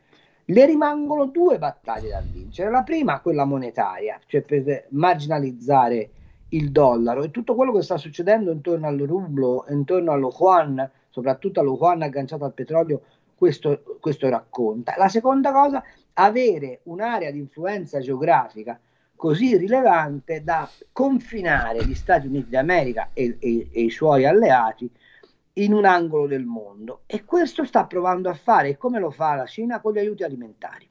le 0.47 0.67
rimangono 0.67 1.27
due 1.27 1.59
battaglie 1.59 2.11
da 2.11 2.21
vincere. 2.21 2.71
La 2.71 2.83
prima, 2.83 3.21
quella 3.21 3.45
monetaria, 3.45 4.19
cioè 4.27 4.41
per 4.41 4.87
marginalizzare 4.91 6.11
il 6.49 6.71
dollaro 6.71 7.23
e 7.23 7.31
tutto 7.31 7.55
quello 7.55 7.73
che 7.73 7.83
sta 7.83 7.99
succedendo 7.99 8.51
intorno 8.51 8.87
al 8.87 8.99
rublo, 8.99 9.67
intorno 9.69 10.13
allo 10.13 10.35
yuan, 10.39 10.91
soprattutto 11.11 11.61
allo 11.61 11.77
yuan 11.79 12.03
agganciato 12.03 12.45
al 12.45 12.55
petrolio, 12.55 13.03
questo, 13.35 13.99
questo 14.01 14.29
racconta. 14.29 14.95
La 14.97 15.09
seconda 15.09 15.53
cosa 15.53 15.83
avere 16.15 16.81
un'area 16.85 17.31
di 17.31 17.39
influenza 17.39 18.01
geografica 18.01 18.79
così 19.17 19.57
rilevante 19.57 20.43
da 20.43 20.69
confinare 20.91 21.87
gli 21.87 21.95
Stati 21.95 22.27
Uniti 22.27 22.51
d'America 22.51 23.11
e, 23.13 23.37
e, 23.39 23.69
e, 23.71 23.83
i 23.83 23.91
suoi 23.91 24.25
alleati 24.25 24.91
in 25.55 25.73
un 25.73 25.85
angolo 25.85 26.27
del 26.27 26.45
mondo 26.45 27.03
e 27.07 27.25
questo 27.25 27.65
sta 27.65 27.85
provando 27.85 28.29
a 28.29 28.35
fare 28.35 28.71
e 28.71 28.77
come 28.77 28.99
lo 28.99 29.11
fa 29.11 29.35
la 29.35 29.47
Cina 29.47 29.81
con 29.81 29.93
gli 29.93 29.99
aiuti 29.99 30.25
alimentari. 30.25 30.89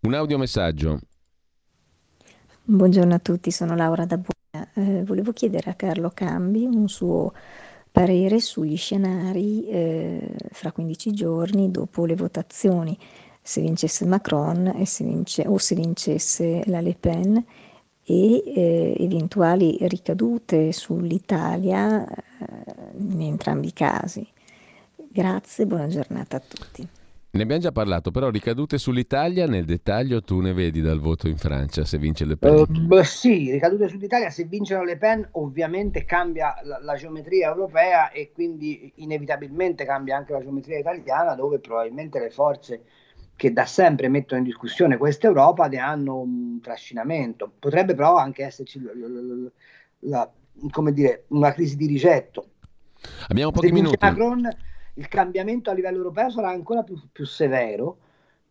Un 0.00 0.14
audiomessaggio. 0.14 0.98
Buongiorno 2.64 3.14
a 3.14 3.18
tutti, 3.18 3.50
sono 3.50 3.76
Laura 3.76 4.06
da 4.06 4.16
Buona. 4.18 4.70
Eh, 4.74 5.04
volevo 5.04 5.32
chiedere 5.32 5.70
a 5.70 5.74
Carlo 5.74 6.10
Cambi 6.12 6.64
un 6.64 6.88
suo 6.88 7.32
parere 7.92 8.40
sugli 8.40 8.76
scenari 8.76 9.68
eh, 9.68 10.34
fra 10.50 10.72
15 10.72 11.12
giorni 11.12 11.70
dopo 11.70 12.06
le 12.06 12.16
votazioni 12.16 12.98
se 13.46 13.60
vincesse 13.60 14.06
Macron 14.06 14.72
se 14.86 15.04
vince, 15.04 15.44
o 15.46 15.58
se 15.58 15.74
vincesse 15.74 16.62
la 16.64 16.80
Le 16.80 16.96
Pen 16.98 17.44
e 18.02 18.42
eh, 18.46 18.96
eventuali 18.98 19.76
ricadute 19.82 20.72
sull'Italia 20.72 22.06
eh, 22.06 22.16
in 22.96 23.20
entrambi 23.20 23.66
i 23.66 23.72
casi. 23.74 24.26
Grazie, 24.96 25.66
buona 25.66 25.88
giornata 25.88 26.38
a 26.38 26.40
tutti. 26.40 26.88
Ne 27.32 27.42
abbiamo 27.42 27.60
già 27.60 27.70
parlato, 27.70 28.10
però 28.10 28.30
ricadute 28.30 28.78
sull'Italia 28.78 29.46
nel 29.46 29.66
dettaglio 29.66 30.22
tu 30.22 30.40
ne 30.40 30.54
vedi 30.54 30.80
dal 30.80 31.00
voto 31.00 31.28
in 31.28 31.36
Francia 31.36 31.84
se 31.84 31.98
vince 31.98 32.24
Le 32.24 32.38
Pen? 32.38 32.54
Uh, 32.54 32.66
beh, 32.66 33.04
sì, 33.04 33.50
ricadute 33.50 33.88
sull'Italia, 33.88 34.30
se 34.30 34.44
vince 34.44 34.74
la 34.74 34.84
Le 34.84 34.96
Pen 34.96 35.28
ovviamente 35.32 36.06
cambia 36.06 36.54
la, 36.62 36.78
la, 36.80 36.94
geometria 36.94 37.50
europea 37.50 38.10
e 38.10 38.32
quindi 38.32 38.90
inevitabilmente 38.96 39.84
cambia 39.84 40.16
anche 40.16 40.32
la 40.32 40.40
geometria 40.40 40.78
italiana 40.78 41.34
dove 41.34 41.58
probabilmente 41.58 42.18
le 42.18 42.30
forze 42.30 42.84
che 43.36 43.52
da 43.52 43.66
sempre 43.66 44.08
mettono 44.08 44.40
in 44.40 44.46
discussione 44.46 44.96
questa 44.96 45.26
Europa 45.26 45.66
ne 45.66 45.78
hanno 45.78 46.18
un 46.18 46.60
trascinamento. 46.60 47.50
Potrebbe 47.58 47.94
però 47.94 48.16
anche 48.16 48.44
esserci 48.44 48.80
la, 48.80 48.92
la, 48.94 49.50
la, 50.00 50.32
come 50.70 50.92
dire, 50.92 51.24
una 51.28 51.52
crisi 51.52 51.76
di 51.76 51.86
rigetto. 51.86 52.50
Abbiamo 53.28 53.50
pochi 53.50 53.72
minuti. 53.72 53.96
Macron, 54.00 54.48
il 54.94 55.08
cambiamento 55.08 55.70
a 55.70 55.74
livello 55.74 55.98
europeo 55.98 56.30
sarà 56.30 56.50
ancora 56.50 56.82
più, 56.82 57.00
più 57.10 57.24
severo 57.24 57.98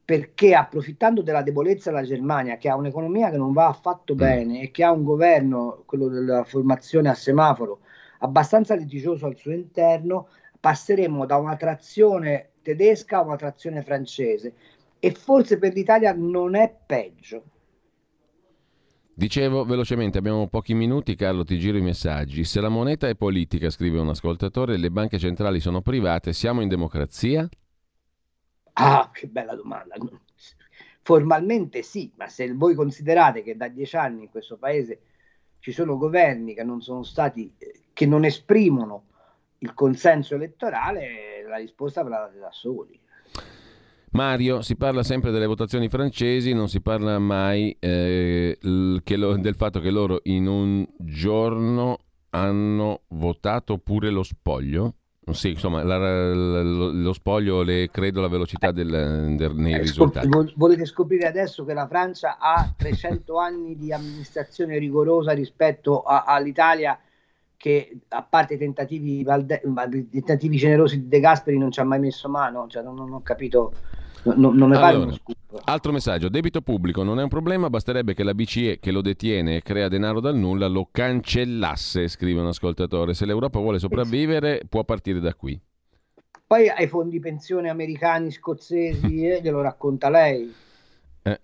perché 0.06 0.54
approfittando 0.54 1.22
della 1.22 1.42
debolezza 1.42 1.90
della 1.90 2.04
Germania, 2.04 2.58
che 2.58 2.68
ha 2.68 2.76
un'economia 2.76 3.30
che 3.30 3.38
non 3.38 3.54
va 3.54 3.68
affatto 3.68 4.14
mm. 4.14 4.18
bene 4.18 4.62
e 4.62 4.72
che 4.72 4.84
ha 4.84 4.92
un 4.92 5.04
governo, 5.04 5.84
quello 5.86 6.10
della 6.10 6.44
formazione 6.44 7.10
a 7.10 7.14
semaforo, 7.14 7.80
abbastanza 8.20 8.76
litigioso 8.76 9.26
al 9.26 9.38
suo 9.38 9.54
interno, 9.54 10.28
passeremo 10.60 11.26
da 11.26 11.38
una 11.38 11.56
trazione 11.56 12.50
tedesca 12.62 13.18
a 13.18 13.22
una 13.22 13.36
trazione 13.36 13.82
francese 13.82 14.54
e 15.06 15.12
forse 15.12 15.58
per 15.58 15.74
l'Italia 15.74 16.14
non 16.14 16.56
è 16.56 16.74
peggio. 16.86 17.44
Dicevo 19.14 19.66
velocemente, 19.66 20.18
abbiamo 20.18 20.48
pochi 20.48 20.74
minuti, 20.74 21.16
Carlo, 21.16 21.44
ti 21.44 21.60
giro 21.60 21.78
i 21.78 21.82
messaggi. 21.82 22.46
Se 22.46 22.62
la 22.62 22.70
moneta 22.70 23.10
è 23.10 23.16
politica, 23.16 23.70
scrive 23.70 24.00
un 24.00 24.08
ascoltatore, 24.08 24.78
le 24.78 24.90
banche 24.92 25.20
centrali 25.20 25.60
sono 25.60 25.82
private, 25.82 26.32
siamo 26.32 26.62
in 26.62 26.70
democrazia? 26.70 27.46
Ah, 28.76 29.10
che 29.12 29.28
bella 29.28 29.56
domanda. 29.56 29.98
Formalmente 31.02 31.82
sì, 31.82 32.10
ma 32.16 32.30
se 32.30 32.54
voi 32.54 32.74
considerate 32.74 33.44
che 33.44 33.58
da 33.58 33.68
dieci 33.68 33.98
anni 33.98 34.24
in 34.24 34.30
questo 34.30 34.56
paese 34.56 35.02
ci 35.60 35.74
sono 35.74 35.98
governi 35.98 36.54
che 36.54 36.64
non 36.64 36.82
sono 36.82 37.04
stati, 37.04 37.54
che 37.92 38.06
non 38.06 38.24
esprimono 38.24 39.08
il 39.58 39.74
consenso 39.74 40.36
elettorale, 40.36 41.44
la 41.46 41.58
risposta 41.58 42.04
ve 42.04 42.10
la 42.10 42.20
date 42.20 42.40
da 42.40 42.52
soli. 42.54 43.02
Mario, 44.14 44.62
si 44.62 44.76
parla 44.76 45.02
sempre 45.02 45.32
delle 45.32 45.48
votazioni 45.48 45.90
francesi, 45.90 46.54
non 46.54 46.70
si 46.70 46.82
parla 46.82 47.18
mai 47.18 47.76
eh, 47.80 48.58
lo, 48.62 49.38
del 49.38 49.56
fatto 49.56 49.80
che 49.80 49.90
loro 49.90 50.20
in 50.24 50.48
un 50.48 50.86
giorno 51.00 51.98
hanno 52.30 53.02
votato 53.10 53.80
pure 53.80 54.12
lo 54.12 54.22
spoglio? 54.22 54.96
Sì, 55.32 55.52
insomma, 55.52 55.84
la, 55.84 55.98
la, 55.98 56.62
lo 56.62 57.14
spoglio 57.14 57.64
le 57.64 57.90
credo 57.90 58.22
la 58.22 58.28
velocità 58.28 58.72
del, 58.72 59.36
del, 59.36 59.56
nei 59.56 59.74
eh, 59.74 59.80
risultati. 59.80 60.28
volete 60.56 60.86
scoprire 60.86 61.26
adesso 61.26 61.66
che 61.66 61.74
la 61.74 61.88
Francia 61.88 62.38
ha 62.38 62.72
300 62.76 63.38
anni 63.38 63.78
di 63.78 63.92
amministrazione 63.92 64.78
rigorosa 64.78 65.32
rispetto 65.32 66.04
a, 66.04 66.24
all'Italia 66.28 67.00
che 67.56 68.00
a 68.10 68.22
parte 68.22 68.56
i 68.56 68.58
tentativi, 68.58 69.24
tentativi 69.24 70.58
generosi 70.58 71.00
di 71.00 71.08
De 71.08 71.20
Gasperi 71.22 71.58
non 71.58 71.72
ci 71.72 71.80
ha 71.80 71.86
mai 71.86 72.00
messo 72.00 72.30
mano, 72.30 72.68
cioè, 72.68 72.84
non, 72.84 72.94
non 72.94 73.14
ho 73.14 73.22
capito 73.22 73.74
No, 74.24 74.52
non 74.54 74.70
mi 74.70 74.76
pare 74.76 74.96
allora, 74.96 75.16
Altro 75.66 75.92
messaggio, 75.92 76.30
debito 76.30 76.62
pubblico 76.62 77.04
non 77.04 77.20
è 77.20 77.24
un 77.24 77.30
problema, 77.30 77.70
basterebbe 77.70 78.14
che 78.14 78.24
la 78.24 78.34
BCE 78.34 78.80
che 78.80 78.92
lo 78.92 79.02
detiene 79.02 79.58
e 79.58 79.62
crea 79.62 79.88
denaro 79.88 80.20
dal 80.20 80.36
nulla 80.36 80.68
lo 80.68 80.88
cancellasse, 80.90 82.08
scrive 82.08 82.40
un 82.40 82.48
ascoltatore. 82.48 83.14
Se 83.14 83.26
l'Europa 83.26 83.60
vuole 83.60 83.80
sopravvivere 83.80 84.62
può 84.68 84.84
partire 84.84 85.20
da 85.20 85.34
qui. 85.36 85.60
Poi 86.48 86.70
ai 86.70 86.88
fondi 86.88 87.20
pensione 87.20 87.70
americani, 87.70 88.32
scozzesi, 88.32 89.26
eh, 89.28 89.42
glielo 89.42 89.62
racconta 89.62 90.10
lei. 90.10 90.54
Eh. 91.22 91.40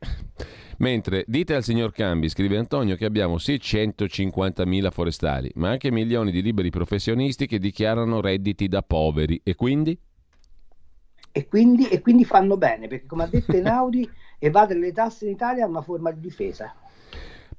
Mentre 0.78 1.26
dite 1.28 1.56
al 1.56 1.64
signor 1.64 1.92
Cambi, 1.92 2.30
scrive 2.30 2.58
Antonio, 2.58 2.96
che 2.96 3.06
abbiamo 3.06 3.38
sì 3.38 3.56
150.000 3.56 4.92
forestali, 4.92 5.52
ma 5.56 5.70
anche 5.70 5.92
milioni 5.92 6.32
di 6.32 6.42
liberi 6.42 6.70
professionisti 6.70 7.48
che 7.48 7.60
dichiarano 7.60 8.22
redditi 8.22 8.68
da 8.68 8.82
poveri. 8.82 9.42
E 9.44 9.56
quindi? 9.56 9.98
E 11.32 11.48
quindi, 11.48 11.88
e 11.88 12.02
quindi 12.02 12.26
fanno 12.26 12.58
bene 12.58 12.88
perché 12.88 13.06
come 13.06 13.24
ha 13.24 13.28
detto 13.28 13.52
Einaudi 13.52 14.10
evadere 14.40 14.80
le 14.80 14.92
tasse 14.92 15.26
in 15.26 15.32
Italia 15.32 15.66
è 15.66 15.68
una 15.68 15.82
forma 15.82 16.12
di 16.12 16.20
difesa 16.20 16.74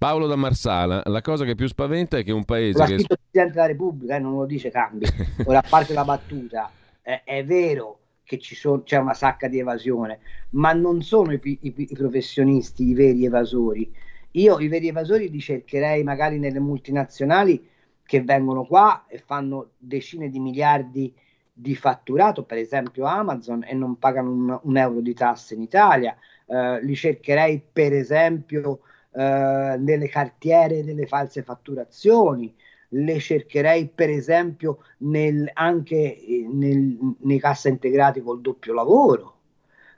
Paolo 0.00 0.26
da 0.26 0.34
Marsala, 0.34 1.02
la 1.04 1.20
cosa 1.20 1.44
che 1.44 1.54
più 1.54 1.68
spaventa 1.68 2.16
è 2.16 2.24
che 2.24 2.32
un 2.32 2.46
paese. 2.46 2.78
L'ha 2.78 2.86
che... 2.86 2.94
scritto 2.94 3.12
il 3.12 3.18
Presidente 3.20 3.52
della 3.52 3.66
Repubblica, 3.66 4.16
eh, 4.16 4.18
non 4.18 4.34
lo 4.34 4.46
dice 4.46 4.70
Cambi. 4.70 5.04
Ora, 5.44 5.58
a 5.58 5.64
parte 5.68 5.92
la 5.92 6.04
battuta, 6.04 6.72
eh, 7.02 7.22
è 7.22 7.44
vero 7.44 7.98
che 8.24 8.38
sono, 8.40 8.82
c'è 8.82 8.96
una 8.96 9.12
sacca 9.12 9.46
di 9.46 9.58
evasione, 9.58 10.20
ma 10.52 10.72
non 10.72 11.02
sono 11.02 11.34
i, 11.34 11.40
i, 11.42 11.58
i, 11.76 11.94
professionisti 11.94 12.88
i 12.88 12.94
veri 12.94 13.26
evasori. 13.26 13.92
Io 14.30 14.58
i 14.58 14.68
veri 14.68 14.88
evasori 14.88 15.28
li 15.28 15.38
cercherei 15.38 16.02
magari 16.02 16.38
nelle 16.38 16.60
multinazionali 16.60 17.68
che 18.02 18.22
vengono 18.22 18.64
qua 18.64 19.04
e 19.06 19.18
fanno 19.18 19.72
decine 19.76 20.30
di 20.30 20.40
miliardi 20.40 21.02
di 21.02 21.12
di 21.60 21.74
fatturato, 21.74 22.44
per 22.44 22.58
esempio 22.58 23.04
Amazon, 23.04 23.64
e 23.66 23.74
non 23.74 23.98
pagano 23.98 24.30
un, 24.30 24.60
un 24.62 24.76
euro 24.76 25.00
di 25.00 25.14
tasse 25.14 25.54
in 25.54 25.62
Italia. 25.62 26.16
Eh, 26.46 26.82
li 26.82 26.94
cercherei, 26.94 27.62
per 27.72 27.92
esempio, 27.92 28.80
eh, 29.12 29.76
nelle 29.78 30.08
cartiere 30.08 30.84
delle 30.84 31.06
false 31.06 31.42
fatturazioni. 31.42 32.54
Le 32.92 33.20
cercherei, 33.20 33.88
per 33.94 34.08
esempio, 34.08 34.78
nel, 34.98 35.48
anche 35.52 36.46
nel, 36.50 36.98
nei 37.20 37.38
cassa 37.38 37.68
integrati 37.68 38.20
col 38.22 38.40
doppio 38.40 38.72
lavoro. 38.72 39.34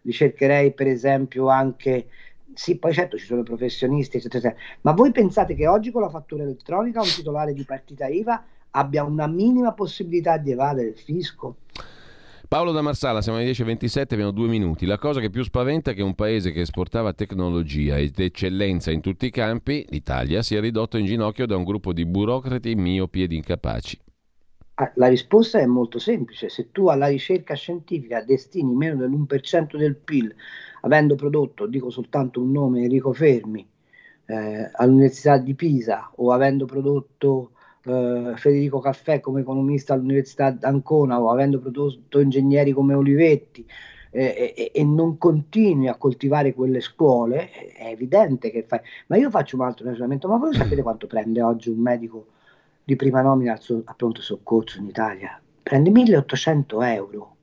Li 0.03 0.13
cercherei, 0.13 0.73
per 0.73 0.89
esempio, 0.89 1.49
anche 1.49 2.09
sì, 2.55 2.77
poi 2.77 2.93
certo 2.93 3.17
ci 3.17 3.25
sono 3.25 3.43
professionisti, 3.43 4.17
eccetera, 4.19 4.49
eccetera. 4.49 4.79
Ma 4.83 4.93
voi 4.93 5.11
pensate 5.13 5.55
che 5.55 5.67
oggi 5.67 5.91
con 5.91 6.03
la 6.03 6.11
fattura 6.11 6.43
elettronica 6.43 7.01
un 7.01 7.07
titolare 7.07 7.55
di 7.55 7.65
partita 7.65 8.09
IVA 8.09 8.45
abbia 8.73 9.05
una 9.05 9.27
minima 9.27 9.73
possibilità 9.73 10.37
di 10.37 10.51
evadere 10.51 10.89
il 10.89 10.99
fisco. 10.99 11.57
Paolo 12.53 12.73
da 12.73 12.83
Marsala, 12.83 13.23
siamo 13.23 13.39
alle 13.39 13.51
10.27, 13.51 14.13
abbiamo 14.13 14.31
due 14.31 14.47
minuti. 14.47 14.85
La 14.85 14.99
cosa 14.99 15.21
che 15.21 15.31
più 15.31 15.43
spaventa 15.43 15.93
è 15.93 15.95
che 15.95 16.03
un 16.03 16.15
paese 16.15 16.53
che 16.53 16.61
esportava 16.61 17.15
tecnologia 17.15 17.97
ed 17.97 18.19
eccellenza 18.19 18.91
in 18.91 19.01
tutti 19.01 19.25
i 19.25 19.31
campi, 19.31 19.87
l'Italia, 19.89 20.43
sia 20.43 20.61
ridotto 20.61 20.99
in 20.99 21.07
ginocchio 21.07 21.47
da 21.47 21.57
un 21.57 21.65
gruppo 21.65 21.95
di 21.95 22.05
burocrati 22.05 22.75
miopi 22.75 23.23
ed 23.23 23.33
incapaci. 23.33 23.99
Ah, 24.75 24.93
la 24.97 25.09
risposta 25.09 25.61
è 25.61 25.67
molto 25.67 25.99
semplice. 25.99 26.51
Se 26.51 26.71
tu 26.73 26.89
alla 26.89 27.07
ricerca 27.07 27.55
scientifica 27.55 28.23
destini 28.23 28.75
meno 28.75 28.97
dell'1% 28.97 29.79
del 29.79 29.97
PIL, 29.97 30.35
avendo 30.83 31.15
prodotto, 31.15 31.67
dico 31.67 31.89
soltanto 31.89 32.43
un 32.43 32.51
nome, 32.51 32.83
Enrico 32.83 33.15
Fermi, 33.15 33.67
eh, 34.27 34.71
all'Università 34.75 35.39
di 35.39 35.55
Pisa, 35.55 36.11
o 36.17 36.33
avendo 36.33 36.67
prodotto 36.67 37.53
eh, 37.85 38.35
Federico 38.37 38.79
Caffè 38.81 39.21
come 39.21 39.41
economista 39.41 39.95
all'Università 39.95 40.51
d'Ancona 40.51 41.21
o 41.21 41.31
avendo 41.31 41.59
prodotto 41.59 42.21
ingegneri 42.21 42.73
come 42.73 42.95
Olivetti 42.95 43.67
eh, 44.11 44.55
e, 44.57 44.71
e, 44.75 44.85
non 44.85 45.17
continui 45.19 45.89
a 45.89 45.97
coltivare 45.97 46.53
quelle 46.53 46.81
scuole, 46.81 47.51
è 47.51 47.87
evidente 47.87 48.51
che 48.51 48.63
fai. 48.63 48.81
Ma 49.07 49.17
io 49.17 49.31
faccio 49.31 49.57
un 49.57 49.63
altro 49.63 49.87
ragionamento, 49.87 50.29
ma 50.29 50.37
voi 50.37 50.55
sapete 50.55 50.83
quanto 50.83 51.07
prende 51.07 51.43
oggi 51.43 51.71
un 51.71 51.79
medico 51.79 52.27
di 52.85 52.95
prima 52.95 53.23
nomina 53.23 53.57
suo, 53.57 53.83
a 53.85 53.95
pronto 53.95 54.21
soccorso 54.21 54.79
in 54.79 54.87
Italia? 54.87 55.41
Prende 55.63 55.91
1800 55.91 56.83
euro. 56.83 57.37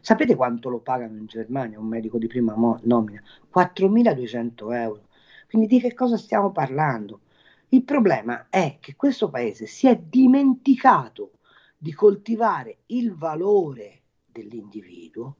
Sapete 0.00 0.34
quanto 0.34 0.68
lo 0.68 0.78
pagano 0.78 1.16
in 1.18 1.26
Germania 1.26 1.78
un 1.78 1.86
medico 1.86 2.18
di 2.18 2.26
prima 2.26 2.54
mo- 2.56 2.80
nomina? 2.82 3.22
4200 3.50 4.72
euro. 4.72 5.02
Quindi 5.48 5.68
di 5.68 5.80
che 5.80 5.94
cosa 5.94 6.16
stiamo 6.16 6.50
parlando? 6.50 7.20
Il 7.70 7.84
problema 7.84 8.46
è 8.48 8.78
che 8.80 8.96
questo 8.96 9.28
paese 9.28 9.66
si 9.66 9.86
è 9.88 9.96
dimenticato 9.96 11.32
di 11.76 11.92
coltivare 11.92 12.78
il 12.86 13.14
valore 13.14 14.00
dell'individuo 14.24 15.36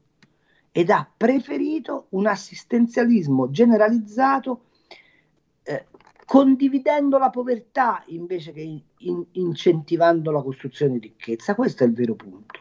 ed 0.71 0.89
ha 0.91 1.09
preferito 1.15 2.07
un 2.09 2.27
assistenzialismo 2.27 3.49
generalizzato 3.49 4.65
eh, 5.63 5.85
condividendo 6.25 7.17
la 7.17 7.31
povertà 7.31 8.03
invece 8.07 8.51
che 8.53 8.61
in, 8.61 8.79
in, 8.99 9.25
incentivando 9.31 10.29
la 10.29 10.43
costruzione 10.43 10.93
di 10.93 11.07
ricchezza. 11.07 11.55
Questo 11.55 11.83
è 11.83 11.87
il 11.87 11.93
vero 11.93 12.13
punto. 12.13 12.59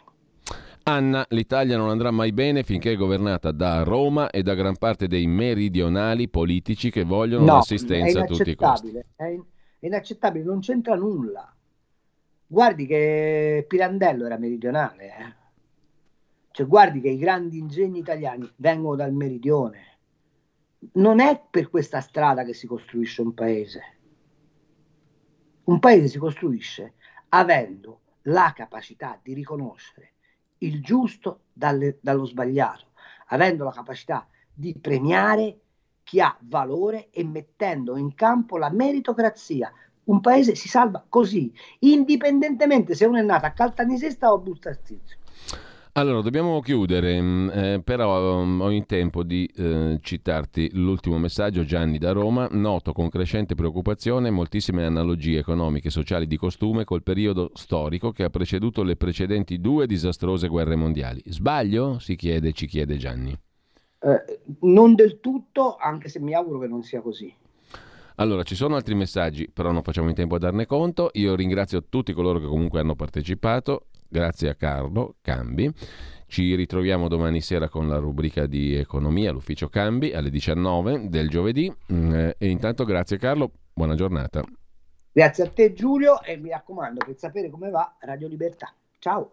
Anna, 0.84 1.26
l'Italia 1.28 1.76
non 1.76 1.90
andrà 1.90 2.10
mai 2.10 2.32
bene 2.32 2.62
finché 2.62 2.92
è 2.92 2.96
governata 2.96 3.52
da 3.52 3.82
Roma 3.82 4.30
e 4.30 4.42
da 4.42 4.54
gran 4.54 4.78
parte 4.78 5.06
dei 5.06 5.26
meridionali 5.26 6.30
politici 6.30 6.90
che 6.90 7.04
vogliono 7.04 7.44
no, 7.44 7.54
l'assistenza 7.56 8.22
a 8.22 8.24
tutti 8.24 8.50
i 8.50 8.54
costi. 8.54 8.98
È, 9.14 9.38
è 9.78 9.86
inaccettabile, 9.86 10.44
non 10.44 10.60
c'entra 10.60 10.94
nulla. 10.94 11.54
Guardi 12.46 12.86
che 12.86 13.64
Pirandello 13.68 14.26
era 14.26 14.38
meridionale, 14.38 15.04
eh? 15.04 15.34
cioè 16.50 16.66
guardi 16.66 17.00
che 17.00 17.10
i 17.10 17.18
grandi 17.18 17.58
ingegni 17.58 17.98
italiani 17.98 18.50
vengono 18.56 18.96
dal 18.96 19.12
meridione. 19.12 19.98
Non 20.92 21.20
è 21.20 21.40
per 21.50 21.70
questa 21.70 22.00
strada 22.00 22.44
che 22.44 22.54
si 22.54 22.66
costruisce 22.66 23.20
un 23.22 23.34
paese. 23.34 23.82
Un 25.64 25.78
paese 25.78 26.08
si 26.08 26.18
costruisce 26.18 26.94
avendo 27.30 28.00
la 28.22 28.52
capacità 28.54 29.20
di 29.22 29.34
riconoscere 29.34 30.14
il 30.58 30.82
giusto 30.82 31.42
dalle, 31.52 31.98
dallo 32.00 32.24
sbagliato, 32.24 32.92
avendo 33.26 33.64
la 33.64 33.72
capacità 33.72 34.26
di 34.52 34.76
premiare 34.80 35.60
chi 36.08 36.20
ha 36.20 36.34
valore 36.40 37.08
e 37.10 37.22
mettendo 37.22 37.98
in 37.98 38.14
campo 38.14 38.56
la 38.56 38.70
meritocrazia. 38.70 39.70
Un 40.04 40.20
paese 40.20 40.54
si 40.54 40.66
salva 40.66 41.04
così, 41.06 41.52
indipendentemente 41.80 42.94
se 42.94 43.04
uno 43.04 43.18
è 43.18 43.22
nato 43.22 43.44
a 43.44 43.50
Caltanissetta 43.50 44.32
o 44.32 44.36
a 44.36 44.38
Bustazzizio. 44.38 45.18
Allora, 45.92 46.22
dobbiamo 46.22 46.60
chiudere, 46.60 47.20
mm, 47.20 47.50
eh, 47.50 47.80
però 47.84 48.40
um, 48.40 48.62
ho 48.62 48.70
in 48.70 48.86
tempo 48.86 49.22
di 49.22 49.50
eh, 49.54 49.98
citarti 50.00 50.70
l'ultimo 50.74 51.18
messaggio, 51.18 51.64
Gianni 51.64 51.98
da 51.98 52.12
Roma. 52.12 52.48
Noto 52.52 52.92
con 52.92 53.10
crescente 53.10 53.54
preoccupazione 53.54 54.30
moltissime 54.30 54.86
analogie 54.86 55.40
economiche 55.40 55.88
e 55.88 55.90
sociali 55.90 56.26
di 56.26 56.38
costume 56.38 56.84
col 56.84 57.02
periodo 57.02 57.50
storico 57.52 58.12
che 58.12 58.24
ha 58.24 58.30
preceduto 58.30 58.82
le 58.82 58.96
precedenti 58.96 59.60
due 59.60 59.86
disastrose 59.86 60.48
guerre 60.48 60.76
mondiali. 60.76 61.20
Sbaglio? 61.26 61.98
Si 61.98 62.16
chiede, 62.16 62.52
ci 62.52 62.66
chiede 62.66 62.96
Gianni. 62.96 63.38
Eh, 64.00 64.40
non 64.60 64.94
del 64.94 65.20
tutto, 65.20 65.76
anche 65.76 66.08
se 66.08 66.20
mi 66.20 66.34
auguro 66.34 66.60
che 66.60 66.66
non 66.66 66.82
sia 66.82 67.00
così. 67.00 67.34
Allora, 68.16 68.42
ci 68.42 68.54
sono 68.54 68.74
altri 68.74 68.94
messaggi, 68.94 69.48
però 69.48 69.70
non 69.70 69.82
facciamo 69.82 70.08
in 70.08 70.14
tempo 70.14 70.34
a 70.34 70.38
darne 70.38 70.66
conto. 70.66 71.10
Io 71.14 71.36
ringrazio 71.36 71.84
tutti 71.88 72.12
coloro 72.12 72.40
che 72.40 72.46
comunque 72.46 72.80
hanno 72.80 72.96
partecipato. 72.96 73.86
Grazie 74.08 74.48
a 74.48 74.54
Carlo 74.54 75.16
Cambi. 75.20 75.72
Ci 76.26 76.54
ritroviamo 76.54 77.08
domani 77.08 77.40
sera 77.40 77.68
con 77.68 77.88
la 77.88 77.98
rubrica 77.98 78.46
di 78.46 78.74
economia, 78.74 79.32
l'ufficio 79.32 79.68
Cambi, 79.68 80.12
alle 80.12 80.30
19 80.30 81.08
del 81.08 81.28
giovedì. 81.28 81.72
Mm, 81.92 82.14
eh, 82.14 82.34
e 82.38 82.48
intanto 82.48 82.84
grazie 82.84 83.18
Carlo, 83.18 83.50
buona 83.72 83.94
giornata. 83.94 84.42
Grazie 85.10 85.44
a 85.44 85.48
te 85.48 85.72
Giulio 85.72 86.20
e 86.22 86.36
mi 86.36 86.50
raccomando 86.50 87.04
per 87.04 87.16
sapere 87.16 87.48
come 87.48 87.70
va 87.70 87.96
Radio 88.00 88.28
Libertà. 88.28 88.72
Ciao. 88.98 89.32